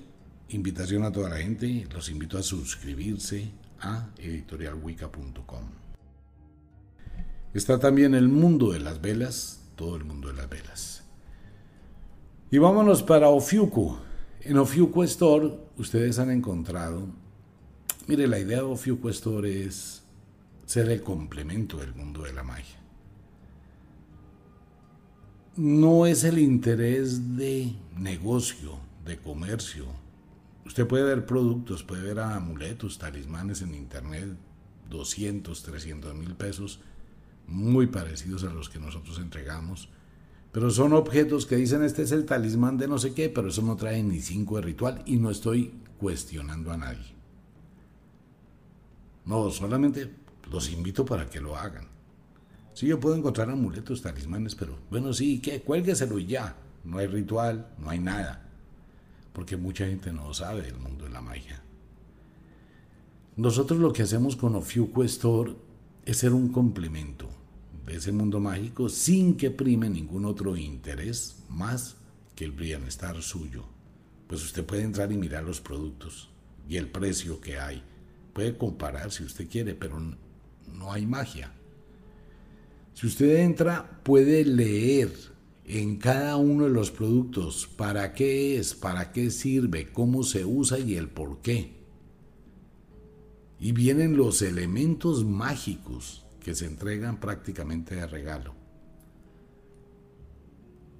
Invitación 0.49 1.05
a 1.05 1.11
toda 1.13 1.29
la 1.29 1.37
gente. 1.37 1.87
Los 1.93 2.09
invito 2.09 2.37
a 2.37 2.43
suscribirse 2.43 3.49
a 3.79 4.09
editorialwicca.com. 4.17 5.63
Está 7.53 7.79
también 7.79 8.15
el 8.15 8.27
mundo 8.27 8.73
de 8.73 8.81
las 8.81 8.99
velas, 8.99 9.61
todo 9.77 9.95
el 9.95 10.03
mundo 10.03 10.27
de 10.27 10.33
las 10.33 10.49
velas. 10.49 11.03
Y 12.51 12.57
vámonos 12.57 13.03
para 13.03 13.29
Ofiuku. 13.29 13.95
En 14.41 14.57
Ofiuku 14.57 15.03
Store 15.03 15.57
ustedes 15.77 16.19
han 16.19 16.29
encontrado, 16.29 17.07
mire, 18.07 18.27
la 18.27 18.37
idea 18.37 18.57
de 18.57 18.63
Ofiuku 18.63 19.07
Store 19.11 19.63
es 19.63 20.03
ser 20.65 20.89
el 20.89 21.03
complemento 21.03 21.77
del 21.77 21.95
mundo 21.95 22.23
de 22.23 22.33
la 22.33 22.43
magia 22.43 22.78
no 25.59 26.05
es 26.05 26.23
el 26.23 26.39
interés 26.39 27.35
de 27.35 27.73
negocio, 27.97 28.79
de 29.05 29.17
comercio. 29.17 29.87
Usted 30.65 30.87
puede 30.87 31.03
ver 31.03 31.25
productos, 31.25 31.83
puede 31.83 32.01
ver 32.01 32.19
amuletos, 32.19 32.97
talismanes 32.97 33.61
en 33.61 33.75
internet, 33.75 34.29
200, 34.89 35.61
300 35.61 36.15
mil 36.15 36.33
pesos, 36.35 36.79
muy 37.45 37.87
parecidos 37.87 38.45
a 38.45 38.53
los 38.53 38.69
que 38.69 38.79
nosotros 38.79 39.19
entregamos. 39.19 39.89
Pero 40.53 40.71
son 40.71 40.93
objetos 40.93 41.45
que 41.45 41.57
dicen 41.57 41.83
este 41.83 42.03
es 42.03 42.13
el 42.13 42.25
talismán 42.25 42.77
de 42.77 42.87
no 42.87 42.97
sé 42.97 43.13
qué, 43.13 43.27
pero 43.27 43.49
eso 43.49 43.61
no 43.61 43.75
trae 43.75 44.01
ni 44.01 44.21
cinco 44.21 44.55
de 44.55 44.61
ritual 44.61 45.03
y 45.05 45.17
no 45.17 45.29
estoy 45.29 45.73
cuestionando 45.97 46.71
a 46.71 46.77
nadie. 46.77 47.13
No, 49.25 49.49
solamente 49.51 50.09
los 50.49 50.71
invito 50.71 51.03
para 51.03 51.29
que 51.29 51.41
lo 51.41 51.57
hagan. 51.57 51.98
Sí, 52.79 52.87
yo 52.87 52.97
puedo 52.97 53.13
encontrar 53.13 53.49
amuletos, 53.49 54.01
talismanes, 54.01 54.55
pero 54.55 54.79
bueno, 54.89 55.11
sí, 55.11 55.41
¿qué? 55.41 55.59
Cuélgueselo 55.59 56.17
y 56.17 56.27
ya. 56.27 56.55
No 56.85 56.99
hay 56.99 57.07
ritual, 57.07 57.67
no 57.77 57.89
hay 57.89 57.99
nada. 57.99 58.49
Porque 59.33 59.57
mucha 59.57 59.85
gente 59.85 60.13
no 60.13 60.33
sabe 60.33 60.61
del 60.61 60.77
mundo 60.77 61.03
de 61.03 61.09
la 61.09 61.19
magia. 61.19 61.61
Nosotros 63.35 63.81
lo 63.81 63.91
que 63.91 64.03
hacemos 64.03 64.37
con 64.37 64.55
Ofiuco 64.55 65.03
Store 65.03 65.57
es 66.05 66.19
ser 66.19 66.31
un 66.31 66.53
complemento 66.53 67.27
de 67.85 67.97
ese 67.97 68.13
mundo 68.13 68.39
mágico 68.39 68.87
sin 68.87 69.35
que 69.35 69.51
prime 69.51 69.89
ningún 69.89 70.23
otro 70.23 70.55
interés 70.55 71.43
más 71.49 71.97
que 72.33 72.45
el 72.45 72.53
bienestar 72.53 73.21
suyo. 73.21 73.65
Pues 74.25 74.41
usted 74.41 74.65
puede 74.65 74.83
entrar 74.83 75.11
y 75.11 75.17
mirar 75.17 75.43
los 75.43 75.59
productos 75.59 76.29
y 76.69 76.77
el 76.77 76.87
precio 76.87 77.41
que 77.41 77.59
hay. 77.59 77.83
Puede 78.31 78.57
comparar 78.57 79.11
si 79.11 79.25
usted 79.25 79.49
quiere, 79.49 79.75
pero 79.75 79.99
no 79.99 80.93
hay 80.93 81.05
magia. 81.05 81.58
Si 82.99 83.07
usted 83.07 83.37
entra, 83.37 84.01
puede 84.03 84.43
leer 84.43 85.09
en 85.63 85.95
cada 85.95 86.35
uno 86.35 86.65
de 86.65 86.69
los 86.69 86.91
productos 86.91 87.65
para 87.65 88.13
qué 88.13 88.57
es, 88.57 88.73
para 88.73 89.13
qué 89.13 89.31
sirve, 89.31 89.87
cómo 89.93 90.23
se 90.23 90.43
usa 90.43 90.79
y 90.79 90.95
el 90.95 91.07
por 91.07 91.41
qué. 91.41 91.77
Y 93.57 93.71
vienen 93.71 94.17
los 94.17 94.41
elementos 94.41 95.23
mágicos 95.23 96.25
que 96.43 96.53
se 96.53 96.65
entregan 96.65 97.21
prácticamente 97.21 97.95
de 97.95 98.05
regalo. 98.05 98.53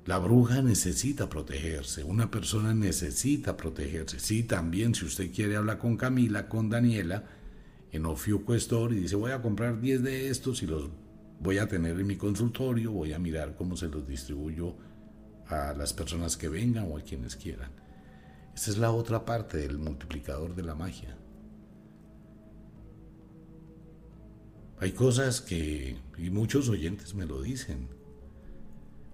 La 0.05 0.19
bruja 0.19 0.61
necesita 0.61 1.27
protegerse, 1.27 2.05
una 2.05 2.31
persona 2.31 2.73
necesita 2.73 3.57
protegerse. 3.57 4.21
Sí, 4.21 4.43
también 4.43 4.95
si 4.95 5.03
usted 5.03 5.33
quiere 5.33 5.57
hablar 5.57 5.79
con 5.79 5.97
Camila, 5.97 6.47
con 6.47 6.69
Daniela, 6.69 7.25
en 7.91 8.05
Ofiuco 8.05 8.55
Store 8.55 8.95
y 8.95 8.99
dice 8.99 9.17
voy 9.17 9.31
a 9.31 9.41
comprar 9.41 9.81
10 9.81 10.01
de 10.01 10.29
estos 10.29 10.63
y 10.63 10.67
los 10.67 10.89
voy 11.39 11.57
a 11.57 11.67
tener 11.67 11.99
en 11.99 12.07
mi 12.07 12.17
consultorio, 12.17 12.91
voy 12.91 13.13
a 13.13 13.19
mirar 13.19 13.55
cómo 13.55 13.77
se 13.77 13.87
los 13.87 14.07
distribuyo 14.07 14.75
a 15.47 15.73
las 15.73 15.93
personas 15.93 16.37
que 16.37 16.49
vengan 16.49 16.91
o 16.91 16.97
a 16.97 17.01
quienes 17.01 17.35
quieran. 17.35 17.71
Esa 18.53 18.71
es 18.71 18.77
la 18.77 18.91
otra 18.91 19.25
parte 19.25 19.57
del 19.57 19.77
multiplicador 19.77 20.55
de 20.55 20.63
la 20.63 20.75
magia. 20.75 21.15
Hay 24.79 24.91
cosas 24.91 25.41
que, 25.41 25.97
y 26.17 26.29
muchos 26.29 26.69
oyentes 26.69 27.13
me 27.13 27.25
lo 27.25 27.41
dicen. 27.41 27.87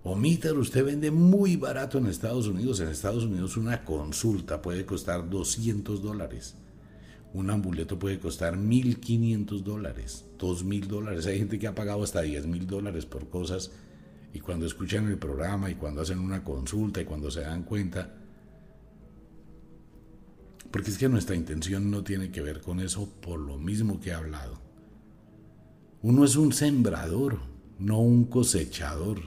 Omítar, 0.03 0.53
usted 0.53 0.85
vende 0.85 1.09
muy 1.09 1.55
barato 1.55 1.97
en 1.97 2.05
Estados 2.05 2.47
Unidos. 2.47 2.79
En 2.79 2.89
Estados 2.89 3.23
Unidos 3.23 3.57
una 3.57 3.83
consulta 3.83 4.61
puede 4.61 4.85
costar 4.85 5.27
200 5.27 6.03
dólares. 6.03 6.55
Un 7.35 7.49
amuleto 7.49 7.99
puede 7.99 8.17
costar 8.17 8.55
1.500 8.55 9.61
dólares, 9.61 10.23
2.000 10.39 10.85
dólares. 10.85 11.25
Hay 11.25 11.37
gente 11.37 11.59
que 11.59 11.67
ha 11.67 11.75
pagado 11.75 12.01
hasta 12.01 12.23
10.000 12.23 12.65
dólares 12.65 13.05
por 13.05 13.27
cosas 13.27 13.71
y 14.33 14.39
cuando 14.39 14.65
escuchan 14.65 15.09
el 15.09 15.17
programa 15.17 15.69
y 15.69 15.75
cuando 15.75 16.01
hacen 16.01 16.19
una 16.19 16.45
consulta 16.45 17.01
y 17.01 17.03
cuando 17.03 17.29
se 17.29 17.41
dan 17.41 17.63
cuenta, 17.63 18.15
porque 20.71 20.91
es 20.91 20.97
que 20.97 21.09
nuestra 21.09 21.35
intención 21.35 21.91
no 21.91 22.05
tiene 22.05 22.31
que 22.31 22.39
ver 22.39 22.61
con 22.61 22.79
eso 22.79 23.09
por 23.19 23.37
lo 23.37 23.57
mismo 23.57 23.99
que 23.99 24.11
he 24.11 24.13
hablado. 24.13 24.61
Uno 26.03 26.23
es 26.23 26.37
un 26.37 26.53
sembrador, 26.53 27.39
no 27.79 27.99
un 27.99 28.27
cosechador. 28.27 29.19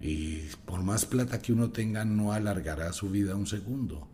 Y 0.00 0.44
por 0.64 0.82
más 0.82 1.04
plata 1.04 1.42
que 1.42 1.52
uno 1.52 1.72
tenga, 1.72 2.06
no 2.06 2.32
alargará 2.32 2.90
su 2.94 3.10
vida 3.10 3.36
un 3.36 3.46
segundo. 3.46 4.08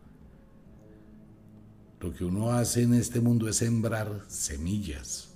Lo 2.01 2.12
que 2.12 2.24
uno 2.24 2.53
hace 2.53 2.82
en 2.82 2.94
este 2.94 3.20
mundo 3.20 3.49
es 3.49 3.57
sembrar 3.57 4.24
semillas. 4.28 5.30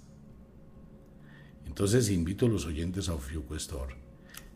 Entonces 1.67 2.11
invito 2.11 2.47
a 2.47 2.49
los 2.49 2.67
oyentes 2.67 3.09
a 3.09 3.15
Ofiuco 3.15 3.57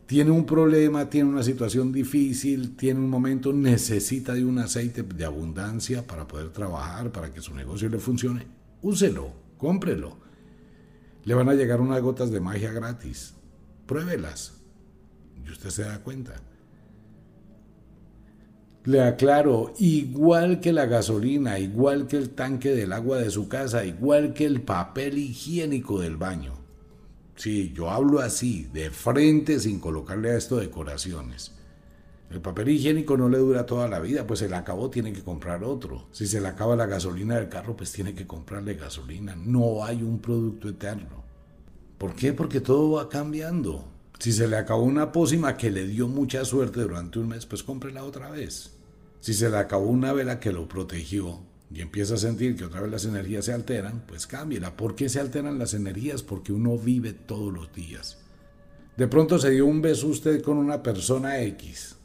Tiene 0.07 0.30
un 0.30 0.44
problema, 0.44 1.09
tiene 1.09 1.30
una 1.30 1.42
situación 1.42 1.92
difícil, 1.92 2.76
tiene 2.76 3.00
un 3.00 3.09
momento, 3.09 3.52
necesita 3.52 4.34
de 4.34 4.44
un 4.44 4.59
aceite 4.59 5.02
de 5.02 5.24
abundancia 5.24 6.07
para 6.07 6.28
poder 6.28 6.50
trabajar, 6.50 7.12
para 7.12 7.32
que 7.32 7.40
su 7.40 7.55
negocio 7.55 7.88
le 7.88 7.98
funcione. 7.98 8.46
Úselo, 8.82 9.32
cómprelo. 9.57 10.18
Le 11.24 11.34
van 11.34 11.48
a 11.48 11.55
llegar 11.55 11.80
unas 11.80 12.02
gotas 12.02 12.30
de 12.30 12.40
magia 12.40 12.70
gratis. 12.72 13.32
Pruébelas. 13.86 14.61
Y 15.46 15.50
usted 15.50 15.70
se 15.70 15.84
da 15.84 16.02
cuenta. 16.02 16.34
Le 18.87 19.01
aclaro, 19.01 19.72
igual 19.78 20.61
que 20.61 20.70
la 20.70 20.85
gasolina, 20.85 21.59
igual 21.59 22.07
que 22.07 22.18
el 22.18 22.30
tanque 22.30 22.74
del 22.74 22.93
agua 22.93 23.16
de 23.16 23.30
su 23.30 23.49
casa, 23.49 23.87
igual 23.87 24.35
que 24.35 24.45
el 24.45 24.61
papel 24.61 25.16
higiénico 25.16 26.01
del 26.01 26.18
baño. 26.18 26.53
Sí, 27.35 27.72
yo 27.74 27.89
hablo 27.89 28.20
así, 28.20 28.68
de 28.74 28.91
frente, 28.91 29.59
sin 29.59 29.80
colocarle 29.80 30.32
a 30.32 30.37
esto 30.37 30.57
decoraciones. 30.57 31.53
El 32.30 32.43
papel 32.43 32.68
higiénico 32.68 33.16
no 33.16 33.30
le 33.30 33.39
dura 33.39 33.64
toda 33.64 33.89
la 33.89 34.01
vida, 34.01 34.26
pues 34.26 34.41
se 34.41 34.51
le 34.51 34.57
acabó, 34.57 34.91
tiene 34.91 35.14
que 35.14 35.22
comprar 35.22 35.64
otro. 35.64 36.09
Si 36.12 36.26
se 36.26 36.43
le 36.43 36.49
acaba 36.49 36.76
la 36.76 36.85
gasolina 36.85 37.37
del 37.37 37.49
carro, 37.49 37.74
pues 37.74 37.91
tiene 37.91 38.14
que 38.14 38.26
comprarle 38.26 38.74
gasolina. 38.74 39.35
No 39.35 39.82
hay 39.82 40.03
un 40.03 40.18
producto 40.18 40.68
eterno. 40.68 41.24
¿Por 41.97 42.14
qué? 42.14 42.35
Porque 42.35 42.61
todo 42.61 42.93
va 42.93 43.09
cambiando. 43.09 43.89
Si 44.18 44.32
se 44.32 44.47
le 44.47 44.57
acabó 44.57 44.82
una 44.82 45.11
pócima 45.11 45.57
que 45.57 45.70
le 45.70 45.87
dio 45.87 46.07
mucha 46.07 46.45
suerte 46.45 46.80
durante 46.80 47.18
un 47.18 47.28
mes, 47.28 47.47
pues 47.47 47.62
cómprela 47.62 48.05
otra 48.05 48.30
vez. 48.30 48.73
Si 49.24 49.32
se 49.32 49.48
le 49.48 49.56
acabó 49.56 49.86
una 49.86 50.12
vela 50.12 50.38
que 50.38 50.52
lo 50.52 50.68
protegió, 50.68 51.40
y 51.70 51.80
empieza 51.80 52.12
a 52.12 52.18
sentir 52.18 52.56
que 52.56 52.66
otra 52.66 52.82
vez 52.82 52.90
las 52.90 53.06
energías 53.06 53.46
se 53.46 53.54
alteran, 53.54 54.04
pues 54.06 54.26
cámbiela. 54.26 54.76
¿Por 54.76 54.94
qué 54.94 55.08
se 55.08 55.18
alteran 55.18 55.58
las 55.58 55.72
energías? 55.72 56.22
Porque 56.22 56.52
uno 56.52 56.76
vive 56.76 57.14
todos 57.14 57.50
los 57.50 57.72
días. 57.72 58.18
De 58.98 59.08
pronto 59.08 59.38
se 59.38 59.48
dio 59.48 59.64
un 59.64 59.80
beso 59.80 60.08
usted 60.08 60.42
con 60.42 60.58
una 60.58 60.82
persona 60.82 61.40
X. 61.40 61.96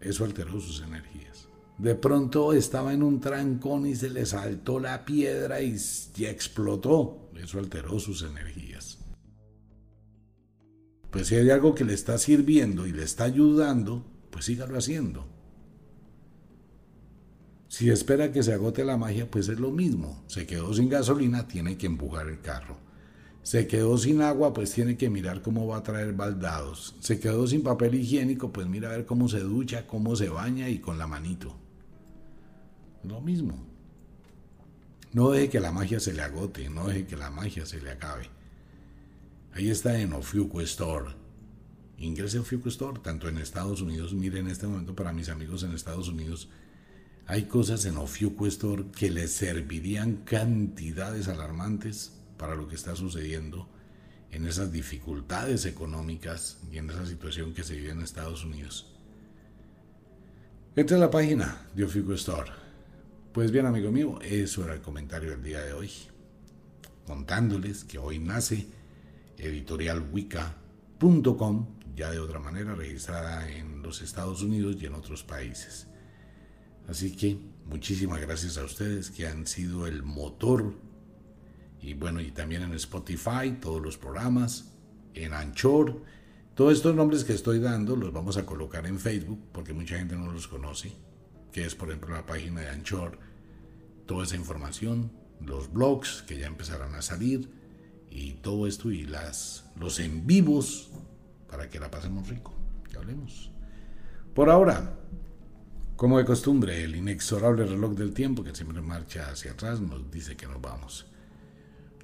Eso 0.00 0.24
alteró 0.24 0.60
sus 0.60 0.80
energías. 0.80 1.48
De 1.76 1.96
pronto 1.96 2.52
estaba 2.52 2.92
en 2.92 3.02
un 3.02 3.20
trancón 3.20 3.84
y 3.88 3.96
se 3.96 4.10
le 4.10 4.24
saltó 4.24 4.78
la 4.78 5.04
piedra 5.04 5.60
y, 5.60 5.76
y 6.16 6.24
explotó. 6.26 7.30
Eso 7.34 7.58
alteró 7.58 7.98
sus 7.98 8.22
energías. 8.22 8.98
Pues 11.10 11.26
si 11.26 11.34
hay 11.34 11.50
algo 11.50 11.74
que 11.74 11.84
le 11.84 11.94
está 11.94 12.16
sirviendo 12.16 12.86
y 12.86 12.92
le 12.92 13.02
está 13.02 13.24
ayudando, 13.24 14.06
pues 14.30 14.44
sígalo 14.44 14.78
haciendo. 14.78 15.33
Si 17.74 17.90
espera 17.90 18.30
que 18.30 18.44
se 18.44 18.52
agote 18.52 18.84
la 18.84 18.96
magia, 18.96 19.28
pues 19.28 19.48
es 19.48 19.58
lo 19.58 19.72
mismo. 19.72 20.22
Se 20.28 20.46
quedó 20.46 20.72
sin 20.72 20.88
gasolina, 20.88 21.48
tiene 21.48 21.76
que 21.76 21.86
empujar 21.86 22.28
el 22.28 22.40
carro. 22.40 22.76
Se 23.42 23.66
quedó 23.66 23.98
sin 23.98 24.22
agua, 24.22 24.52
pues 24.52 24.70
tiene 24.70 24.96
que 24.96 25.10
mirar 25.10 25.42
cómo 25.42 25.66
va 25.66 25.78
a 25.78 25.82
traer 25.82 26.12
baldados. 26.12 26.94
Se 27.00 27.18
quedó 27.18 27.48
sin 27.48 27.64
papel 27.64 27.96
higiénico, 27.96 28.52
pues 28.52 28.68
mira 28.68 28.90
a 28.90 28.92
ver 28.92 29.06
cómo 29.06 29.28
se 29.28 29.40
ducha, 29.40 29.88
cómo 29.88 30.14
se 30.14 30.28
baña 30.28 30.68
y 30.68 30.78
con 30.78 30.98
la 30.98 31.08
manito. 31.08 31.56
Lo 33.02 33.20
mismo. 33.20 33.58
No 35.12 35.30
deje 35.30 35.48
que 35.48 35.58
la 35.58 35.72
magia 35.72 35.98
se 35.98 36.12
le 36.12 36.22
agote, 36.22 36.70
no 36.70 36.86
deje 36.86 37.06
que 37.06 37.16
la 37.16 37.32
magia 37.32 37.66
se 37.66 37.80
le 37.80 37.90
acabe. 37.90 38.30
Ahí 39.52 39.68
está 39.68 39.98
en 39.98 40.12
Ofiuco 40.12 40.60
Store. 40.60 41.10
Ingrese 41.98 42.38
a 42.38 42.42
Ofiuco 42.42 42.68
Store, 42.68 43.00
tanto 43.00 43.28
en 43.28 43.38
Estados 43.38 43.80
Unidos, 43.80 44.14
mire 44.14 44.38
en 44.38 44.46
este 44.46 44.68
momento 44.68 44.94
para 44.94 45.12
mis 45.12 45.28
amigos 45.28 45.64
en 45.64 45.72
Estados 45.72 46.08
Unidos, 46.08 46.48
hay 47.26 47.44
cosas 47.44 47.86
en 47.86 47.96
Ofiuco 47.96 48.46
que 48.92 49.10
le 49.10 49.28
servirían 49.28 50.16
cantidades 50.24 51.28
alarmantes 51.28 52.12
para 52.36 52.54
lo 52.54 52.68
que 52.68 52.74
está 52.74 52.94
sucediendo 52.94 53.68
en 54.30 54.46
esas 54.46 54.70
dificultades 54.70 55.64
económicas 55.64 56.58
y 56.70 56.78
en 56.78 56.90
esa 56.90 57.06
situación 57.06 57.54
que 57.54 57.62
se 57.62 57.76
vive 57.76 57.92
en 57.92 58.02
Estados 58.02 58.44
Unidos. 58.44 58.90
Esta 60.76 60.94
es 60.94 61.00
la 61.00 61.10
página 61.10 61.68
de 61.74 61.84
Ofiuco 61.84 62.12
Store. 62.14 62.50
Pues 63.32 63.52
bien, 63.52 63.64
amigo 63.64 63.90
mío, 63.90 64.18
eso 64.22 64.64
era 64.64 64.74
el 64.74 64.80
comentario 64.80 65.30
del 65.30 65.42
día 65.42 65.60
de 65.60 65.72
hoy. 65.72 65.90
Contándoles 67.06 67.84
que 67.84 67.98
hoy 67.98 68.18
nace 68.18 68.66
editorialwicca.com, 69.38 71.66
ya 71.94 72.10
de 72.10 72.18
otra 72.18 72.40
manera 72.40 72.74
registrada 72.74 73.48
en 73.48 73.82
los 73.82 74.02
Estados 74.02 74.42
Unidos 74.42 74.76
y 74.80 74.86
en 74.86 74.94
otros 74.94 75.22
países. 75.22 75.86
Así 76.88 77.16
que 77.16 77.38
muchísimas 77.66 78.20
gracias 78.20 78.58
a 78.58 78.64
ustedes 78.64 79.10
que 79.10 79.26
han 79.26 79.46
sido 79.46 79.86
el 79.86 80.02
motor. 80.02 80.74
Y 81.80 81.94
bueno, 81.94 82.20
y 82.20 82.30
también 82.30 82.62
en 82.62 82.72
Spotify, 82.74 83.58
todos 83.60 83.82
los 83.82 83.96
programas, 83.96 84.72
en 85.14 85.32
Anchor. 85.32 86.02
Todos 86.54 86.74
estos 86.74 86.94
nombres 86.94 87.24
que 87.24 87.32
estoy 87.32 87.58
dando 87.58 87.96
los 87.96 88.12
vamos 88.12 88.36
a 88.36 88.46
colocar 88.46 88.86
en 88.86 88.98
Facebook 88.98 89.40
porque 89.52 89.72
mucha 89.72 89.96
gente 89.96 90.16
no 90.16 90.30
los 90.30 90.46
conoce, 90.46 90.92
que 91.50 91.64
es 91.64 91.74
por 91.74 91.88
ejemplo 91.88 92.14
la 92.14 92.26
página 92.26 92.60
de 92.60 92.68
Anchor. 92.68 93.18
Toda 94.06 94.24
esa 94.24 94.36
información, 94.36 95.10
los 95.40 95.72
blogs 95.72 96.22
que 96.22 96.38
ya 96.38 96.46
empezarán 96.46 96.94
a 96.94 97.02
salir 97.02 97.50
y 98.10 98.34
todo 98.34 98.66
esto 98.66 98.92
y 98.92 99.04
las, 99.04 99.64
los 99.76 99.98
en 99.98 100.26
vivos 100.26 100.90
para 101.50 101.68
que 101.68 101.80
la 101.80 101.90
pasemos 101.90 102.28
rico. 102.28 102.54
Que 102.88 102.98
hablemos. 102.98 103.50
Por 104.34 104.50
ahora, 104.50 104.94
como 105.96 106.18
de 106.18 106.24
costumbre, 106.24 106.82
el 106.82 106.96
inexorable 106.96 107.64
reloj 107.64 107.94
del 107.94 108.12
tiempo 108.12 108.42
que 108.42 108.54
siempre 108.54 108.82
marcha 108.82 109.30
hacia 109.30 109.52
atrás 109.52 109.80
nos 109.80 110.10
dice 110.10 110.36
que 110.36 110.46
nos 110.46 110.60
vamos. 110.60 111.06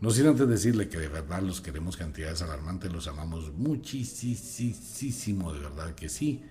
No 0.01 0.11
sin 0.11 0.29
antes 0.29 0.49
decirle 0.49 0.89
que 0.89 0.99
de 0.99 1.09
verdad 1.09 1.43
los 1.43 1.61
queremos 1.61 1.97
cantidades 1.97 2.41
alarmantes, 2.41 2.93
los 2.93 3.09
amamos 3.09 3.53
muchísimo, 3.53 5.53
de 5.53 5.59
verdad 5.59 5.95
que 5.95 6.09
sí. 6.09 6.43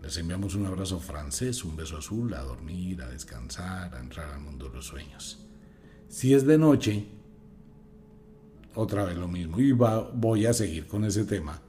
Les 0.00 0.16
enviamos 0.16 0.54
un 0.54 0.66
abrazo 0.66 1.00
francés, 1.00 1.64
un 1.64 1.76
beso 1.76 1.98
azul, 1.98 2.32
a 2.34 2.42
dormir, 2.42 3.02
a 3.02 3.08
descansar, 3.08 3.94
a 3.94 4.00
entrar 4.00 4.32
al 4.32 4.40
mundo 4.40 4.68
de 4.68 4.76
los 4.76 4.86
sueños. 4.86 5.44
Si 6.08 6.34
es 6.34 6.46
de 6.46 6.56
noche, 6.56 7.08
otra 8.74 9.04
vez 9.04 9.16
lo 9.16 9.26
mismo, 9.26 9.58
y 9.58 9.72
voy 9.72 10.46
a 10.46 10.52
seguir 10.52 10.86
con 10.86 11.04
ese 11.04 11.24
tema. 11.24 11.60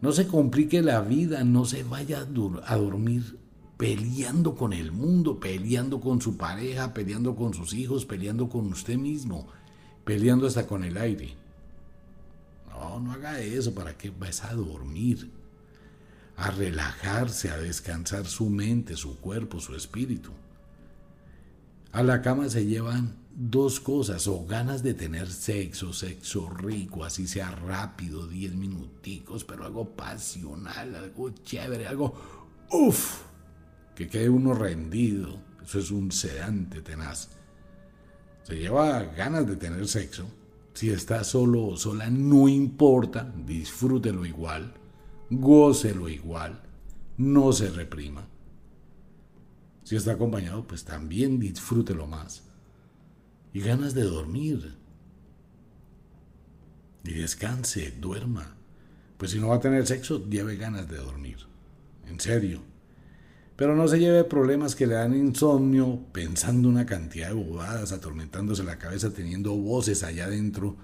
No 0.00 0.12
se 0.12 0.28
complique 0.28 0.82
la 0.82 1.00
vida, 1.00 1.42
no 1.44 1.64
se 1.64 1.82
vaya 1.82 2.20
a 2.20 2.76
dormir 2.76 3.40
peleando 3.76 4.54
con 4.54 4.72
el 4.72 4.92
mundo, 4.92 5.40
peleando 5.40 6.00
con 6.00 6.20
su 6.20 6.36
pareja, 6.36 6.94
peleando 6.94 7.34
con 7.34 7.54
sus 7.54 7.74
hijos, 7.74 8.04
peleando 8.04 8.48
con 8.48 8.66
usted 8.72 8.96
mismo, 8.96 9.48
peleando 10.04 10.46
hasta 10.46 10.66
con 10.66 10.84
el 10.84 10.96
aire. 10.96 11.34
No, 12.68 13.00
no 13.00 13.12
haga 13.12 13.40
eso, 13.40 13.74
¿para 13.74 13.96
qué 13.96 14.10
vas 14.10 14.44
a 14.44 14.54
dormir? 14.54 15.30
A 16.36 16.50
relajarse, 16.50 17.50
a 17.50 17.58
descansar 17.58 18.26
su 18.26 18.48
mente, 18.48 18.96
su 18.96 19.18
cuerpo, 19.18 19.60
su 19.60 19.74
espíritu. 19.74 20.30
A 21.92 22.02
la 22.02 22.22
cama 22.22 22.48
se 22.48 22.66
llevan 22.66 23.16
dos 23.36 23.80
cosas, 23.80 24.26
o 24.26 24.44
ganas 24.46 24.82
de 24.82 24.94
tener 24.94 25.30
sexo, 25.30 25.92
sexo 25.92 26.48
rico, 26.50 27.04
así 27.04 27.26
sea 27.26 27.50
rápido, 27.50 28.26
diez 28.26 28.54
minuticos, 28.54 29.44
pero 29.44 29.64
algo 29.64 29.90
pasional, 29.90 30.94
algo 30.94 31.30
chévere, 31.30 31.86
algo 31.86 32.14
uff 32.70 33.33
que 33.94 34.08
quede 34.08 34.28
uno 34.28 34.54
rendido. 34.54 35.38
Eso 35.62 35.78
es 35.78 35.90
un 35.90 36.12
sedante 36.12 36.82
tenaz. 36.82 37.30
Se 38.42 38.56
lleva 38.56 39.02
ganas 39.04 39.46
de 39.46 39.56
tener 39.56 39.88
sexo. 39.88 40.26
Si 40.74 40.90
está 40.90 41.22
solo 41.24 41.66
o 41.66 41.76
sola, 41.76 42.10
no 42.10 42.48
importa, 42.48 43.32
disfrútelo 43.46 44.26
igual, 44.26 44.74
gócelo 45.30 46.08
igual, 46.08 46.62
no 47.16 47.52
se 47.52 47.70
reprima. 47.70 48.26
Si 49.84 49.96
está 49.96 50.12
acompañado, 50.12 50.66
pues 50.66 50.84
también 50.84 51.38
disfrútelo 51.38 52.06
más. 52.06 52.42
Y 53.52 53.60
ganas 53.60 53.94
de 53.94 54.02
dormir. 54.02 54.74
Y 57.04 57.14
descanse, 57.14 57.92
duerma. 57.92 58.56
Pues 59.16 59.30
si 59.30 59.38
no 59.38 59.48
va 59.48 59.56
a 59.56 59.60
tener 59.60 59.86
sexo, 59.86 60.28
lleve 60.28 60.56
ganas 60.56 60.88
de 60.88 60.96
dormir. 60.96 61.38
En 62.06 62.18
serio. 62.18 62.73
Pero 63.56 63.76
no 63.76 63.86
se 63.86 64.00
lleve 64.00 64.24
problemas 64.24 64.74
que 64.74 64.86
le 64.86 64.94
dan 64.94 65.14
insomnio 65.14 66.00
pensando 66.12 66.68
una 66.68 66.86
cantidad 66.86 67.28
de 67.28 67.34
bobadas, 67.34 67.92
atormentándose 67.92 68.64
la 68.64 68.78
cabeza, 68.78 69.12
teniendo 69.12 69.54
voces 69.54 70.02
allá 70.02 70.24
adentro. 70.24 70.76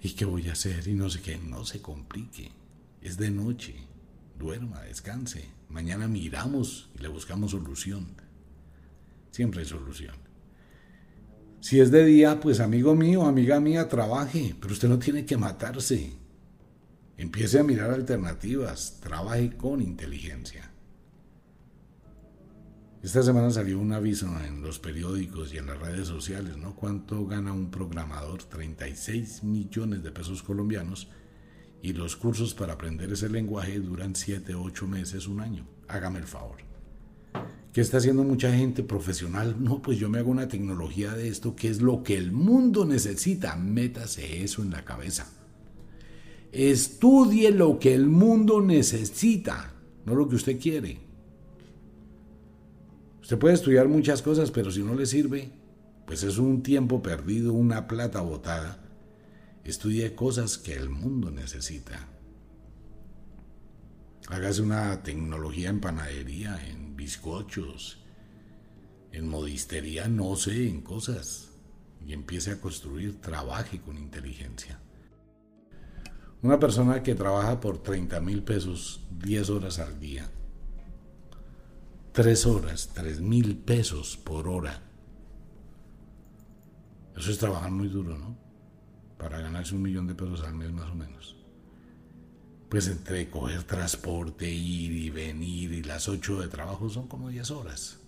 ¿Y 0.00 0.14
qué 0.14 0.24
voy 0.24 0.48
a 0.48 0.52
hacer? 0.52 0.88
Y 0.88 0.94
no 0.94 1.10
sé 1.10 1.20
qué, 1.20 1.36
no 1.36 1.64
se 1.66 1.82
complique. 1.82 2.50
Es 3.02 3.18
de 3.18 3.30
noche. 3.30 3.74
Duerma, 4.38 4.82
descanse. 4.82 5.50
Mañana 5.68 6.08
miramos 6.08 6.90
y 6.94 7.02
le 7.02 7.08
buscamos 7.08 7.50
solución. 7.50 8.08
Siempre 9.30 9.60
hay 9.60 9.66
solución. 9.66 10.14
Si 11.60 11.80
es 11.80 11.90
de 11.90 12.06
día, 12.06 12.40
pues 12.40 12.60
amigo 12.60 12.94
mío, 12.94 13.24
amiga 13.24 13.60
mía, 13.60 13.88
trabaje, 13.88 14.54
pero 14.60 14.72
usted 14.72 14.88
no 14.88 14.98
tiene 14.98 15.26
que 15.26 15.36
matarse. 15.36 16.12
Empiece 17.18 17.58
a 17.58 17.64
mirar 17.64 17.90
alternativas, 17.90 18.98
trabaje 19.00 19.56
con 19.56 19.82
inteligencia. 19.82 20.65
Esta 23.06 23.22
semana 23.22 23.52
salió 23.52 23.78
un 23.78 23.92
aviso 23.92 24.26
en 24.44 24.62
los 24.62 24.80
periódicos 24.80 25.54
y 25.54 25.58
en 25.58 25.66
las 25.66 25.78
redes 25.78 26.08
sociales, 26.08 26.56
¿no? 26.56 26.74
¿Cuánto 26.74 27.24
gana 27.24 27.52
un 27.52 27.70
programador? 27.70 28.42
36 28.42 29.44
millones 29.44 30.02
de 30.02 30.10
pesos 30.10 30.42
colombianos 30.42 31.06
y 31.80 31.92
los 31.92 32.16
cursos 32.16 32.52
para 32.52 32.72
aprender 32.72 33.12
ese 33.12 33.28
lenguaje 33.28 33.78
duran 33.78 34.16
7, 34.16 34.56
8 34.56 34.88
meses, 34.88 35.28
un 35.28 35.38
año. 35.38 35.68
Hágame 35.86 36.18
el 36.18 36.26
favor. 36.26 36.56
¿Qué 37.72 37.80
está 37.80 37.98
haciendo 37.98 38.24
mucha 38.24 38.52
gente 38.52 38.82
profesional? 38.82 39.54
No, 39.56 39.80
pues 39.80 40.00
yo 40.00 40.08
me 40.08 40.18
hago 40.18 40.32
una 40.32 40.48
tecnología 40.48 41.14
de 41.14 41.28
esto, 41.28 41.54
que 41.54 41.68
es 41.68 41.80
lo 41.80 42.02
que 42.02 42.16
el 42.16 42.32
mundo 42.32 42.84
necesita. 42.84 43.54
Métase 43.54 44.42
eso 44.42 44.62
en 44.62 44.72
la 44.72 44.84
cabeza. 44.84 45.30
Estudie 46.50 47.52
lo 47.52 47.78
que 47.78 47.94
el 47.94 48.08
mundo 48.08 48.60
necesita, 48.60 49.74
no 50.04 50.16
lo 50.16 50.28
que 50.28 50.34
usted 50.34 50.58
quiere. 50.58 51.05
Usted 53.26 53.38
puede 53.38 53.54
estudiar 53.54 53.88
muchas 53.88 54.22
cosas, 54.22 54.52
pero 54.52 54.70
si 54.70 54.84
no 54.84 54.94
le 54.94 55.04
sirve, 55.04 55.50
pues 56.06 56.22
es 56.22 56.38
un 56.38 56.62
tiempo 56.62 57.02
perdido, 57.02 57.54
una 57.54 57.88
plata 57.88 58.20
botada. 58.20 58.78
Estudie 59.64 60.14
cosas 60.14 60.58
que 60.58 60.74
el 60.74 60.90
mundo 60.90 61.32
necesita. 61.32 62.06
Hágase 64.28 64.62
una 64.62 65.02
tecnología 65.02 65.70
en 65.70 65.80
panadería, 65.80 66.64
en 66.68 66.94
bizcochos, 66.94 67.98
en 69.10 69.26
modistería, 69.26 70.06
no 70.06 70.36
sé, 70.36 70.68
en 70.68 70.82
cosas. 70.82 71.48
Y 72.06 72.12
empiece 72.12 72.52
a 72.52 72.60
construir, 72.60 73.20
trabaje 73.20 73.80
con 73.80 73.98
inteligencia. 73.98 74.78
Una 76.42 76.60
persona 76.60 77.02
que 77.02 77.16
trabaja 77.16 77.58
por 77.58 77.82
30 77.82 78.20
mil 78.20 78.44
pesos 78.44 79.04
10 79.18 79.50
horas 79.50 79.80
al 79.80 79.98
día, 79.98 80.30
3 82.16 82.46
horas, 82.46 82.88
3 82.94 83.20
mil 83.20 83.58
pesos 83.58 84.16
por 84.16 84.48
hora. 84.48 84.80
Eso 87.14 87.30
es 87.30 87.36
trabajar 87.36 87.70
muy 87.70 87.88
duro, 87.88 88.16
¿no? 88.16 88.34
Para 89.18 89.38
ganarse 89.42 89.74
un 89.74 89.82
millón 89.82 90.06
de 90.06 90.14
pesos 90.14 90.42
al 90.42 90.54
mes 90.54 90.72
más 90.72 90.90
o 90.90 90.94
menos. 90.94 91.36
Pues 92.70 92.88
entre 92.88 93.28
coger 93.28 93.64
transporte, 93.64 94.50
ir 94.50 94.92
y 94.92 95.10
venir 95.10 95.72
y 95.74 95.82
las 95.82 96.08
8 96.08 96.40
de 96.40 96.48
trabajo 96.48 96.88
son 96.88 97.06
como 97.06 97.28
10 97.28 97.50
horas. 97.50 97.98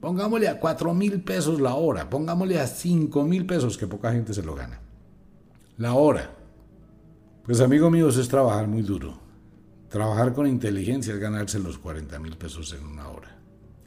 Pongámosle 0.00 0.46
a 0.46 0.60
4 0.60 0.94
mil 0.94 1.22
pesos 1.22 1.60
la 1.60 1.74
hora, 1.74 2.08
pongámosle 2.08 2.60
a 2.60 2.68
5 2.68 3.24
mil 3.24 3.46
pesos 3.46 3.76
que 3.76 3.88
poca 3.88 4.12
gente 4.12 4.32
se 4.32 4.44
lo 4.44 4.54
gana. 4.54 4.78
La 5.76 5.94
hora. 5.94 6.36
Pues 7.44 7.60
amigo 7.60 7.90
mío, 7.90 8.10
eso 8.10 8.20
es 8.20 8.28
trabajar 8.28 8.68
muy 8.68 8.82
duro. 8.82 9.21
Trabajar 9.92 10.32
con 10.32 10.46
inteligencia 10.46 11.12
es 11.12 11.20
ganarse 11.20 11.58
los 11.58 11.76
40 11.76 12.18
mil 12.18 12.38
pesos 12.38 12.72
en 12.72 12.86
una 12.86 13.10
hora. 13.10 13.38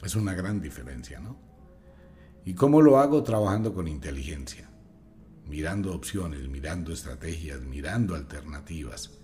Es 0.04 0.14
una 0.14 0.34
gran 0.34 0.60
diferencia, 0.60 1.18
¿no? 1.18 1.36
¿Y 2.44 2.54
cómo 2.54 2.80
lo 2.80 3.00
hago? 3.00 3.24
Trabajando 3.24 3.74
con 3.74 3.88
inteligencia. 3.88 4.70
Mirando 5.48 5.92
opciones, 5.92 6.48
mirando 6.48 6.92
estrategias, 6.92 7.60
mirando 7.62 8.14
alternativas. 8.14 9.18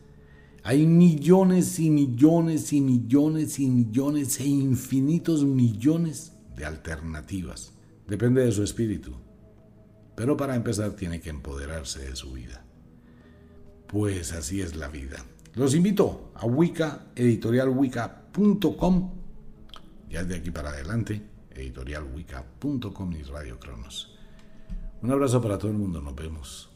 Hay 0.65 0.85
millones 0.85 1.79
y 1.79 1.89
millones 1.89 2.73
y 2.73 2.81
millones 2.81 3.61
y 3.61 3.71
millones 3.71 4.41
e 4.41 4.47
infinitos 4.47 5.45
millones 5.45 6.33
de 6.57 6.65
alternativas. 6.65 7.75
Depende 8.09 8.45
de 8.45 8.51
su 8.51 8.65
espíritu. 8.65 9.15
Pero 10.17 10.37
para 10.37 10.57
empezar 10.57 10.97
tiene 10.97 11.21
que 11.21 11.31
empoderarse 11.31 12.01
de 12.01 12.17
su 12.17 12.33
vida. 12.33 12.65
Pues 13.87 14.33
así 14.33 14.63
es 14.63 14.75
la 14.75 14.89
vida. 14.89 15.25
Los 15.55 15.75
invito 15.75 16.33
a 16.35 16.47
Wicca, 16.47 17.09
editorialwicca.com. 17.15 19.11
Ya 20.09 20.25
de 20.25 20.37
aquí 20.37 20.51
para 20.51 20.71
adelante, 20.71 21.23
editorialwicca.com 21.51 23.13
y 23.13 23.23
Radio 23.23 23.59
Cronos. 23.59 24.19
Un 25.03 25.11
abrazo 25.11 25.43
para 25.43 25.59
todo 25.59 25.71
el 25.71 25.77
mundo, 25.77 26.01
nos 26.01 26.15
vemos. 26.15 26.71